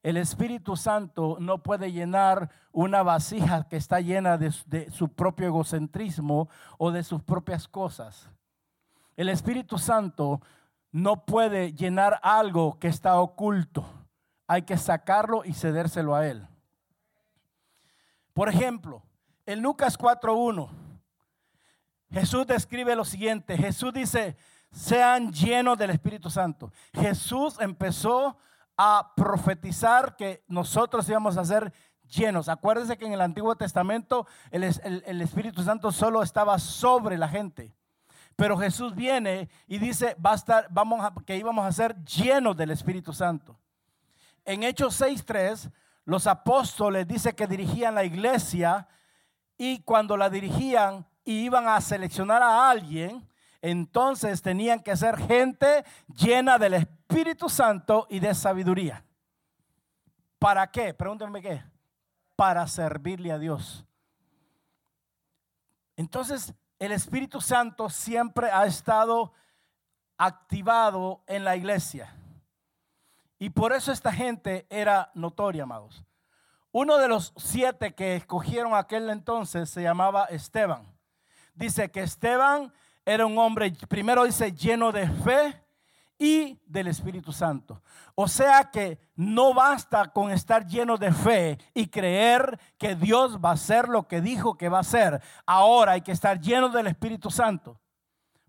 El 0.02 0.16
Espíritu 0.16 0.76
Santo 0.76 1.36
no 1.40 1.62
puede 1.62 1.92
llenar 1.92 2.50
una 2.72 3.02
vasija 3.02 3.68
que 3.68 3.76
está 3.76 4.00
llena 4.00 4.36
de, 4.36 4.50
su 4.90 5.08
propio 5.08 5.46
egocentrismo 5.46 6.48
o 6.76 6.90
de 6.90 7.02
sus 7.04 7.22
propias 7.22 7.68
cosas. 7.68 8.28
El 9.16 9.28
Espíritu 9.28 9.78
Santo 9.78 10.42
no 10.92 11.24
puede 11.24 11.72
llenar 11.72 12.20
algo 12.22 12.78
que 12.78 12.88
está 12.88 13.18
oculto, 13.18 13.86
hay 14.46 14.62
que 14.62 14.76
sacarlo 14.76 15.42
y 15.44 15.54
cedérselo 15.54 16.14
a 16.14 16.26
Él. 16.26 16.46
Por 18.34 18.48
ejemplo, 18.48 19.02
en 19.46 19.62
Lucas 19.62 19.98
4.1, 19.98 20.68
Jesús 22.10 22.46
describe 22.46 22.94
lo 22.94 23.04
siguiente. 23.04 23.56
Jesús 23.56 23.92
dice, 23.92 24.36
sean 24.70 25.32
llenos 25.32 25.78
del 25.78 25.90
Espíritu 25.90 26.30
Santo. 26.30 26.72
Jesús 26.92 27.56
empezó 27.60 28.36
a 28.76 29.12
profetizar 29.16 30.16
que 30.16 30.44
nosotros 30.48 31.08
íbamos 31.08 31.36
a 31.36 31.44
ser 31.44 31.72
llenos. 32.08 32.48
Acuérdense 32.48 32.96
que 32.96 33.06
en 33.06 33.12
el 33.12 33.20
Antiguo 33.20 33.54
Testamento 33.56 34.26
el, 34.50 34.64
Espíritu 34.64 35.62
Santo 35.62 35.92
solo 35.92 36.22
estaba 36.22 36.58
sobre 36.58 37.18
la 37.18 37.28
gente. 37.28 37.74
Pero 38.36 38.58
Jesús 38.58 38.94
viene 38.94 39.48
y 39.66 39.78
dice, 39.78 40.16
vamos 40.18 41.04
a, 41.04 41.14
que 41.24 41.36
íbamos 41.36 41.64
a 41.64 41.72
ser 41.72 41.96
llenos 42.04 42.56
del 42.56 42.70
Espíritu 42.70 43.12
Santo. 43.12 43.58
En 44.44 44.64
Hechos 44.64 45.00
6.3, 45.00 45.70
los 46.04 46.26
apóstoles 46.26 47.06
dice 47.06 47.34
que 47.34 47.46
dirigían 47.46 47.94
la 47.94 48.04
iglesia 48.04 48.88
y 49.56 49.80
cuando 49.82 50.16
la 50.16 50.30
dirigían 50.30 51.06
y 51.24 51.44
iban 51.44 51.68
a 51.68 51.80
seleccionar 51.80 52.42
a 52.42 52.70
alguien, 52.70 53.26
entonces 53.62 54.42
tenían 54.42 54.80
que 54.80 54.96
ser 54.96 55.16
gente 55.16 55.84
llena 56.08 56.58
del 56.58 56.74
Espíritu 56.74 57.48
Santo 57.48 58.06
y 58.10 58.20
de 58.20 58.34
sabiduría. 58.34 59.04
¿Para 60.38 60.70
qué? 60.70 60.92
Pregúntenme 60.92 61.40
qué. 61.40 61.62
Para 62.36 62.66
servirle 62.66 63.32
a 63.32 63.38
Dios. 63.38 63.86
Entonces, 65.96 66.52
el 66.78 66.92
Espíritu 66.92 67.40
Santo 67.40 67.88
siempre 67.88 68.50
ha 68.50 68.66
estado 68.66 69.32
activado 70.18 71.22
en 71.26 71.44
la 71.44 71.56
iglesia. 71.56 72.14
Y 73.38 73.50
por 73.50 73.72
eso 73.72 73.92
esta 73.92 74.12
gente 74.12 74.66
era 74.68 75.10
notoria, 75.14 75.62
amados. 75.62 76.04
Uno 76.76 76.98
de 76.98 77.06
los 77.06 77.32
siete 77.36 77.94
que 77.94 78.16
escogieron 78.16 78.74
aquel 78.74 79.08
entonces 79.08 79.70
se 79.70 79.80
llamaba 79.80 80.24
Esteban. 80.24 80.92
Dice 81.54 81.88
que 81.92 82.00
Esteban 82.00 82.72
era 83.04 83.26
un 83.26 83.38
hombre, 83.38 83.72
primero 83.88 84.24
dice, 84.24 84.50
lleno 84.50 84.90
de 84.90 85.08
fe 85.08 85.62
y 86.18 86.60
del 86.66 86.88
Espíritu 86.88 87.30
Santo. 87.30 87.80
O 88.16 88.26
sea 88.26 88.72
que 88.72 88.98
no 89.14 89.54
basta 89.54 90.08
con 90.08 90.32
estar 90.32 90.66
lleno 90.66 90.96
de 90.96 91.12
fe 91.12 91.58
y 91.74 91.86
creer 91.86 92.58
que 92.76 92.96
Dios 92.96 93.38
va 93.38 93.50
a 93.50 93.52
hacer 93.52 93.88
lo 93.88 94.08
que 94.08 94.20
dijo 94.20 94.58
que 94.58 94.68
va 94.68 94.78
a 94.78 94.80
hacer. 94.80 95.22
Ahora 95.46 95.92
hay 95.92 96.00
que 96.00 96.10
estar 96.10 96.40
lleno 96.40 96.70
del 96.70 96.88
Espíritu 96.88 97.30
Santo 97.30 97.80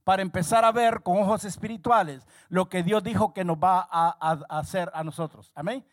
para 0.03 0.23
empezar 0.23 0.65
a 0.65 0.71
ver 0.71 1.03
con 1.03 1.19
ojos 1.19 1.45
espirituales 1.45 2.25
lo 2.49 2.69
que 2.69 2.81
Dios 2.81 3.03
dijo 3.03 3.35
que 3.35 3.45
nos 3.45 3.57
va 3.57 3.87
a, 3.87 4.31
hacer 4.49 4.89
a 4.95 5.03
nosotros. 5.03 5.51
Amén. 5.53 5.85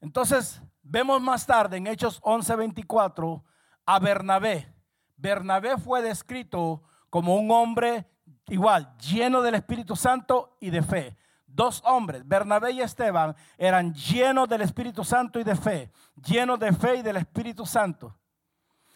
Entonces, 0.00 0.62
vemos 0.82 1.20
más 1.20 1.46
tarde 1.46 1.76
en 1.76 1.86
Hechos 1.86 2.20
11:24 2.22 3.42
a 3.86 3.98
Bernabé. 3.98 4.74
Bernabé 5.16 5.78
fue 5.78 6.02
descrito 6.02 6.82
como 7.10 7.36
un 7.36 7.50
hombre 7.50 8.06
igual, 8.48 8.96
lleno 8.98 9.42
del 9.42 9.54
Espíritu 9.54 9.96
Santo 9.96 10.56
y 10.60 10.70
de 10.70 10.82
fe. 10.82 11.16
Dos 11.46 11.82
hombres, 11.84 12.26
Bernabé 12.26 12.72
y 12.72 12.80
Esteban, 12.80 13.36
eran 13.58 13.92
llenos 13.94 14.48
del 14.48 14.62
Espíritu 14.62 15.04
Santo 15.04 15.38
y 15.38 15.44
de 15.44 15.54
fe, 15.54 15.92
llenos 16.16 16.58
de 16.58 16.72
fe 16.72 16.96
y 16.96 17.02
del 17.02 17.18
Espíritu 17.18 17.66
Santo, 17.66 18.16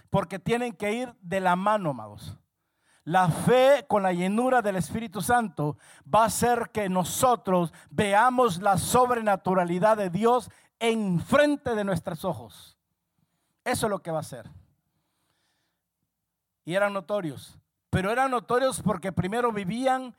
porque 0.09 0.39
tienen 0.39 0.73
que 0.73 0.93
ir 0.93 1.15
de 1.21 1.41
la 1.41 1.55
mano, 1.55 1.91
amados. 1.91 2.39
La 3.05 3.29
fe 3.29 3.85
con 3.87 4.03
la 4.03 4.13
llenura 4.13 4.63
del 4.63 4.75
Espíritu 4.75 5.21
Santo 5.21 5.79
va 6.13 6.23
a 6.23 6.27
hacer 6.27 6.71
que 6.73 6.89
nosotros 6.89 7.73
veamos 7.89 8.61
la 8.61 8.79
sobrenaturalidad 8.79 9.97
de 9.97 10.11
Dios 10.11 10.51
en 10.79 11.21
frente 11.21 11.75
de 11.75 11.85
nuestros 11.85 12.25
ojos. 12.25 12.77
Eso 13.65 13.87
es 13.87 13.91
lo 13.91 14.03
que 14.03 14.11
va 14.11 14.19
a 14.19 14.21
hacer. 14.21 14.51
Y 16.65 16.75
eran 16.75 16.93
notorios 16.93 17.59
pero 17.97 18.13
eran 18.13 18.31
notorios 18.31 18.83
porque 18.83 19.11
primero 19.11 19.53
vivían 19.53 20.15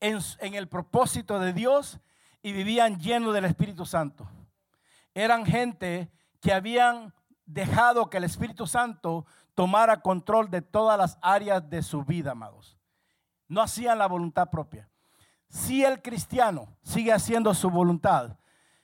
en, 0.00 0.54
el 0.54 0.66
propósito 0.66 1.38
de 1.38 1.52
Dios 1.52 2.00
y 2.40 2.52
vivían 2.52 2.98
llenos 2.98 3.34
del 3.34 3.44
Espíritu 3.44 3.84
Santo. 3.84 4.26
Eran 5.12 5.44
gente 5.44 6.10
que 6.40 6.54
habían 6.54 7.12
dejado 7.44 8.08
que 8.08 8.16
el 8.16 8.24
Espíritu 8.24 8.66
Santo 8.66 9.26
tomara 9.54 10.00
control 10.00 10.48
de 10.48 10.62
todas 10.62 10.96
las 10.96 11.18
áreas 11.20 11.68
de 11.68 11.82
su 11.82 12.02
vida, 12.02 12.30
amados. 12.30 12.78
No 13.46 13.60
hacían 13.60 13.98
la 13.98 14.06
voluntad 14.06 14.48
propia. 14.48 14.88
Si 15.50 15.84
el 15.84 16.00
cristiano 16.00 16.78
sigue 16.80 17.12
haciendo 17.12 17.52
su 17.52 17.68
voluntad, 17.68 18.37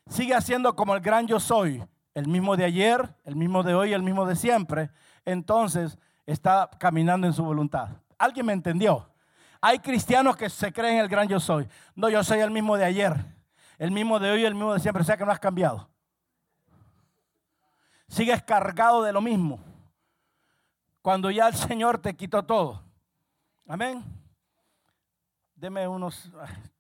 sigue 0.09 0.35
haciendo 0.35 0.75
como 0.75 0.95
el 0.95 1.01
gran 1.01 1.27
yo 1.27 1.41
soy, 1.41 1.83
el 2.15 2.29
mismo 2.29 2.57
de 2.57 2.65
ayer, 2.65 3.15
el 3.25 3.37
mismo 3.37 3.63
de 3.63 3.75
hoy, 3.75 3.93
el 3.93 4.03
mismo 4.03 4.27
de 4.27 4.37
siempre, 4.37 4.91
entonces 5.25 5.99
está 6.27 6.71
caminando 6.79 7.27
en 7.27 7.33
su 7.33 7.45
voluntad. 7.45 7.89
¿Alguien 8.19 8.47
me 8.47 8.53
entendió? 8.53 9.11
Hay 9.61 9.79
cristianos 9.79 10.37
que 10.37 10.51
se 10.51 10.73
creen 10.73 10.99
el 10.99 11.09
gran 11.09 11.27
yo 11.29 11.41
soy. 11.41 11.69
No, 11.95 12.09
yo 12.09 12.23
soy 12.23 12.41
el 12.41 12.51
mismo 12.51 12.77
de 12.77 12.85
ayer, 12.85 13.25
el 13.79 13.91
mismo 13.91 14.19
de 14.19 14.31
hoy, 14.31 14.45
el 14.45 14.55
mismo 14.55 14.75
de 14.75 14.81
siempre. 14.81 15.03
O 15.03 15.05
sea 15.05 15.17
que 15.17 15.25
no 15.25 15.33
has 15.33 15.41
cambiado. 15.41 15.89
Sigues 18.09 18.43
cargado 18.43 19.03
de 19.03 19.13
lo 19.13 19.21
mismo. 19.21 19.59
Cuando 21.01 21.31
ya 21.31 21.49
el 21.49 21.55
Señor 21.55 21.99
te 21.99 22.15
quitó 22.15 22.43
todo. 22.43 22.83
Amén. 23.67 24.05
Deme 25.55 25.89
unos, 25.89 26.31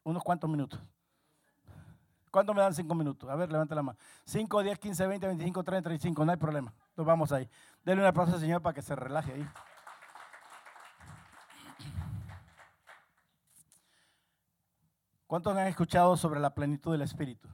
unos 0.02 0.22
cuantos 0.22 0.48
minutos. 0.48 0.78
¿Cuánto 2.34 2.52
me 2.52 2.62
dan 2.62 2.74
cinco 2.74 2.96
minutos? 2.96 3.30
A 3.30 3.36
ver, 3.36 3.52
levante 3.52 3.76
la 3.76 3.82
mano. 3.84 3.96
5, 4.24 4.64
10, 4.64 4.80
15, 4.80 5.06
20, 5.06 5.26
25, 5.28 5.62
30, 5.62 5.88
35. 5.88 6.24
No 6.24 6.32
hay 6.32 6.36
problema. 6.36 6.74
Nos 6.96 7.06
vamos 7.06 7.30
ahí. 7.30 7.48
Denle 7.84 8.02
un 8.02 8.08
aplauso 8.08 8.34
al 8.34 8.40
Señor 8.40 8.60
para 8.60 8.74
que 8.74 8.82
se 8.82 8.96
relaje 8.96 9.34
ahí. 9.34 9.48
¿Cuántos 15.28 15.56
han 15.56 15.68
escuchado 15.68 16.16
sobre 16.16 16.40
la 16.40 16.52
plenitud 16.52 16.90
del 16.90 17.02
Espíritu? 17.02 17.48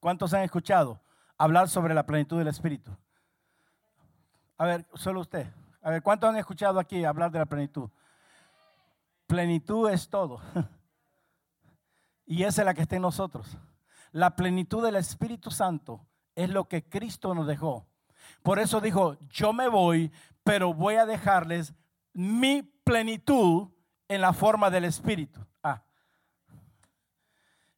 ¿Cuántos, 0.00 0.32
han 0.32 0.40
escuchado 0.40 1.02
hablar 1.36 1.68
sobre 1.68 1.92
la 1.92 2.06
plenitud 2.06 2.38
del 2.38 2.48
Espíritu? 2.48 2.90
A 4.56 4.64
ver, 4.64 4.86
solo 4.94 5.20
usted. 5.20 5.46
A 5.82 5.90
ver, 5.90 6.02
¿cuántos 6.02 6.30
han 6.30 6.36
escuchado 6.36 6.80
aquí 6.80 7.04
hablar 7.04 7.30
de 7.30 7.38
la 7.38 7.44
plenitud? 7.44 7.90
Plenitud 9.26 9.90
es 9.90 10.08
todo. 10.08 10.40
Y 12.26 12.42
esa 12.42 12.62
es 12.62 12.66
la 12.66 12.74
que 12.74 12.82
está 12.82 12.96
en 12.96 13.02
nosotros. 13.02 13.56
La 14.10 14.34
plenitud 14.34 14.84
del 14.84 14.96
Espíritu 14.96 15.50
Santo 15.50 16.06
es 16.34 16.50
lo 16.50 16.68
que 16.68 16.88
Cristo 16.88 17.34
nos 17.34 17.46
dejó. 17.46 17.86
Por 18.42 18.58
eso 18.58 18.80
dijo, 18.80 19.16
yo 19.30 19.52
me 19.52 19.68
voy, 19.68 20.12
pero 20.42 20.74
voy 20.74 20.96
a 20.96 21.06
dejarles 21.06 21.72
mi 22.12 22.62
plenitud 22.62 23.68
en 24.08 24.20
la 24.20 24.32
forma 24.32 24.70
del 24.70 24.84
Espíritu. 24.84 25.40
Ah. 25.62 25.82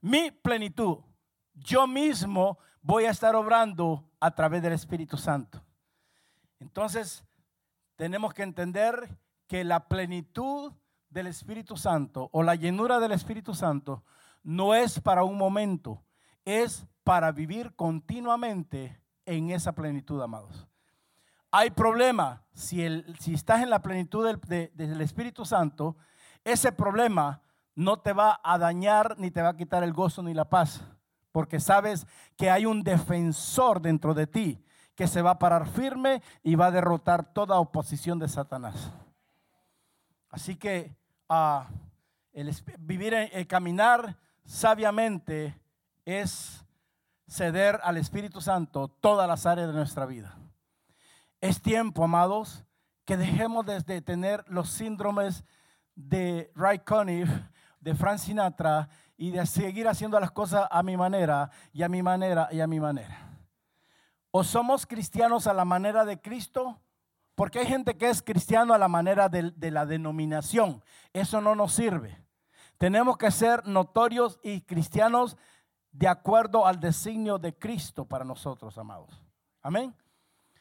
Mi 0.01 0.31
plenitud. 0.31 0.99
Yo 1.55 1.87
mismo 1.87 2.59
voy 2.81 3.05
a 3.05 3.11
estar 3.11 3.35
obrando 3.35 4.11
a 4.21 4.31
través 4.31 4.63
del 4.63 4.73
Espíritu 4.73 5.17
Santo. 5.17 5.63
Entonces, 6.61 7.25
tenemos 7.97 8.33
que 8.33 8.43
entender 8.43 9.19
que 9.47 9.65
la 9.65 9.89
plenitud 9.89 10.73
del 11.11 11.27
Espíritu 11.27 11.77
Santo 11.77 12.29
o 12.33 12.43
la 12.43 12.55
llenura 12.55 12.99
del 13.01 13.13
Espíritu 13.13 13.55
Santo 13.55 14.05
no 14.43 14.75
es 14.75 15.01
para 15.01 15.25
un 15.25 15.37
momento, 15.37 16.03
es 16.45 16.87
para 17.05 17.33
vivir 17.33 17.75
continuamente 17.75 19.01
en 19.25 19.51
esa 19.51 19.73
plenitud, 19.73 20.21
amados. 20.23 20.67
Hay 21.51 21.71
problema 21.71 22.45
si, 22.53 22.83
el, 22.83 23.17
si 23.19 23.35
estás 23.35 23.63
en 23.63 23.71
la 23.71 23.81
plenitud 23.81 24.27
del, 24.27 24.71
del 24.75 25.01
Espíritu 25.01 25.45
Santo 25.45 25.97
ese 26.45 26.73
problema 26.73 27.43
no 27.75 27.99
te 27.99 28.13
va 28.13 28.41
a 28.43 28.59
dañar 28.59 29.19
ni 29.19 29.31
te 29.31 29.43
va 29.43 29.51
a 29.51 29.57
quitar 29.57 29.83
el 29.83 29.93
gozo 29.93 30.23
ni 30.23 30.35
la 30.35 30.49
paz, 30.49 30.81
porque 31.31 31.61
sabes 31.61 32.07
que 32.37 32.51
hay 32.51 32.67
un 32.67 32.83
defensor 32.83 33.81
dentro 33.81 34.15
de 34.15 34.27
ti 34.27 34.65
que 34.95 35.07
se 35.07 35.23
va 35.23 35.33
a 35.33 35.39
parar 35.39 35.69
firme 35.69 36.23
y 36.43 36.55
va 36.55 36.67
a 36.67 36.71
derrotar 36.71 37.33
toda 37.33 37.61
oposición 37.61 38.19
de 38.19 38.29
Satanás. 38.29 38.91
Así 40.31 40.57
que 40.57 40.97
ah, 41.29 41.69
el, 42.33 42.51
vivir, 42.79 43.15
el 43.15 43.47
caminar 43.47 44.17
sabiamente 44.49 45.61
es 46.07 46.65
ceder 47.29 47.79
al 47.85 47.99
Espíritu 47.99 48.41
Santo 48.41 48.89
todas 48.89 49.29
las 49.29 49.45
áreas 49.45 49.69
de 49.69 49.75
nuestra 49.75 50.07
vida. 50.07 50.37
Es 51.41 51.61
tiempo, 51.61 52.03
amados, 52.03 52.65
que 53.05 53.19
dejemos 53.19 53.67
de 53.67 54.01
tener 54.01 54.45
los 54.49 54.71
síndromes 54.71 55.45
de 55.95 56.51
Ray 56.55 56.79
Conniff, 56.81 57.29
de 57.81 57.95
Frank 57.95 58.19
Sinatra 58.19 58.89
y 59.19 59.31
de 59.31 59.45
seguir 59.47 59.87
haciendo 59.87 60.19
las 60.19 60.31
cosas 60.31 60.67
a 60.71 60.83
mi 60.83 60.97
manera 60.97 61.51
y 61.73 61.83
a 61.83 61.89
mi 61.89 62.03
manera 62.03 62.49
y 62.51 62.61
a 62.61 62.67
mi 62.67 62.81
manera. 62.81 63.39
O 64.31 64.45
somos 64.45 64.87
cristianos 64.87 65.47
a 65.47 65.53
la 65.53 65.67
manera 65.67 66.05
de 66.07 66.21
Cristo, 66.21 66.81
porque 67.35 67.61
hay 67.61 67.67
gente 67.67 67.97
que 67.99 68.09
es 68.09 68.23
cristiano 68.23 68.73
a 68.73 68.79
la 68.79 68.89
manera 68.89 69.29
de, 69.29 69.53
de 69.55 69.71
la 69.71 69.85
denominación. 69.85 70.83
Eso 71.13 71.41
no 71.41 71.55
nos 71.55 71.75
sirve. 71.75 72.28
Tenemos 72.79 73.19
que 73.19 73.31
ser 73.31 73.67
notorios 73.67 74.39
y 74.43 74.63
cristianos 74.63 75.37
de 75.91 76.07
acuerdo 76.07 76.67
al 76.67 76.79
designio 76.79 77.39
de 77.39 77.57
Cristo 77.57 78.05
para 78.05 78.25
nosotros, 78.25 78.79
amados. 78.79 79.21
Amén. 79.63 79.95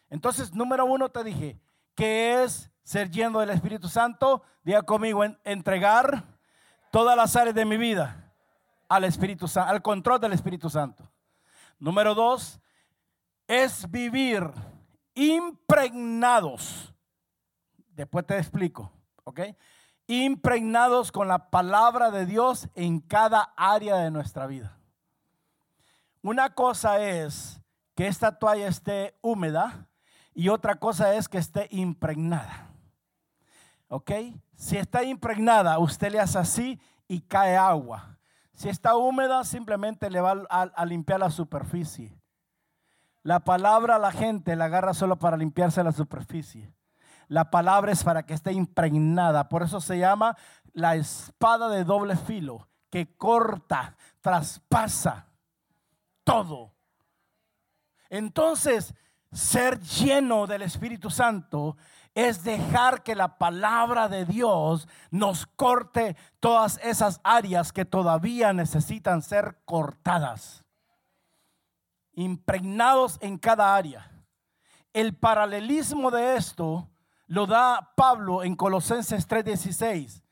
Entonces, 0.09 0.53
número 0.53 0.85
uno 0.85 1.09
te 1.09 1.23
dije, 1.23 1.59
¿qué 1.95 2.43
es 2.43 2.71
ser 2.83 3.11
lleno 3.11 3.39
del 3.39 3.51
Espíritu 3.51 3.87
Santo? 3.87 4.41
Diga 4.63 4.81
conmigo, 4.81 5.23
entregar 5.43 6.23
todas 6.91 7.15
las 7.15 7.35
áreas 7.35 7.55
de 7.55 7.65
mi 7.65 7.77
vida 7.77 8.33
al 8.89 9.03
Espíritu 9.03 9.47
Santo, 9.47 9.69
al 9.69 9.81
control 9.81 10.19
del 10.19 10.33
Espíritu 10.33 10.69
Santo. 10.69 11.07
Número 11.77 12.15
dos, 12.15 12.59
es 13.45 13.89
vivir 13.91 14.49
impregnados. 15.13 16.93
Después 17.89 18.25
te 18.25 18.37
explico, 18.37 18.91
¿ok? 19.23 19.41
Impregnados 20.07 21.11
con 21.11 21.27
la 21.27 21.49
palabra 21.49 22.11
de 22.11 22.25
Dios 22.25 22.69
en 22.75 22.99
cada 22.99 23.53
área 23.55 23.97
de 23.97 24.09
nuestra 24.09 24.47
vida. 24.47 24.77
Una 26.21 26.53
cosa 26.55 26.99
es 26.99 27.61
que 27.95 28.07
esta 28.07 28.39
toalla 28.39 28.67
esté 28.67 29.17
húmeda 29.21 29.87
y 30.33 30.49
otra 30.49 30.75
cosa 30.75 31.13
es 31.13 31.27
que 31.27 31.37
esté 31.37 31.67
impregnada. 31.71 32.69
¿Ok? 33.89 34.11
Si 34.55 34.77
está 34.77 35.03
impregnada, 35.03 35.79
usted 35.79 36.11
le 36.11 36.19
hace 36.19 36.37
así 36.37 36.79
y 37.07 37.21
cae 37.21 37.55
agua. 37.55 38.17
Si 38.53 38.69
está 38.69 38.95
húmeda, 38.95 39.43
simplemente 39.43 40.09
le 40.09 40.19
va 40.19 40.43
a, 40.49 40.85
limpiar 40.85 41.19
la 41.19 41.29
superficie. 41.29 42.19
La 43.23 43.39
palabra 43.39 43.99
la 43.99 44.11
gente 44.11 44.55
la 44.55 44.65
agarra 44.65 44.93
solo 44.93 45.17
para 45.17 45.37
limpiarse 45.37 45.83
la 45.83 45.91
superficie. 45.91 46.73
La 47.27 47.49
palabra 47.51 47.91
es 47.91 48.03
para 48.03 48.23
que 48.23 48.33
esté 48.33 48.53
impregnada. 48.53 49.49
Por 49.49 49.63
eso 49.63 49.81
se 49.81 49.99
llama 49.99 50.37
la 50.73 50.95
espada 50.95 51.69
de 51.69 51.83
doble 51.83 52.15
filo, 52.15 52.67
que 52.89 53.15
corta, 53.15 53.95
traspasa 54.21 55.27
todo. 56.23 56.73
Entonces, 58.09 58.93
ser 59.31 59.79
lleno 59.79 60.47
del 60.47 60.61
Espíritu 60.61 61.09
Santo 61.09 61.75
es 62.13 62.43
dejar 62.43 63.03
que 63.03 63.15
la 63.15 63.37
palabra 63.37 64.07
de 64.07 64.25
Dios 64.25 64.87
nos 65.11 65.45
corte 65.45 66.15
todas 66.39 66.79
esas 66.81 67.19
áreas 67.23 67.71
que 67.71 67.85
todavía 67.85 68.53
necesitan 68.53 69.21
ser 69.21 69.59
cortadas. 69.65 70.63
Impregnados 72.13 73.19
en 73.21 73.37
cada 73.37 73.75
área. 73.75 74.11
El 74.93 75.15
paralelismo 75.15 76.09
de 76.09 76.37
esto 76.37 76.89
lo 77.27 77.45
da 77.45 77.93
Pablo 77.95 78.43
en 78.43 78.55
Colosenses 78.55 79.27
3:16, 79.27 80.23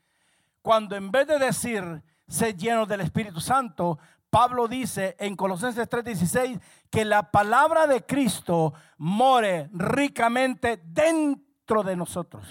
cuando 0.62 0.96
en 0.96 1.10
vez 1.10 1.26
de 1.26 1.38
decir 1.38 2.02
ser 2.28 2.56
lleno 2.56 2.86
del 2.86 3.02
Espíritu 3.02 3.40
Santo, 3.40 3.98
Pablo 4.30 4.66
dice 4.68 5.16
en 5.18 5.36
Colosenses 5.36 5.88
3:16 5.88 6.60
que 6.90 7.04
la 7.04 7.30
palabra 7.30 7.86
de 7.86 8.04
Cristo 8.04 8.74
more 8.98 9.70
ricamente 9.72 10.82
dentro 10.84 11.82
de 11.82 11.96
nosotros. 11.96 12.44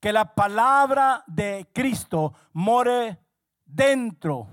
Que 0.00 0.12
la 0.12 0.34
palabra 0.34 1.22
de 1.26 1.68
Cristo 1.74 2.32
more 2.52 3.18
dentro, 3.66 4.48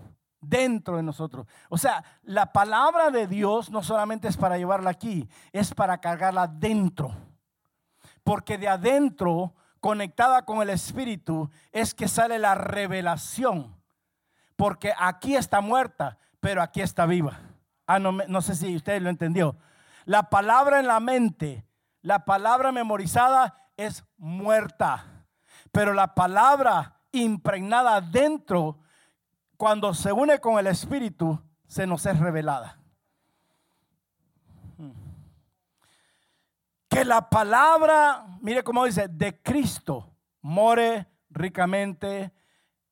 dentro 0.47 0.97
de 0.97 1.03
nosotros. 1.03 1.47
O 1.69 1.77
sea, 1.77 2.03
la 2.23 2.51
palabra 2.51 3.11
de 3.11 3.27
Dios 3.27 3.69
no 3.69 3.83
solamente 3.83 4.27
es 4.27 4.37
para 4.37 4.57
llevarla 4.57 4.89
aquí, 4.89 5.27
es 5.51 5.73
para 5.73 5.99
cargarla 5.99 6.47
dentro. 6.47 7.15
Porque 8.23 8.57
de 8.57 8.67
adentro, 8.67 9.53
conectada 9.79 10.43
con 10.45 10.61
el 10.61 10.69
Espíritu, 10.69 11.49
es 11.71 11.93
que 11.93 12.07
sale 12.07 12.39
la 12.39 12.55
revelación 12.55 13.77
porque 14.57 14.91
aquí 14.97 15.35
está 15.35 15.61
muerta, 15.61 16.17
pero 16.41 16.61
aquí 16.61 16.81
está 16.81 17.05
viva. 17.05 17.39
Ah, 17.85 17.99
no, 17.99 18.11
no 18.11 18.41
sé 18.41 18.55
si 18.55 18.75
usted 18.75 19.01
lo 19.01 19.09
entendió. 19.09 19.55
La 20.03 20.29
palabra 20.29 20.79
en 20.79 20.87
la 20.87 20.99
mente, 20.99 21.65
la 22.01 22.25
palabra 22.25 22.73
memorizada 22.73 23.69
es 23.77 24.03
muerta, 24.17 25.05
pero 25.71 25.93
la 25.93 26.15
palabra 26.15 26.99
impregnada 27.11 28.01
dentro, 28.01 28.79
cuando 29.57 29.93
se 29.93 30.11
une 30.13 30.39
con 30.39 30.59
el 30.59 30.67
Espíritu, 30.67 31.41
se 31.67 31.85
nos 31.85 32.05
es 32.05 32.19
revelada. 32.19 32.79
Hmm. 34.77 34.91
Que 36.87 37.03
la 37.03 37.29
palabra, 37.29 38.25
mire 38.39 38.63
cómo 38.63 38.85
dice, 38.85 39.07
de 39.07 39.41
Cristo 39.41 40.13
more 40.41 41.07
ricamente 41.29 42.31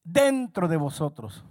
dentro 0.03 0.68
de 0.68 0.78
vosotros. 0.78 1.43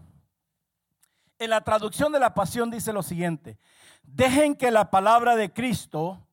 En 1.38 1.50
la 1.50 1.62
traducción 1.62 2.12
de 2.12 2.20
la 2.20 2.34
pasión 2.34 2.70
dice 2.70 2.92
lo 2.92 3.02
siguiente, 3.02 3.58
dejen 4.02 4.54
que 4.54 4.70
la 4.70 4.90
palabra 4.90 5.36
de 5.36 5.52
Cristo 5.52 6.26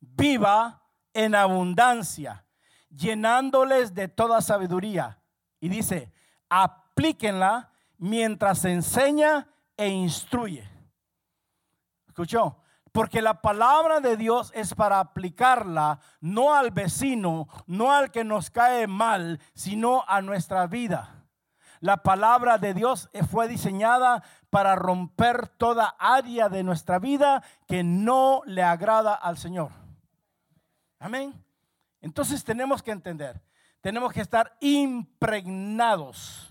viva 0.00 0.82
en 1.14 1.34
abundancia, 1.34 2.44
llenándoles 2.90 3.94
de 3.94 4.08
toda 4.08 4.40
sabiduría. 4.40 5.20
Y 5.60 5.68
dice, 5.68 6.12
aplíquenla 6.48 7.72
mientras 7.98 8.64
enseña 8.64 9.48
e 9.76 9.88
instruye. 9.88 10.68
¿Escuchó? 12.06 12.56
Porque 12.92 13.22
la 13.22 13.42
palabra 13.42 14.00
de 14.00 14.16
Dios 14.16 14.50
es 14.54 14.74
para 14.74 14.98
aplicarla 14.98 16.00
no 16.20 16.54
al 16.54 16.70
vecino, 16.70 17.46
no 17.66 17.92
al 17.92 18.10
que 18.10 18.24
nos 18.24 18.50
cae 18.50 18.86
mal, 18.86 19.40
sino 19.54 20.04
a 20.08 20.20
nuestra 20.22 20.66
vida. 20.66 21.26
La 21.80 21.98
palabra 22.02 22.58
de 22.58 22.74
Dios 22.74 23.08
fue 23.30 23.46
diseñada 23.46 24.24
para 24.50 24.74
romper 24.74 25.48
toda 25.48 25.94
área 25.98 26.48
de 26.48 26.64
nuestra 26.64 26.98
vida 26.98 27.44
que 27.66 27.84
no 27.84 28.42
le 28.46 28.62
agrada 28.62 29.14
al 29.14 29.38
Señor. 29.38 29.70
Amén. 30.98 31.44
Entonces 32.00 32.42
tenemos 32.44 32.82
que 32.82 32.90
entender, 32.90 33.40
tenemos 33.80 34.12
que 34.12 34.20
estar 34.20 34.56
impregnados, 34.60 36.47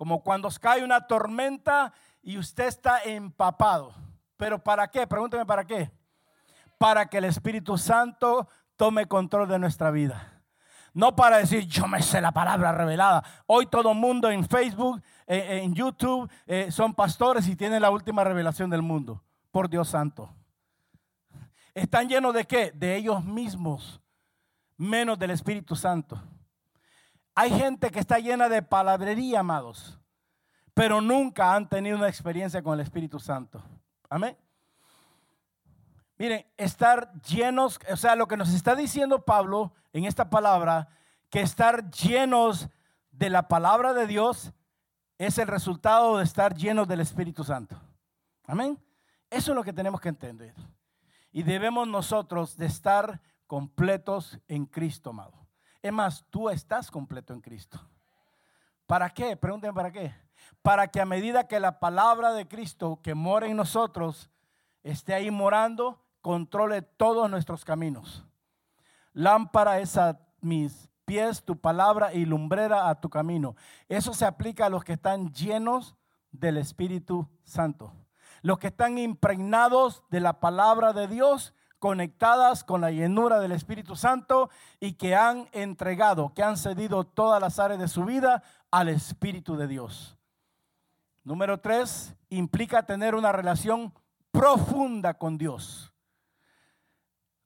como 0.00 0.22
cuando 0.22 0.48
cae 0.58 0.82
una 0.82 1.06
tormenta 1.06 1.92
y 2.22 2.38
usted 2.38 2.68
está 2.68 3.02
empapado. 3.02 3.92
¿Pero 4.38 4.58
para 4.58 4.88
qué? 4.90 5.06
Pregúnteme 5.06 5.44
para 5.44 5.66
qué. 5.66 5.90
Para 6.78 7.04
que 7.04 7.18
el 7.18 7.26
Espíritu 7.26 7.76
Santo 7.76 8.48
tome 8.76 9.04
control 9.04 9.46
de 9.46 9.58
nuestra 9.58 9.90
vida. 9.90 10.40
No 10.94 11.14
para 11.14 11.36
decir, 11.36 11.66
yo 11.66 11.86
me 11.86 12.00
sé 12.00 12.22
la 12.22 12.32
palabra 12.32 12.72
revelada. 12.72 13.22
Hoy 13.44 13.66
todo 13.66 13.92
el 13.92 13.98
mundo 13.98 14.30
en 14.30 14.48
Facebook, 14.48 15.02
en 15.26 15.74
YouTube, 15.74 16.30
eh, 16.46 16.70
son 16.70 16.94
pastores 16.94 17.46
y 17.46 17.54
tienen 17.54 17.82
la 17.82 17.90
última 17.90 18.24
revelación 18.24 18.70
del 18.70 18.80
mundo. 18.80 19.22
Por 19.50 19.68
Dios 19.68 19.90
santo. 19.90 20.34
¿Están 21.74 22.08
llenos 22.08 22.32
de 22.32 22.46
qué? 22.46 22.72
De 22.74 22.96
ellos 22.96 23.22
mismos, 23.22 24.00
menos 24.78 25.18
del 25.18 25.32
Espíritu 25.32 25.76
Santo. 25.76 26.22
Hay 27.34 27.50
gente 27.50 27.90
que 27.90 28.00
está 28.00 28.18
llena 28.18 28.48
de 28.48 28.62
palabrería, 28.62 29.40
amados, 29.40 29.98
pero 30.74 31.00
nunca 31.00 31.54
han 31.54 31.68
tenido 31.68 31.96
una 31.96 32.08
experiencia 32.08 32.62
con 32.62 32.74
el 32.74 32.80
Espíritu 32.80 33.18
Santo. 33.18 33.62
Amén. 34.08 34.36
Miren, 36.18 36.46
estar 36.58 37.12
llenos, 37.22 37.78
o 37.90 37.96
sea, 37.96 38.14
lo 38.14 38.28
que 38.28 38.36
nos 38.36 38.52
está 38.52 38.76
diciendo 38.76 39.24
Pablo 39.24 39.72
en 39.92 40.04
esta 40.04 40.28
palabra, 40.28 40.88
que 41.30 41.40
estar 41.40 41.90
llenos 41.90 42.68
de 43.10 43.30
la 43.30 43.48
palabra 43.48 43.94
de 43.94 44.06
Dios 44.06 44.52
es 45.16 45.38
el 45.38 45.48
resultado 45.48 46.18
de 46.18 46.24
estar 46.24 46.54
llenos 46.54 46.88
del 46.88 47.00
Espíritu 47.00 47.44
Santo. 47.44 47.80
Amén. 48.44 48.78
Eso 49.30 49.52
es 49.52 49.56
lo 49.56 49.62
que 49.62 49.72
tenemos 49.72 50.00
que 50.00 50.08
entender. 50.08 50.54
Y 51.32 51.42
debemos 51.42 51.86
nosotros 51.86 52.56
de 52.56 52.66
estar 52.66 53.20
completos 53.46 54.38
en 54.48 54.66
Cristo, 54.66 55.10
amado. 55.10 55.39
Es 55.82 55.92
más, 55.92 56.24
tú 56.30 56.50
estás 56.50 56.90
completo 56.90 57.32
en 57.32 57.40
Cristo. 57.40 57.80
¿Para 58.86 59.08
qué? 59.10 59.36
Pregúntenme 59.36 59.74
para 59.74 59.92
qué. 59.92 60.14
Para 60.62 60.88
que 60.88 61.00
a 61.00 61.06
medida 61.06 61.46
que 61.46 61.60
la 61.60 61.78
palabra 61.78 62.32
de 62.32 62.48
Cristo 62.48 62.98
que 63.02 63.14
mora 63.14 63.46
en 63.46 63.56
nosotros 63.56 64.30
esté 64.82 65.14
ahí 65.14 65.30
morando, 65.30 66.02
controle 66.20 66.82
todos 66.82 67.30
nuestros 67.30 67.64
caminos. 67.64 68.24
Lámpara 69.12 69.78
es 69.78 69.96
a 69.96 70.20
mis 70.40 70.88
pies 71.04 71.42
tu 71.44 71.56
palabra 71.56 72.12
y 72.12 72.24
lumbrera 72.24 72.88
a 72.88 73.00
tu 73.00 73.08
camino. 73.08 73.56
Eso 73.88 74.12
se 74.12 74.24
aplica 74.24 74.66
a 74.66 74.70
los 74.70 74.84
que 74.84 74.92
están 74.92 75.32
llenos 75.32 75.96
del 76.30 76.56
Espíritu 76.56 77.28
Santo. 77.44 77.92
Los 78.42 78.58
que 78.58 78.68
están 78.68 78.98
impregnados 78.98 80.02
de 80.10 80.20
la 80.20 80.40
palabra 80.40 80.92
de 80.92 81.08
Dios, 81.08 81.54
conectadas 81.80 82.62
con 82.62 82.82
la 82.82 82.92
llenura 82.92 83.40
del 83.40 83.52
Espíritu 83.52 83.96
Santo 83.96 84.50
y 84.78 84.92
que 84.92 85.16
han 85.16 85.48
entregado, 85.50 86.32
que 86.34 86.44
han 86.44 86.56
cedido 86.56 87.04
todas 87.04 87.40
las 87.40 87.58
áreas 87.58 87.80
de 87.80 87.88
su 87.88 88.04
vida 88.04 88.44
al 88.70 88.88
Espíritu 88.88 89.56
de 89.56 89.66
Dios. 89.66 90.16
Número 91.24 91.58
tres, 91.58 92.14
implica 92.28 92.84
tener 92.84 93.14
una 93.14 93.32
relación 93.32 93.92
profunda 94.30 95.14
con 95.14 95.38
Dios. 95.38 95.92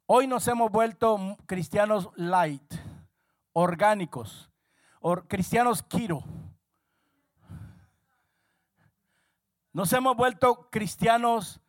Hoy 0.06 0.26
nos 0.26 0.46
hemos 0.48 0.70
vuelto 0.70 1.36
cristianos 1.46 2.10
light, 2.16 2.74
orgánicos, 3.52 4.50
cristianos 5.28 5.82
kiro. 5.82 6.24
Nos 9.72 9.92
hemos 9.92 10.16
vuelto 10.16 10.68
cristianos 10.70 11.60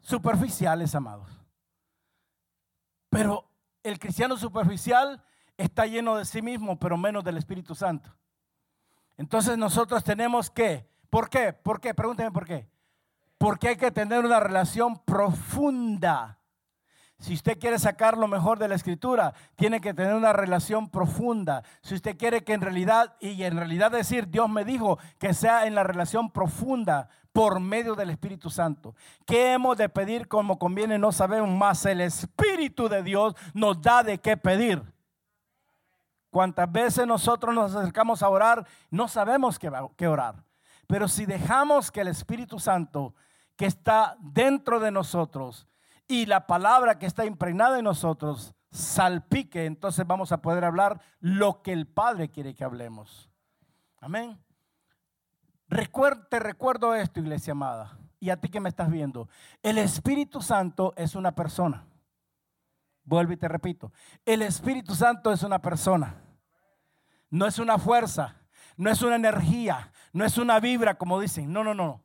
superficiales, 0.00 0.94
amados. 0.94 1.39
Pero 3.10 3.50
el 3.82 3.98
cristiano 3.98 4.36
superficial 4.36 5.22
está 5.56 5.84
lleno 5.86 6.16
de 6.16 6.24
sí 6.24 6.40
mismo, 6.40 6.78
pero 6.78 6.96
menos 6.96 7.24
del 7.24 7.36
Espíritu 7.36 7.74
Santo. 7.74 8.14
Entonces 9.18 9.58
nosotros 9.58 10.02
tenemos 10.02 10.50
que, 10.50 10.88
¿por 11.10 11.28
qué? 11.28 11.52
¿Por 11.52 11.80
qué? 11.80 11.92
Pregúnteme 11.92 12.30
por 12.30 12.46
qué. 12.46 12.66
Porque 13.36 13.68
hay 13.68 13.76
que 13.76 13.90
tener 13.90 14.24
una 14.24 14.40
relación 14.40 14.98
profunda. 15.04 16.38
Si 17.18 17.34
usted 17.34 17.58
quiere 17.58 17.78
sacar 17.78 18.16
lo 18.16 18.28
mejor 18.28 18.58
de 18.58 18.68
la 18.68 18.76
escritura, 18.76 19.34
tiene 19.56 19.82
que 19.82 19.92
tener 19.92 20.14
una 20.14 20.32
relación 20.32 20.88
profunda. 20.88 21.62
Si 21.82 21.94
usted 21.94 22.16
quiere 22.16 22.44
que 22.44 22.54
en 22.54 22.62
realidad, 22.62 23.14
y 23.20 23.42
en 23.42 23.56
realidad 23.58 23.90
decir, 23.90 24.28
Dios 24.28 24.48
me 24.48 24.64
dijo 24.64 24.98
que 25.18 25.34
sea 25.34 25.66
en 25.66 25.74
la 25.74 25.82
relación 25.82 26.30
profunda 26.30 27.10
por 27.32 27.60
medio 27.60 27.94
del 27.94 28.10
Espíritu 28.10 28.50
Santo. 28.50 28.94
¿Qué 29.26 29.52
hemos 29.52 29.76
de 29.76 29.88
pedir 29.88 30.28
como 30.28 30.58
conviene? 30.58 30.98
No 30.98 31.12
sabemos 31.12 31.50
más. 31.50 31.84
El 31.86 32.00
Espíritu 32.00 32.88
de 32.88 33.02
Dios 33.02 33.34
nos 33.54 33.80
da 33.80 34.02
de 34.02 34.18
qué 34.18 34.36
pedir. 34.36 34.82
Cuántas 36.30 36.70
veces 36.70 37.06
nosotros 37.06 37.54
nos 37.54 37.74
acercamos 37.74 38.22
a 38.22 38.28
orar, 38.28 38.66
no 38.90 39.08
sabemos 39.08 39.58
qué, 39.58 40.06
orar. 40.08 40.44
Pero 40.86 41.08
si 41.08 41.26
dejamos 41.26 41.90
que 41.90 42.00
el 42.00 42.08
Espíritu 42.08 42.58
Santo 42.58 43.14
que 43.56 43.66
está 43.66 44.16
dentro 44.20 44.80
de 44.80 44.90
nosotros 44.90 45.66
y 46.06 46.26
la 46.26 46.46
palabra 46.46 46.98
que 46.98 47.06
está 47.06 47.24
impregnada 47.24 47.78
en 47.78 47.84
nosotros 47.84 48.54
salpique, 48.70 49.66
entonces 49.66 50.06
vamos 50.06 50.30
a 50.32 50.40
poder 50.40 50.64
hablar 50.64 51.00
lo 51.18 51.62
que 51.62 51.72
el 51.72 51.86
Padre 51.86 52.30
quiere 52.30 52.54
que 52.54 52.64
hablemos. 52.64 53.28
Amén. 54.00 54.38
Te 56.28 56.40
recuerdo 56.40 56.94
esto, 56.94 57.20
iglesia 57.20 57.52
amada, 57.52 57.96
y 58.18 58.30
a 58.30 58.36
ti 58.36 58.48
que 58.48 58.58
me 58.58 58.68
estás 58.68 58.90
viendo. 58.90 59.28
El 59.62 59.78
Espíritu 59.78 60.42
Santo 60.42 60.92
es 60.96 61.14
una 61.14 61.34
persona. 61.34 61.86
Vuelvo 63.04 63.32
y 63.32 63.36
te 63.36 63.48
repito. 63.48 63.92
El 64.24 64.42
Espíritu 64.42 64.94
Santo 64.94 65.32
es 65.32 65.42
una 65.44 65.60
persona. 65.60 66.16
No 67.30 67.46
es 67.46 67.60
una 67.60 67.78
fuerza, 67.78 68.36
no 68.76 68.90
es 68.90 69.00
una 69.02 69.14
energía, 69.14 69.92
no 70.12 70.24
es 70.24 70.38
una 70.38 70.58
vibra, 70.58 70.98
como 70.98 71.20
dicen. 71.20 71.52
No, 71.52 71.62
no, 71.62 71.72
no. 71.72 72.02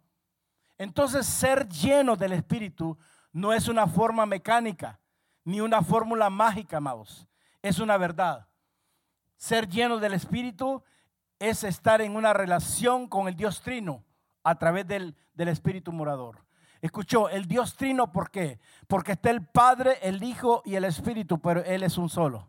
Entonces, 0.77 1.25
ser 1.25 1.67
lleno 1.67 2.15
del 2.15 2.33
Espíritu 2.33 2.97
no 3.31 3.51
es 3.51 3.67
una 3.67 3.87
forma 3.87 4.27
mecánica, 4.27 4.99
ni 5.43 5.59
una 5.59 5.81
fórmula 5.81 6.29
mágica, 6.29 6.77
amados. 6.77 7.27
Es 7.63 7.79
una 7.79 7.97
verdad. 7.97 8.47
Ser 9.37 9.67
lleno 9.67 9.97
del 9.97 10.13
Espíritu 10.13 10.83
es 11.39 11.63
estar 11.63 12.01
en 12.01 12.15
una 12.15 12.33
relación 12.33 13.07
con 13.07 13.27
el 13.27 13.35
Dios 13.35 13.61
Trino 13.61 14.03
a 14.43 14.55
través 14.55 14.87
del, 14.87 15.15
del 15.33 15.49
Espíritu 15.49 15.91
morador. 15.91 16.45
Escuchó, 16.81 17.29
el 17.29 17.47
Dios 17.47 17.75
trino, 17.75 18.11
¿por 18.11 18.29
qué? 18.29 18.59
Porque 18.87 19.13
está 19.13 19.31
el 19.31 19.43
Padre, 19.43 19.97
el 20.03 20.21
Hijo 20.21 20.61
y 20.65 20.75
el 20.75 20.83
Espíritu, 20.83 21.39
pero 21.39 21.63
Él 21.63 21.81
es 21.81 21.97
un 21.97 22.09
solo. 22.09 22.47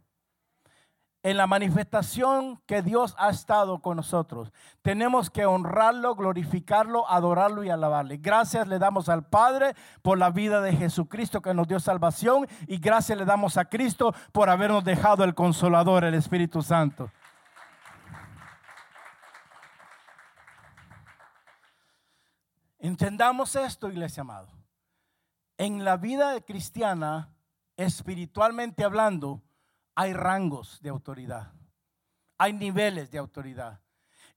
En 1.22 1.38
la 1.38 1.46
manifestación 1.46 2.60
que 2.66 2.82
Dios 2.82 3.16
ha 3.18 3.30
estado 3.30 3.80
con 3.80 3.96
nosotros, 3.96 4.52
tenemos 4.82 5.30
que 5.30 5.46
honrarlo, 5.46 6.14
glorificarlo, 6.14 7.08
adorarlo 7.08 7.64
y 7.64 7.70
alabarle. 7.70 8.18
Gracias 8.18 8.68
le 8.68 8.78
damos 8.78 9.08
al 9.08 9.26
Padre 9.26 9.74
por 10.02 10.18
la 10.18 10.30
vida 10.30 10.60
de 10.60 10.76
Jesucristo 10.76 11.40
que 11.40 11.54
nos 11.54 11.66
dio 11.66 11.80
salvación 11.80 12.46
y 12.66 12.78
gracias 12.78 13.18
le 13.18 13.24
damos 13.24 13.56
a 13.56 13.64
Cristo 13.64 14.14
por 14.32 14.50
habernos 14.50 14.84
dejado 14.84 15.24
el 15.24 15.34
consolador, 15.34 16.04
el 16.04 16.14
Espíritu 16.14 16.62
Santo. 16.62 17.10
Entendamos 22.86 23.56
esto, 23.56 23.88
iglesia 23.88 24.20
amado. 24.20 24.46
En 25.58 25.84
la 25.84 25.96
vida 25.96 26.40
cristiana, 26.42 27.34
espiritualmente 27.76 28.84
hablando, 28.84 29.42
hay 29.96 30.12
rangos 30.12 30.80
de 30.82 30.90
autoridad. 30.90 31.52
Hay 32.38 32.52
niveles 32.52 33.10
de 33.10 33.18
autoridad. 33.18 33.80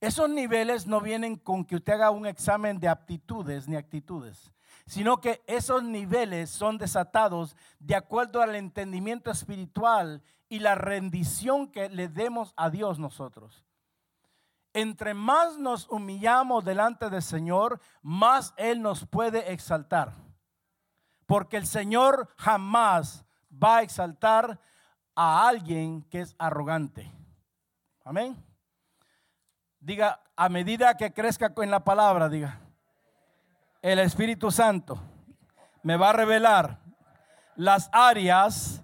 Esos 0.00 0.28
niveles 0.28 0.88
no 0.88 1.00
vienen 1.00 1.36
con 1.36 1.64
que 1.64 1.76
usted 1.76 1.92
haga 1.92 2.10
un 2.10 2.26
examen 2.26 2.80
de 2.80 2.88
aptitudes 2.88 3.68
ni 3.68 3.76
actitudes, 3.76 4.50
sino 4.84 5.20
que 5.20 5.44
esos 5.46 5.84
niveles 5.84 6.50
son 6.50 6.76
desatados 6.76 7.54
de 7.78 7.94
acuerdo 7.94 8.42
al 8.42 8.56
entendimiento 8.56 9.30
espiritual 9.30 10.24
y 10.48 10.58
la 10.58 10.74
rendición 10.74 11.68
que 11.70 11.88
le 11.88 12.08
demos 12.08 12.52
a 12.56 12.68
Dios 12.68 12.98
nosotros 12.98 13.64
entre 14.72 15.14
más 15.14 15.58
nos 15.58 15.88
humillamos 15.88 16.64
delante 16.64 17.10
del 17.10 17.22
Señor, 17.22 17.80
más 18.02 18.54
Él 18.56 18.82
nos 18.82 19.06
puede 19.06 19.52
exaltar. 19.52 20.14
Porque 21.26 21.56
el 21.56 21.66
Señor 21.66 22.28
jamás 22.36 23.24
va 23.52 23.78
a 23.78 23.82
exaltar 23.82 24.60
a 25.14 25.48
alguien 25.48 26.02
que 26.02 26.20
es 26.20 26.34
arrogante. 26.38 27.10
Amén. 28.04 28.36
Diga, 29.78 30.20
a 30.36 30.48
medida 30.48 30.96
que 30.96 31.12
crezca 31.12 31.52
en 31.56 31.70
la 31.70 31.84
palabra, 31.84 32.28
diga, 32.28 32.60
el 33.82 33.98
Espíritu 33.98 34.50
Santo 34.50 35.00
me 35.82 35.96
va 35.96 36.10
a 36.10 36.14
revelar 36.14 36.78
las 37.56 37.88
áreas 37.92 38.82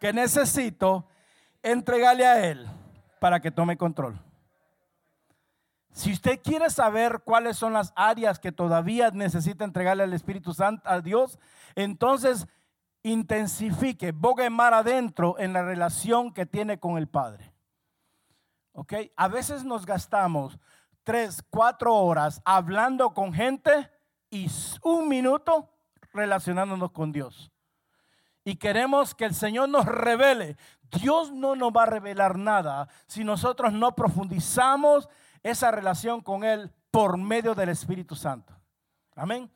que 0.00 0.12
necesito 0.12 1.08
entregarle 1.62 2.26
a 2.26 2.46
Él 2.46 2.66
para 3.18 3.40
que 3.40 3.50
tome 3.50 3.76
control. 3.76 4.18
Si 5.98 6.12
usted 6.12 6.40
quiere 6.40 6.70
saber 6.70 7.22
cuáles 7.24 7.56
son 7.56 7.72
las 7.72 7.92
áreas 7.96 8.38
que 8.38 8.52
todavía 8.52 9.10
necesita 9.10 9.64
entregarle 9.64 10.04
al 10.04 10.12
Espíritu 10.12 10.54
Santo 10.54 10.88
a 10.88 11.00
Dios, 11.00 11.40
entonces 11.74 12.46
intensifique, 13.02 14.12
bogue 14.12 14.48
mar 14.48 14.74
adentro 14.74 15.34
en 15.40 15.52
la 15.52 15.64
relación 15.64 16.32
que 16.32 16.46
tiene 16.46 16.78
con 16.78 16.98
el 16.98 17.08
Padre. 17.08 17.52
¿Ok? 18.74 18.92
A 19.16 19.26
veces 19.26 19.64
nos 19.64 19.86
gastamos 19.86 20.60
tres, 21.02 21.42
cuatro 21.50 21.92
horas 21.96 22.40
hablando 22.44 23.12
con 23.12 23.32
gente 23.32 23.90
y 24.30 24.48
un 24.84 25.08
minuto 25.08 25.68
relacionándonos 26.12 26.92
con 26.92 27.10
Dios. 27.10 27.50
Y 28.44 28.54
queremos 28.54 29.16
que 29.16 29.24
el 29.24 29.34
Señor 29.34 29.68
nos 29.68 29.84
revele. 29.84 30.56
Dios 30.92 31.32
no 31.32 31.56
nos 31.56 31.72
va 31.72 31.82
a 31.82 31.86
revelar 31.86 32.38
nada 32.38 32.88
si 33.08 33.24
nosotros 33.24 33.72
no 33.72 33.96
profundizamos 33.96 35.08
esa 35.42 35.70
relación 35.70 36.20
con 36.20 36.44
Él 36.44 36.72
por 36.90 37.16
medio 37.16 37.54
del 37.54 37.68
Espíritu 37.68 38.14
Santo. 38.14 38.54
Amén. 39.14 39.50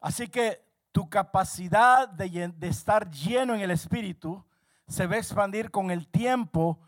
Así 0.00 0.28
que 0.28 0.64
tu 0.92 1.08
capacidad 1.08 2.08
de, 2.08 2.52
estar 2.62 3.10
lleno 3.10 3.54
en 3.54 3.60
el 3.60 3.70
Espíritu 3.70 4.44
se 4.86 5.06
va 5.06 5.14
a 5.14 5.18
expandir 5.18 5.70
con 5.70 5.90
el 5.90 6.08
tiempo 6.08 6.80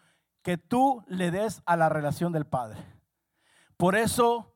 que 0.42 0.58
tú 0.58 1.02
le 1.08 1.30
des 1.30 1.62
a 1.64 1.76
la 1.76 1.88
relación 1.88 2.32
del 2.32 2.44
Padre. 2.44 2.84
Por 3.76 3.96
eso, 3.96 4.54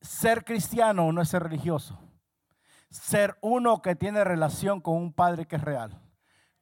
ser 0.00 0.44
cristiano 0.44 1.12
no 1.12 1.22
es 1.22 1.28
ser 1.28 1.44
religioso. 1.44 1.98
Ser 2.90 3.38
uno 3.40 3.80
que 3.80 3.94
tiene 3.94 4.24
relación 4.24 4.80
con 4.80 4.96
un 4.96 5.12
Padre 5.12 5.46
que 5.46 5.56
es 5.56 5.62
real, 5.62 6.02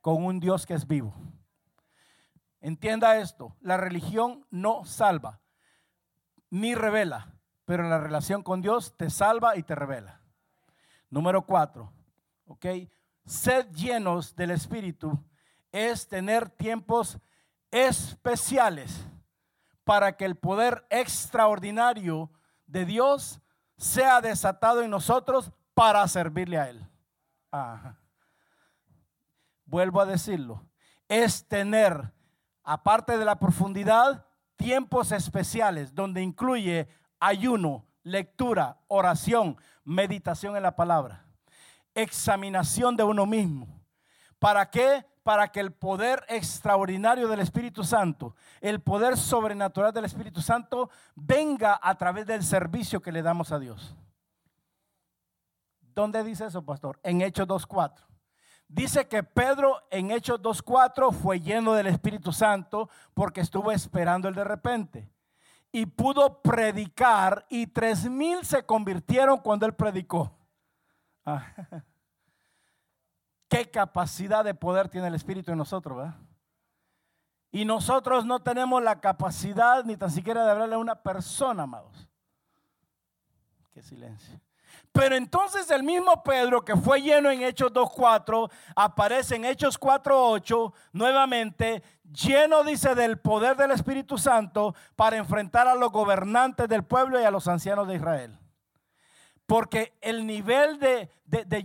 con 0.01 0.25
un 0.25 0.41
Dios 0.41 0.67
que 0.67 0.75
es 0.75 0.87
vivo. 0.87 1.15
Entienda 2.61 3.19
esto, 3.19 3.57
la 3.61 3.77
religión 3.77 4.47
no 4.51 4.85
salva, 4.85 5.41
ni 6.51 6.75
revela, 6.75 7.35
pero 7.65 7.89
la 7.89 7.99
relación 7.99 8.43
con 8.43 8.61
Dios 8.61 8.97
te 8.97 9.09
salva 9.09 9.57
y 9.57 9.63
te 9.63 9.75
revela. 9.75 10.21
Número 11.09 11.47
cuatro, 11.47 11.93
¿ok? 12.47 12.67
Sed 13.25 13.71
llenos 13.73 14.37
del 14.37 14.51
Espíritu 14.51 15.19
es 15.73 16.07
tener 16.07 16.51
tiempos 16.51 17.19
especiales 17.71 19.07
para 19.85 20.17
que 20.17 20.25
el 20.25 20.37
poder 20.37 20.87
extraordinario 20.91 22.31
de 22.67 22.85
Dios 22.85 23.41
sea 23.77 24.21
desatado 24.21 24.83
en 24.83 24.91
nosotros 24.91 25.51
para 25.75 26.07
servirle 26.09 26.59
a 26.59 26.69
Él. 26.69 26.87
Vuelvo 29.65 30.01
a 30.01 30.07
decirlo, 30.07 30.67
es 31.09 31.47
tener 31.47 32.13
aparte 32.65 33.19
de 33.19 33.25
la 33.25 33.39
profundidad, 33.39 34.27
tiempos 34.57 35.13
especiales 35.13 35.95
donde 35.95 36.23
incluye 36.23 36.89
ayuno, 37.19 37.87
lectura, 38.03 38.79
oración, 38.89 39.57
meditación 39.85 40.57
en 40.57 40.63
la 40.63 40.77
palabra, 40.77 41.25
examinación 41.95 42.97
de 42.97 43.05
uno 43.05 43.27
mismo. 43.27 43.81
¿Para 44.39 44.71
qué? 44.71 45.05
Para 45.23 45.49
que 45.49 45.61
el 45.61 45.73
poder 45.73 46.25
extraordinario 46.29 47.29
del 47.29 47.41
Espíritu 47.41 47.85
Santo, 47.85 48.35
el 48.61 48.81
poder 48.81 49.17
sobrenatural 49.17 49.93
del 49.93 50.07
Espíritu 50.07 50.41
Santo 50.41 50.91
venga 51.15 51.79
a 51.83 51.95
través 51.97 52.27
del 52.27 52.43
servicio 52.43 53.03
que 53.03 53.13
le 53.13 53.23
damos 53.23 53.53
a 53.53 53.59
Dios. 53.59 53.95
¿Dónde 55.95 56.25
dice 56.25 56.47
eso, 56.47 56.65
pastor? 56.65 56.99
En 57.03 57.21
Hechos 57.21 57.47
2.4. 57.47 58.10
Dice 58.73 59.09
que 59.09 59.25
Pedro 59.25 59.83
en 59.91 60.13
Hechos 60.13 60.41
2.4 60.41 61.13
fue 61.13 61.41
lleno 61.41 61.73
del 61.73 61.89
Espíritu 61.89 62.33
Santo 62.33 62.89
porque 63.15 63.41
estuvo 63.41 63.73
esperando 63.73 64.29
el 64.29 64.35
de 64.37 64.45
repente. 64.45 65.11
y 65.73 65.87
pudo 65.87 66.41
predicar 66.41 67.47
y 67.49 67.67
tres 67.67 68.09
mil 68.09 68.45
se 68.45 68.65
convirtieron 68.65 69.39
cuando 69.39 69.67
él 69.67 69.75
predicó. 69.75 70.37
Ah, 71.25 71.47
qué 73.49 73.69
capacidad 73.71 74.45
de 74.45 74.55
poder 74.55 74.89
tiene 74.89 75.09
el 75.09 75.15
Espíritu 75.15 75.51
en 75.51 75.59
nosotros, 75.59 75.97
¿verdad? 75.97 76.15
Y 77.51 77.65
nosotros 77.65 78.25
no 78.25 78.41
tenemos 78.41 78.81
la 78.83 79.01
capacidad 79.01 79.85
ni 79.85 79.97
tan 79.97 80.13
siquiera 80.13 80.45
de 80.45 80.51
hablarle 80.53 80.77
a 80.77 80.79
una 80.79 80.95
persona, 80.95 81.65
amados. 81.65 82.09
Qué 83.73 83.83
silencio. 83.83 84.41
Pero 84.93 85.15
entonces 85.15 85.71
el 85.71 85.85
mismo 85.85 86.23
Pedro 86.23 86.65
que 86.65 86.77
fue 86.77 87.01
lleno 87.01 87.31
en 87.31 87.43
Hechos 87.43 87.73
2.4, 87.73 88.51
aparece 88.75 89.37
en 89.37 89.45
Hechos 89.45 89.79
4.8 89.79 90.73
nuevamente, 90.93 91.83
lleno 92.13 92.65
dice 92.65 92.95
del 92.97 93.19
poder 93.19 93.57
del 93.57 93.71
Espíritu 93.71 94.19
Santo 94.19 94.75
para 94.97 95.17
enfrentar 95.17 95.69
a 95.69 95.77
los 95.77 95.93
gobernantes 95.93 96.69
del 96.69 96.85
pueblo 96.85 97.21
y 97.21 97.25
a 97.25 97.31
los 97.31 97.47
ancianos 97.47 97.87
de 97.87 97.97
Israel. 97.97 98.37
Porque 99.47 99.97
el 100.01 100.27
nivel 100.27 100.79
de, 100.79 101.09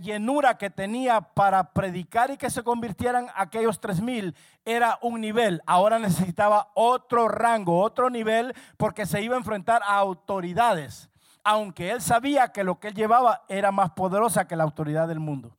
llenura 0.00 0.58
que 0.58 0.70
tenía 0.70 1.20
para 1.20 1.72
predicar 1.72 2.30
y 2.30 2.36
que 2.36 2.50
se 2.50 2.64
convirtieran 2.64 3.28
aquellos 3.34 3.80
tres 3.80 4.00
mil 4.00 4.34
era 4.64 4.98
un 5.02 5.20
nivel. 5.20 5.62
Ahora 5.66 5.98
necesitaba 5.98 6.70
otro 6.74 7.28
rango, 7.28 7.80
otro 7.80 8.10
nivel, 8.10 8.54
porque 8.76 9.06
se 9.06 9.22
iba 9.22 9.34
a 9.34 9.38
enfrentar 9.38 9.82
a 9.84 9.98
autoridades 9.98 11.10
aunque 11.48 11.92
él 11.92 12.02
sabía 12.02 12.48
que 12.48 12.64
lo 12.64 12.80
que 12.80 12.88
él 12.88 12.94
llevaba 12.94 13.44
era 13.46 13.70
más 13.70 13.92
poderosa 13.92 14.48
que 14.48 14.56
la 14.56 14.64
autoridad 14.64 15.06
del 15.06 15.20
mundo. 15.20 15.56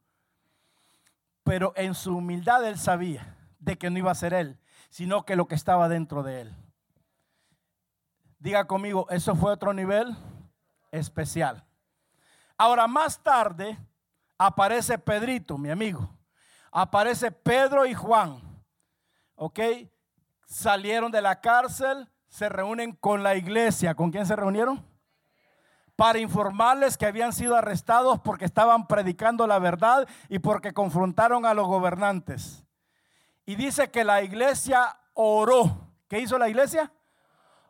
Pero 1.44 1.72
en 1.78 1.96
su 1.96 2.18
humildad 2.18 2.68
él 2.68 2.78
sabía 2.78 3.38
de 3.60 3.78
que 3.78 3.90
no 3.90 3.98
iba 3.98 4.12
a 4.12 4.16
ser 4.16 4.34
él, 4.34 4.60
sino 4.90 5.24
que 5.24 5.38
lo 5.38 5.48
que 5.48 5.56
estaba 5.56 5.88
dentro 5.88 6.24
de 6.24 6.42
él. 6.42 6.56
Diga 8.38 8.68
conmigo, 8.68 9.08
eso 9.10 9.34
fue 9.34 9.54
otro 9.54 9.74
nivel 9.74 10.14
especial. 10.92 11.64
Ahora 12.58 12.86
más 12.88 13.24
tarde 13.24 13.78
aparece 14.38 14.98
Pedrito, 14.98 15.58
mi 15.58 15.70
amigo. 15.70 16.10
Aparece 16.70 17.32
Pedro 17.32 17.86
y 17.86 17.94
Juan. 17.94 18.42
¿Ok? 19.36 19.60
Salieron 20.46 21.14
de 21.14 21.22
la 21.22 21.40
cárcel, 21.40 22.10
se 22.28 22.50
reúnen 22.50 22.92
con 22.92 23.24
la 23.24 23.38
iglesia. 23.38 23.96
¿Con 23.96 24.12
quién 24.12 24.26
se 24.26 24.36
reunieron? 24.36 24.86
Para 25.98 26.20
informarles 26.20 26.96
que 26.96 27.08
habían 27.08 27.34
sido 27.34 27.58
arrestados 27.58 28.20
porque 28.20 28.46
estaban 28.46 28.86
predicando 28.86 29.48
la 29.48 29.58
verdad 29.58 30.08
y 30.30 30.38
porque 30.38 30.72
confrontaron 30.72 31.46
a 31.46 31.56
los 31.56 31.68
gobernantes. 31.68 32.64
Y 33.48 33.56
dice 33.56 33.90
que 33.90 34.04
la 34.04 34.22
iglesia 34.22 34.96
oró. 35.16 35.90
¿Qué 36.08 36.20
hizo 36.20 36.38
la 36.38 36.50
iglesia? 36.50 36.94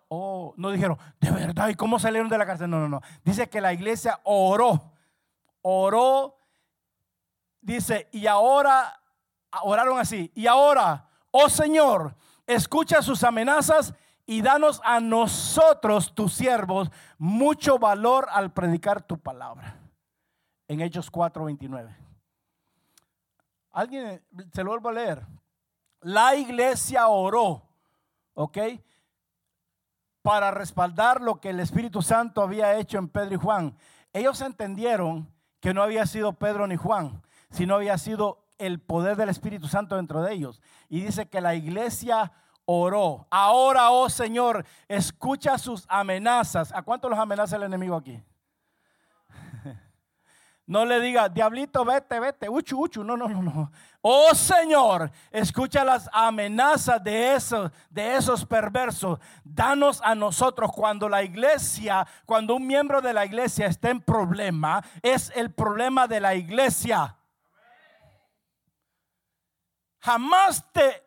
Oh, 0.09 0.53
no 0.57 0.71
dijeron, 0.71 0.97
de 1.21 1.31
verdad, 1.31 1.69
¿y 1.69 1.75
cómo 1.75 1.99
salieron 1.99 2.27
de 2.27 2.37
la 2.37 2.45
cárcel? 2.45 2.69
No, 2.69 2.79
no, 2.79 2.89
no. 2.89 3.01
Dice 3.23 3.47
que 3.47 3.61
la 3.61 3.71
iglesia 3.71 4.19
oró. 4.23 4.91
Oró. 5.61 6.37
Dice, 7.61 8.09
y 8.11 8.27
ahora, 8.27 9.01
oraron 9.63 9.99
así. 9.99 10.33
Y 10.35 10.47
ahora, 10.47 11.07
oh 11.31 11.47
Señor, 11.47 12.13
escucha 12.45 13.01
sus 13.01 13.23
amenazas 13.23 13.93
y 14.29 14.41
danos 14.41 14.81
a 14.83 14.99
nosotros, 14.99 16.13
tus 16.13 16.33
siervos, 16.33 16.91
mucho 17.17 17.79
valor 17.79 18.27
al 18.29 18.51
predicar 18.51 19.01
tu 19.01 19.17
palabra. 19.17 19.79
En 20.67 20.81
Hechos 20.81 21.09
4:29. 21.09 21.95
Alguien 23.71 24.21
se 24.53 24.63
lo 24.63 24.71
vuelvo 24.71 24.89
a 24.89 24.93
leer. 24.93 25.25
La 26.01 26.35
iglesia 26.35 27.07
oró, 27.07 27.63
¿ok? 28.33 28.57
Para 30.21 30.51
respaldar 30.51 31.21
lo 31.21 31.39
que 31.39 31.51
el 31.51 31.61
Espíritu 31.61 32.01
Santo 32.01 32.41
había 32.41 32.75
hecho 32.75 32.97
en 32.97 33.07
Pedro 33.07 33.35
y 33.35 33.37
Juan. 33.37 33.77
Ellos 34.11 34.41
entendieron 34.41 35.31
que 35.61 35.73
no 35.73 35.81
había 35.81 36.05
sido 36.05 36.33
Pedro 36.33 36.67
ni 36.67 36.75
Juan, 36.75 37.21
sino 37.49 37.75
había 37.75 37.97
sido 37.97 38.45
el 38.57 38.81
poder 38.81 39.15
del 39.15 39.29
Espíritu 39.29 39.67
Santo 39.67 39.95
dentro 39.95 40.21
de 40.21 40.33
ellos. 40.33 40.61
Y 40.89 40.99
dice 40.99 41.29
que 41.29 41.39
la 41.39 41.55
iglesia 41.55 42.23
oró. 42.25 42.46
Ahora, 42.69 43.91
oh 43.91 44.09
Señor, 44.09 44.65
escucha 44.89 45.57
sus 45.57 45.85
amenazas. 45.87 46.73
¿A 46.73 46.81
cuánto 46.81 47.07
los 47.07 47.17
amenaza 47.17 47.55
el 47.55 47.63
enemigo 47.63 47.95
aquí? 47.95 48.21
No 50.69 50.83
le 50.83 50.99
diga, 50.99 51.29
diablito, 51.29 51.85
vete, 51.85 52.19
vete, 52.19 52.49
uchu, 52.49 52.77
uchu. 52.77 53.01
No, 53.01 53.15
no, 53.15 53.29
no, 53.29 53.41
no. 53.41 53.71
Oh 54.01 54.35
Señor, 54.35 55.09
escucha 55.31 55.85
las 55.85 56.09
amenazas 56.11 57.01
de 57.01 57.35
esos, 57.35 57.71
de 57.89 58.17
esos 58.17 58.45
perversos. 58.45 59.17
Danos 59.45 60.01
a 60.03 60.13
nosotros 60.13 60.69
cuando 60.73 61.07
la 61.07 61.23
iglesia, 61.23 62.05
cuando 62.25 62.53
un 62.55 62.67
miembro 62.67 62.99
de 62.99 63.13
la 63.13 63.23
iglesia 63.25 63.67
está 63.67 63.91
en 63.91 64.01
problema, 64.01 64.83
es 65.01 65.31
el 65.37 65.53
problema 65.53 66.05
de 66.05 66.19
la 66.19 66.35
iglesia. 66.35 67.15
Jamás 70.01 70.69
te 70.73 71.06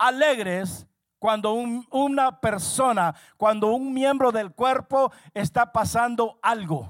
alegres 0.00 0.86
cuando 1.18 1.52
una 1.52 2.40
persona, 2.40 3.14
cuando 3.36 3.68
un 3.68 3.92
miembro 3.92 4.32
del 4.32 4.52
cuerpo 4.52 5.12
está 5.34 5.70
pasando 5.70 6.38
algo. 6.40 6.88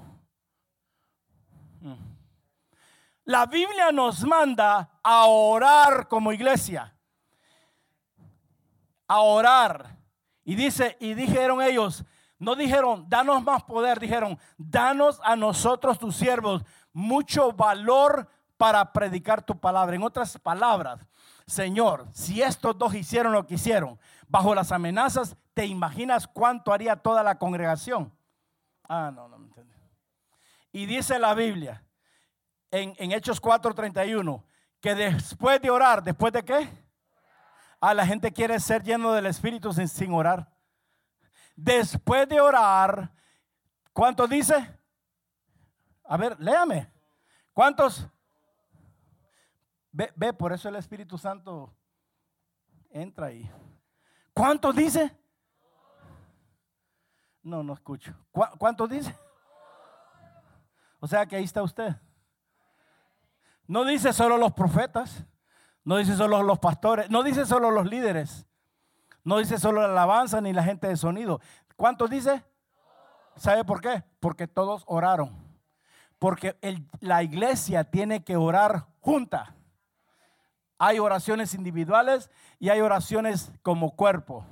La 3.25 3.47
Biblia 3.47 3.91
nos 3.93 4.25
manda 4.25 4.89
a 5.03 5.27
orar 5.27 6.09
como 6.09 6.33
iglesia. 6.33 6.95
A 9.09 9.21
orar. 9.21 9.97
Y 10.45 10.55
dice, 10.55 10.97
y 11.01 11.15
dijeron 11.15 11.61
ellos, 11.61 12.05
no 12.39 12.55
dijeron, 12.55 13.07
danos 13.09 13.43
más 13.43 13.65
poder, 13.65 13.99
dijeron, 13.99 14.39
danos 14.57 15.21
a 15.25 15.37
nosotros 15.37 15.99
tus 15.99 16.17
siervos 16.17 16.65
mucho 16.93 17.53
valor 17.53 18.29
para 18.57 18.93
predicar 18.93 19.43
tu 19.43 19.59
palabra. 19.59 19.97
En 19.97 20.03
otras 20.03 20.39
palabras, 20.39 21.07
Señor, 21.51 22.07
si 22.13 22.43
estos 22.43 22.79
dos 22.79 22.95
hicieron 22.95 23.33
lo 23.33 23.45
que 23.45 23.55
hicieron 23.55 23.99
bajo 24.29 24.55
las 24.55 24.71
amenazas, 24.71 25.37
¿te 25.53 25.67
imaginas 25.67 26.29
cuánto 26.29 26.73
haría 26.73 26.95
toda 26.95 27.25
la 27.25 27.39
congregación? 27.39 28.17
Ah, 28.89 29.11
no, 29.13 29.27
no 29.29 29.37
me 29.37 29.47
entiendes. 29.47 29.77
Y 30.71 30.87
dice 30.87 31.19
la 31.19 31.35
Biblia 31.35 31.85
en, 32.71 32.95
en 32.99 33.11
Hechos 33.11 33.43
4:31 33.43 34.45
que 34.81 34.95
después 34.95 35.61
de 35.61 35.71
orar, 35.71 36.05
¿después 36.05 36.33
de 36.33 36.45
qué? 36.45 36.69
Ah, 37.81 37.95
la 37.95 38.07
gente 38.07 38.33
quiere 38.33 38.61
ser 38.61 38.85
lleno 38.85 39.13
del 39.13 39.27
Espíritu 39.27 39.73
sin, 39.73 39.89
sin 39.89 40.13
orar. 40.13 40.49
Después 41.57 42.29
de 42.29 42.41
orar, 42.41 43.13
¿cuántos 43.93 44.31
dice? 44.31 44.79
A 46.05 46.17
ver, 46.17 46.39
léame. 46.39 46.93
¿Cuántos? 47.53 48.07
Ve, 49.93 50.33
por 50.33 50.53
eso 50.53 50.69
el 50.69 50.77
Espíritu 50.77 51.19
Santo 51.19 51.75
entra 52.91 53.27
ahí. 53.27 53.51
¿Cuántos 54.33 54.75
dice? 54.77 55.17
No, 57.43 57.63
no 57.63 57.73
escucho. 57.73 58.15
¿Cuántos 58.31 58.89
dice? 58.89 59.17
O 61.01 61.07
sea 61.07 61.27
que 61.27 61.37
ahí 61.37 61.45
está 61.45 61.63
usted. 61.63 61.97
No 63.67 63.85
dice 63.85 64.13
solo 64.13 64.37
los 64.37 64.53
profetas, 64.53 65.25
no 65.85 65.97
dice 65.97 66.17
solo 66.17 66.43
los 66.43 66.59
pastores, 66.59 67.11
no 67.11 67.23
dice 67.23 67.47
solo 67.47 67.71
los 67.71 67.87
líderes, 67.87 68.47
no 69.25 69.39
dice 69.39 69.59
solo 69.59 69.81
la 69.81 69.89
alabanza 69.89 70.41
ni 70.41 70.53
la 70.53 70.63
gente 70.63 70.89
de 70.89 70.97
sonido. 70.97 71.41
¿Cuántos 71.77 72.11
dice? 72.11 72.45
¿Sabe 73.37 73.65
por 73.65 73.81
qué? 73.81 74.05
Porque 74.21 74.47
todos 74.47 74.85
oraron. 74.87 75.35
Porque 76.19 76.57
la 77.01 77.23
iglesia 77.23 77.85
tiene 77.85 78.23
que 78.23 78.37
orar 78.37 78.87
junta. 79.01 79.55
Hay 80.83 80.99
oraciones 80.99 81.53
individuales 81.53 82.31
y 82.59 82.71
hay 82.71 82.81
oraciones 82.81 83.53
como 83.61 83.95
cuerpo. 83.95 84.47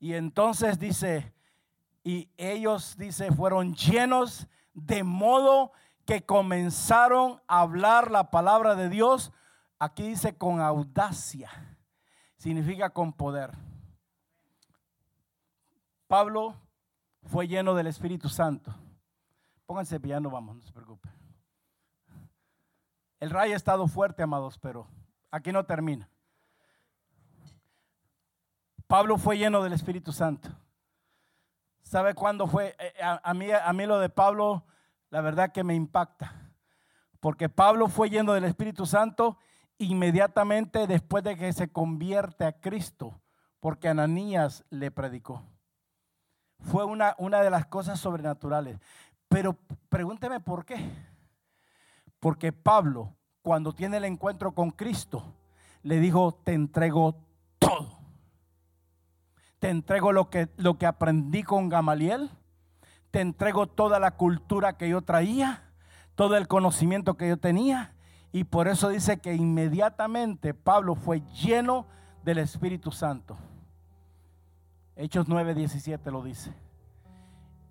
Y 0.00 0.14
entonces 0.14 0.78
dice, 0.78 1.34
y 2.02 2.30
ellos, 2.38 2.96
dice, 2.96 3.30
fueron 3.30 3.74
llenos 3.74 4.46
de 4.72 5.02
modo 5.02 5.72
que 6.06 6.24
comenzaron 6.24 7.42
a 7.46 7.60
hablar 7.60 8.10
la 8.10 8.30
palabra 8.30 8.74
de 8.74 8.88
Dios. 8.88 9.30
Aquí 9.78 10.08
dice 10.08 10.34
con 10.34 10.62
audacia, 10.62 11.50
significa 12.38 12.88
con 12.88 13.12
poder. 13.12 13.52
Pablo 16.06 16.54
fue 17.24 17.46
lleno 17.46 17.74
del 17.74 17.88
Espíritu 17.88 18.30
Santo. 18.30 18.74
Pónganse 19.66 20.00
piano, 20.00 20.30
vamos, 20.30 20.56
no 20.56 20.62
se 20.62 20.72
preocupe. 20.72 21.10
El 23.20 23.28
rayo 23.28 23.52
ha 23.52 23.58
estado 23.58 23.86
fuerte, 23.88 24.22
amados, 24.22 24.58
pero 24.58 24.88
Aquí 25.30 25.52
no 25.52 25.64
termina. 25.64 26.08
Pablo 28.86 29.18
fue 29.18 29.36
lleno 29.36 29.62
del 29.62 29.74
Espíritu 29.74 30.12
Santo. 30.12 30.48
¿Sabe 31.82 32.14
cuándo 32.14 32.46
fue? 32.46 32.76
Eh, 32.78 32.94
eh, 32.98 33.02
a, 33.02 33.34
mí, 33.34 33.48
a 33.50 33.72
mí 33.72 33.86
lo 33.86 33.98
de 33.98 34.08
Pablo, 34.08 34.64
la 35.10 35.20
verdad 35.20 35.52
que 35.52 35.64
me 35.64 35.74
impacta. 35.74 36.34
Porque 37.20 37.48
Pablo 37.48 37.88
fue 37.88 38.08
lleno 38.08 38.32
del 38.32 38.44
Espíritu 38.44 38.86
Santo 38.86 39.38
inmediatamente 39.76 40.86
después 40.86 41.22
de 41.24 41.36
que 41.36 41.52
se 41.52 41.70
convierte 41.70 42.44
a 42.44 42.60
Cristo. 42.60 43.20
Porque 43.60 43.88
Ananías 43.88 44.64
le 44.70 44.90
predicó. 44.90 45.42
fue 46.60 46.84
una, 46.84 47.14
una 47.18 47.42
de 47.42 47.50
las 47.50 47.66
cosas 47.66 48.00
sobrenaturales. 48.00 48.78
Pero 49.28 49.58
pregúnteme 49.88 50.40
por 50.40 50.64
qué. 50.64 50.78
Porque 52.20 52.52
Pablo, 52.52 53.14
cuando 53.42 53.72
tiene 53.72 53.98
el 53.98 54.04
encuentro 54.04 54.52
con 54.52 54.70
Cristo, 54.70 55.34
le 55.82 56.00
dijo, 56.00 56.38
te 56.44 56.54
entrego 56.54 57.16
todo. 57.58 57.98
Te 59.58 59.70
entrego 59.70 60.12
lo 60.12 60.30
que, 60.30 60.48
lo 60.56 60.78
que 60.78 60.86
aprendí 60.86 61.42
con 61.42 61.68
Gamaliel. 61.68 62.30
Te 63.10 63.20
entrego 63.20 63.66
toda 63.66 63.98
la 63.98 64.12
cultura 64.12 64.76
que 64.76 64.88
yo 64.88 65.02
traía, 65.02 65.64
todo 66.14 66.36
el 66.36 66.46
conocimiento 66.46 67.16
que 67.16 67.28
yo 67.28 67.36
tenía. 67.36 67.94
Y 68.32 68.44
por 68.44 68.68
eso 68.68 68.90
dice 68.90 69.18
que 69.18 69.34
inmediatamente 69.34 70.54
Pablo 70.54 70.94
fue 70.94 71.22
lleno 71.32 71.86
del 72.24 72.38
Espíritu 72.38 72.92
Santo. 72.92 73.36
Hechos 74.94 75.28
9:17 75.28 76.10
lo 76.10 76.22
dice. 76.22 76.52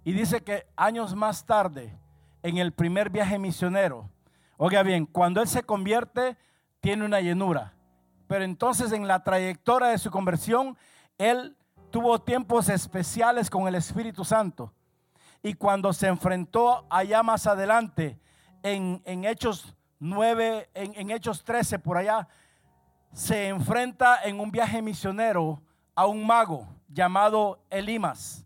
Y 0.03 0.13
dice 0.13 0.41
que 0.41 0.65
años 0.75 1.15
más 1.15 1.45
tarde, 1.45 1.93
en 2.41 2.57
el 2.57 2.71
primer 2.71 3.09
viaje 3.09 3.37
misionero, 3.37 4.09
oiga 4.57 4.83
bien, 4.83 5.05
cuando 5.05 5.41
él 5.41 5.47
se 5.47 5.63
convierte, 5.63 6.37
tiene 6.79 7.05
una 7.05 7.21
llenura. 7.21 7.73
Pero 8.27 8.43
entonces 8.43 8.91
en 8.91 9.07
la 9.07 9.23
trayectoria 9.23 9.89
de 9.89 9.97
su 9.97 10.11
conversión, 10.11 10.77
él 11.17 11.55
tuvo 11.91 12.19
tiempos 12.19 12.69
especiales 12.69 13.49
con 13.49 13.67
el 13.67 13.75
Espíritu 13.75 14.25
Santo. 14.25 14.73
Y 15.41 15.53
cuando 15.53 15.93
se 15.93 16.07
enfrentó 16.07 16.85
allá 16.89 17.23
más 17.23 17.47
adelante, 17.47 18.19
en, 18.63 19.01
Hechos 19.23 19.75
9, 19.99 20.69
en, 20.73 20.93
en 20.95 21.11
Hechos 21.11 21.43
13, 21.43 21.79
por 21.79 21.97
allá, 21.97 22.27
se 23.13 23.47
enfrenta 23.47 24.23
en 24.23 24.39
un 24.39 24.51
viaje 24.51 24.81
misionero 24.81 25.61
a 25.95 26.05
un 26.05 26.25
mago 26.25 26.67
llamado 26.89 27.63
Elimas. 27.69 28.45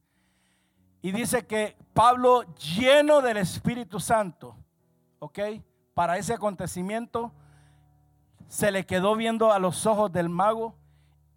Y 1.01 1.11
dice 1.11 1.45
que 1.47 1.75
Pablo, 1.93 2.43
lleno 2.55 3.21
del 3.21 3.37
Espíritu 3.37 3.99
Santo, 3.99 4.55
¿ok? 5.19 5.39
Para 5.93 6.17
ese 6.17 6.33
acontecimiento, 6.33 7.31
se 8.47 8.71
le 8.71 8.85
quedó 8.85 9.15
viendo 9.15 9.51
a 9.51 9.59
los 9.59 9.85
ojos 9.85 10.11
del 10.11 10.29
mago 10.29 10.75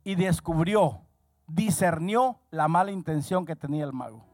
y 0.04 0.14
descubrió, 0.14 1.00
discernió 1.46 2.40
la 2.50 2.68
mala 2.68 2.90
intención 2.90 3.44
que 3.46 3.56
tenía 3.56 3.84
el 3.84 3.92
mago. 3.92 4.24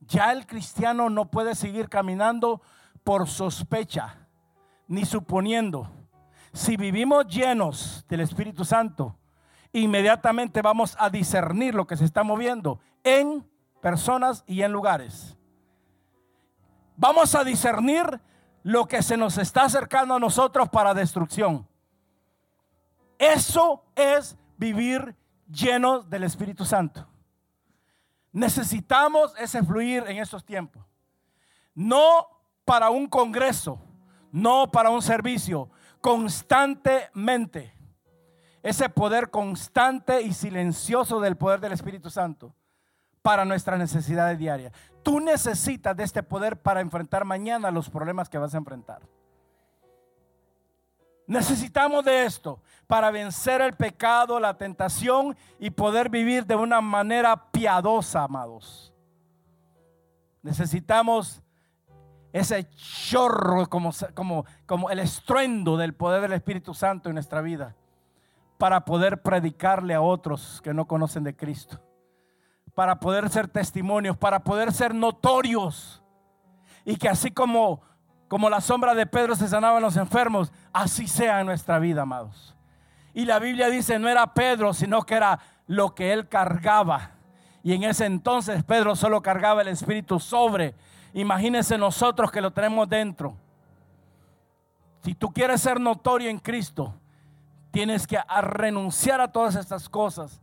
Ya 0.00 0.32
el 0.32 0.46
cristiano 0.46 1.10
no 1.10 1.30
puede 1.30 1.54
seguir 1.54 1.88
caminando 1.88 2.60
por 3.02 3.28
sospecha, 3.28 4.26
ni 4.88 5.04
suponiendo. 5.04 5.90
Si 6.52 6.76
vivimos 6.76 7.26
llenos 7.26 8.04
del 8.08 8.20
Espíritu 8.20 8.64
Santo, 8.64 9.16
inmediatamente 9.72 10.62
vamos 10.62 10.96
a 10.98 11.10
discernir 11.10 11.74
lo 11.74 11.86
que 11.86 11.96
se 11.96 12.04
está 12.04 12.22
moviendo 12.22 12.80
en 13.04 13.46
personas 13.82 14.42
y 14.46 14.62
en 14.62 14.72
lugares. 14.72 15.36
Vamos 16.96 17.34
a 17.34 17.44
discernir 17.44 18.20
lo 18.62 18.86
que 18.86 19.02
se 19.02 19.16
nos 19.16 19.38
está 19.38 19.64
acercando 19.64 20.14
a 20.14 20.18
nosotros 20.18 20.68
para 20.68 20.94
destrucción. 20.94 21.68
Eso 23.18 23.84
es 23.94 24.36
vivir 24.56 25.14
llenos 25.48 26.08
del 26.08 26.24
Espíritu 26.24 26.64
Santo. 26.64 27.06
Necesitamos 28.32 29.32
ese 29.38 29.62
fluir 29.62 30.04
en 30.06 30.18
estos 30.18 30.44
tiempos. 30.44 30.84
No 31.74 32.26
para 32.64 32.90
un 32.90 33.06
congreso, 33.06 33.80
no 34.32 34.70
para 34.70 34.90
un 34.90 35.00
servicio, 35.00 35.70
constantemente 36.00 37.72
ese 38.62 38.88
poder 38.88 39.30
constante 39.30 40.22
y 40.22 40.32
silencioso 40.32 41.20
del 41.20 41.36
poder 41.36 41.60
del 41.60 41.72
Espíritu 41.72 42.10
Santo 42.10 42.54
para 43.22 43.44
nuestras 43.44 43.78
necesidades 43.78 44.38
diarias. 44.38 44.72
Tú 45.06 45.20
necesitas 45.20 45.96
de 45.96 46.02
este 46.02 46.20
poder 46.20 46.60
para 46.60 46.80
enfrentar 46.80 47.24
mañana 47.24 47.70
los 47.70 47.88
problemas 47.88 48.28
que 48.28 48.38
vas 48.38 48.52
a 48.54 48.58
enfrentar. 48.58 49.02
Necesitamos 51.28 52.04
de 52.04 52.24
esto 52.24 52.60
para 52.88 53.12
vencer 53.12 53.60
el 53.60 53.74
pecado, 53.74 54.40
la 54.40 54.58
tentación 54.58 55.36
y 55.60 55.70
poder 55.70 56.08
vivir 56.10 56.44
de 56.44 56.56
una 56.56 56.80
manera 56.80 57.52
piadosa, 57.52 58.24
amados. 58.24 58.92
Necesitamos 60.42 61.40
ese 62.32 62.68
chorro 62.70 63.68
como, 63.68 63.90
como, 64.12 64.44
como 64.66 64.90
el 64.90 64.98
estruendo 64.98 65.76
del 65.76 65.94
poder 65.94 66.22
del 66.22 66.32
Espíritu 66.32 66.74
Santo 66.74 67.10
en 67.10 67.14
nuestra 67.14 67.42
vida 67.42 67.76
para 68.58 68.84
poder 68.84 69.22
predicarle 69.22 69.94
a 69.94 70.00
otros 70.00 70.60
que 70.64 70.74
no 70.74 70.88
conocen 70.88 71.22
de 71.22 71.36
Cristo, 71.36 71.80
para 72.76 73.00
poder 73.00 73.28
ser 73.30 73.48
testimonios, 73.48 74.16
para 74.16 74.38
poder 74.38 74.72
ser 74.72 74.94
notorios. 74.94 76.00
Y 76.84 76.94
que 76.94 77.08
así 77.08 77.32
como, 77.32 77.80
como 78.28 78.48
la 78.48 78.60
sombra 78.60 78.94
de 78.94 79.04
Pedro 79.06 79.34
se 79.34 79.48
sanaban 79.48 79.82
los 79.82 79.96
enfermos, 79.96 80.52
así 80.72 81.08
sea 81.08 81.40
en 81.40 81.46
nuestra 81.46 81.80
vida, 81.80 82.02
amados. 82.02 82.54
Y 83.14 83.24
la 83.24 83.40
Biblia 83.40 83.68
dice, 83.68 83.98
no 83.98 84.08
era 84.08 84.32
Pedro, 84.32 84.72
sino 84.72 85.02
que 85.02 85.14
era 85.14 85.40
lo 85.66 85.94
que 85.94 86.12
él 86.12 86.28
cargaba. 86.28 87.12
Y 87.64 87.72
en 87.72 87.82
ese 87.82 88.06
entonces 88.06 88.62
Pedro 88.62 88.94
solo 88.94 89.20
cargaba 89.20 89.62
el 89.62 89.68
Espíritu 89.68 90.20
sobre. 90.20 90.76
Imagínense 91.14 91.76
nosotros 91.76 92.30
que 92.30 92.40
lo 92.40 92.52
tenemos 92.52 92.88
dentro. 92.88 93.36
Si 95.02 95.14
tú 95.14 95.32
quieres 95.32 95.60
ser 95.60 95.80
notorio 95.80 96.30
en 96.30 96.38
Cristo, 96.38 96.94
Tienes 97.76 98.06
que 98.06 98.18
renunciar 98.40 99.20
a 99.20 99.30
todas 99.30 99.54
estas 99.54 99.86
cosas 99.90 100.40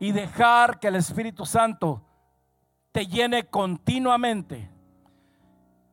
y 0.00 0.12
dejar 0.12 0.80
que 0.80 0.88
el 0.88 0.96
Espíritu 0.96 1.44
Santo 1.44 2.02
te 2.90 3.06
llene 3.06 3.46
continuamente. 3.46 4.70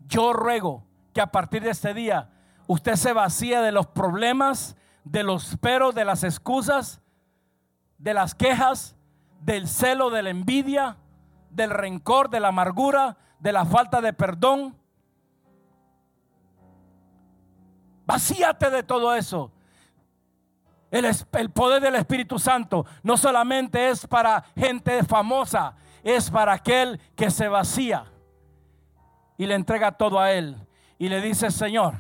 Yo 0.08 0.32
ruego 0.32 0.86
que 1.14 1.20
a 1.22 1.32
partir 1.32 1.62
de 1.62 1.72
este 1.72 1.94
día 1.94 2.30
usted 2.68 2.96
se 2.96 3.12
vacíe 3.12 3.60
de 3.60 3.74
los 3.74 3.86
problemas, 3.88 4.78
de 5.04 5.24
los 5.24 5.58
peros, 5.58 5.94
de 5.94 6.06
las 6.06 6.24
excusas, 6.24 7.02
de 7.98 8.14
las 8.14 8.34
quejas, 8.34 8.96
del 9.42 9.68
celo, 9.68 10.10
de 10.10 10.24
la 10.24 10.30
envidia, 10.30 10.96
del 11.50 11.70
rencor, 11.70 12.30
de 12.30 12.40
la 12.40 12.48
amargura, 12.48 13.18
de 13.40 13.52
la 13.52 13.66
falta 13.66 14.00
de 14.00 14.14
perdón. 14.14 14.74
Vacíate 18.06 18.70
de 18.70 18.84
todo 18.84 19.14
eso 19.14 19.52
el, 20.92 21.50
poder 21.50 21.82
del 21.82 21.96
Espíritu 21.96 22.40
Santo 22.40 22.86
no 23.04 23.18
solamente 23.18 23.90
es 23.90 24.08
para 24.08 24.44
gente 24.56 25.04
famosa, 25.04 25.76
es 26.04 26.32
para 26.32 26.54
aquel 26.54 27.00
que 27.16 27.30
se 27.30 27.48
vacía 27.48 28.06
y 29.38 29.46
le 29.46 29.56
entrega 29.56 29.92
todo 29.92 30.20
a 30.20 30.32
Él. 30.32 30.56
Y 30.98 31.10
le 31.10 31.22
dice, 31.22 31.52
Señor, 31.52 31.96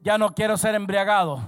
ya 0.00 0.16
no 0.18 0.34
quiero 0.34 0.56
ser 0.56 0.74
embriagado 0.74 1.40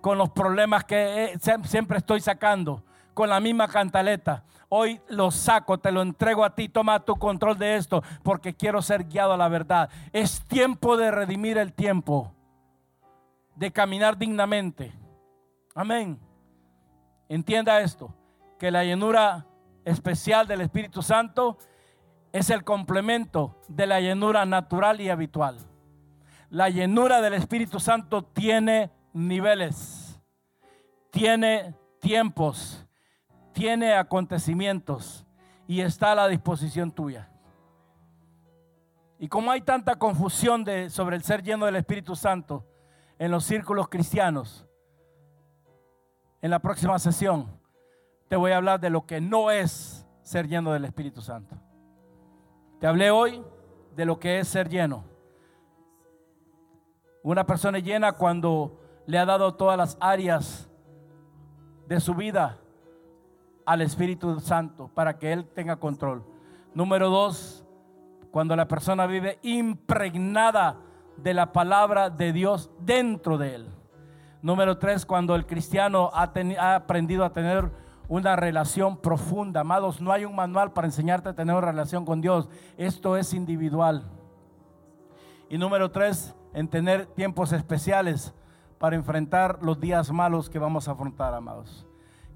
con 0.00 0.16
los 0.16 0.30
problemas 0.30 0.84
que 0.84 1.24
eh, 1.24 1.38
siempre 1.64 1.98
estoy 1.98 2.20
sacando, 2.20 2.84
con 3.14 3.28
la 3.28 3.40
misma 3.40 3.68
cantaleta. 3.68 4.44
Hoy 4.68 5.00
lo 5.08 5.30
saco, 5.30 5.78
te 5.78 5.90
lo 5.90 6.02
entrego 6.02 6.44
a 6.44 6.54
ti, 6.54 6.68
toma 6.68 7.00
tu 7.00 7.16
control 7.16 7.58
de 7.58 7.76
esto, 7.76 8.02
porque 8.22 8.54
quiero 8.54 8.80
ser 8.80 9.04
guiado 9.04 9.32
a 9.32 9.36
la 9.36 9.48
verdad. 9.48 9.90
Es 10.12 10.42
tiempo 10.46 10.96
de 10.96 11.10
redimir 11.10 11.58
el 11.58 11.72
tiempo, 11.72 12.32
de 13.56 13.72
caminar 13.72 14.16
dignamente. 14.16 14.92
Amén. 15.74 16.27
Entienda 17.28 17.80
esto, 17.80 18.14
que 18.58 18.70
la 18.70 18.84
llenura 18.84 19.46
especial 19.84 20.46
del 20.46 20.62
Espíritu 20.62 21.02
Santo 21.02 21.58
es 22.32 22.50
el 22.50 22.64
complemento 22.64 23.60
de 23.68 23.86
la 23.86 24.00
llenura 24.00 24.46
natural 24.46 25.00
y 25.00 25.10
habitual. 25.10 25.58
La 26.50 26.70
llenura 26.70 27.20
del 27.20 27.34
Espíritu 27.34 27.80
Santo 27.80 28.24
tiene 28.24 28.90
niveles, 29.12 30.20
tiene 31.10 31.74
tiempos, 32.00 32.86
tiene 33.52 33.94
acontecimientos 33.94 35.26
y 35.66 35.80
está 35.80 36.12
a 36.12 36.14
la 36.14 36.28
disposición 36.28 36.92
tuya. 36.92 37.28
Y 39.18 39.28
como 39.28 39.50
hay 39.50 39.62
tanta 39.62 39.96
confusión 39.96 40.64
sobre 40.90 41.16
el 41.16 41.24
ser 41.24 41.42
lleno 41.42 41.66
del 41.66 41.76
Espíritu 41.76 42.14
Santo 42.14 42.64
en 43.18 43.30
los 43.30 43.44
círculos 43.44 43.88
cristianos, 43.88 44.67
en 46.40 46.50
la 46.50 46.58
próxima 46.60 46.98
sesión 46.98 47.46
te 48.28 48.36
voy 48.36 48.52
a 48.52 48.58
hablar 48.58 48.80
de 48.80 48.90
lo 48.90 49.06
que 49.06 49.20
no 49.20 49.50
es 49.50 50.06
ser 50.22 50.46
lleno 50.46 50.72
del 50.72 50.84
Espíritu 50.84 51.22
Santo. 51.22 51.56
Te 52.78 52.86
hablé 52.86 53.10
hoy 53.10 53.42
de 53.96 54.04
lo 54.04 54.18
que 54.18 54.38
es 54.38 54.48
ser 54.48 54.68
lleno. 54.68 55.04
Una 57.22 57.44
persona 57.46 57.78
llena 57.78 58.12
cuando 58.12 58.80
le 59.06 59.18
ha 59.18 59.24
dado 59.24 59.54
todas 59.54 59.76
las 59.76 59.96
áreas 60.00 60.68
de 61.86 61.98
su 62.00 62.14
vida 62.14 62.58
al 63.64 63.80
Espíritu 63.80 64.38
Santo 64.40 64.90
para 64.94 65.18
que 65.18 65.32
Él 65.32 65.46
tenga 65.46 65.76
control. 65.76 66.22
Número 66.74 67.08
dos, 67.08 67.64
cuando 68.30 68.54
la 68.54 68.68
persona 68.68 69.06
vive 69.06 69.38
impregnada 69.42 70.76
de 71.16 71.34
la 71.34 71.52
palabra 71.52 72.10
de 72.10 72.32
Dios 72.32 72.70
dentro 72.80 73.38
de 73.38 73.54
Él. 73.56 73.77
Número 74.40 74.78
tres, 74.78 75.04
cuando 75.04 75.34
el 75.34 75.46
cristiano 75.46 76.10
ha, 76.12 76.74
aprendido 76.74 77.24
a 77.24 77.32
tener 77.32 77.70
una 78.08 78.36
relación 78.36 78.96
profunda. 78.96 79.60
Amados, 79.60 80.00
no 80.00 80.12
hay 80.12 80.24
un 80.24 80.36
manual 80.36 80.72
para 80.72 80.86
enseñarte 80.86 81.30
a 81.30 81.34
tener 81.34 81.56
una 81.56 81.66
relación 81.66 82.04
con 82.04 82.20
Dios. 82.20 82.48
Esto 82.76 83.16
es 83.16 83.34
individual. 83.34 84.04
Y 85.50 85.58
número 85.58 85.90
tres, 85.90 86.36
en 86.54 86.68
tener 86.68 87.06
tiempos 87.06 87.52
especiales 87.52 88.32
para 88.78 88.94
enfrentar 88.94 89.58
los 89.60 89.80
días 89.80 90.12
malos 90.12 90.48
que 90.48 90.60
vamos 90.60 90.86
a 90.86 90.92
afrontar, 90.92 91.34
amados. 91.34 91.86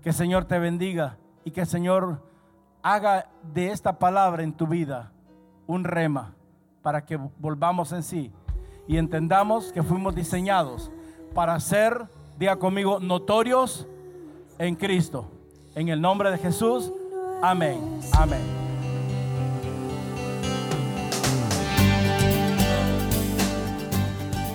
Que 0.02 0.08
el 0.08 0.14
Señor 0.14 0.44
te 0.46 0.58
bendiga 0.58 1.18
y 1.44 1.52
que 1.52 1.60
el 1.60 1.66
Señor 1.68 2.20
haga 2.82 3.28
de 3.42 3.70
esta 3.70 3.98
palabra 3.98 4.42
en 4.42 4.52
tu 4.52 4.66
vida 4.66 5.12
un 5.68 5.84
rema 5.84 6.34
para 6.82 7.04
que 7.04 7.16
volvamos 7.38 7.92
en 7.92 8.02
sí 8.02 8.32
y 8.88 8.96
entendamos 8.96 9.72
que 9.72 9.84
fuimos 9.84 10.16
diseñados 10.16 10.90
para 11.32 11.58
ser, 11.60 12.06
diga 12.38 12.56
conmigo, 12.56 13.00
notorios 13.00 13.86
en 14.58 14.76
Cristo. 14.76 15.30
En 15.74 15.88
el 15.88 16.00
nombre 16.00 16.30
de 16.30 16.38
Jesús, 16.38 16.92
amén, 17.42 18.00
amén. 18.12 18.62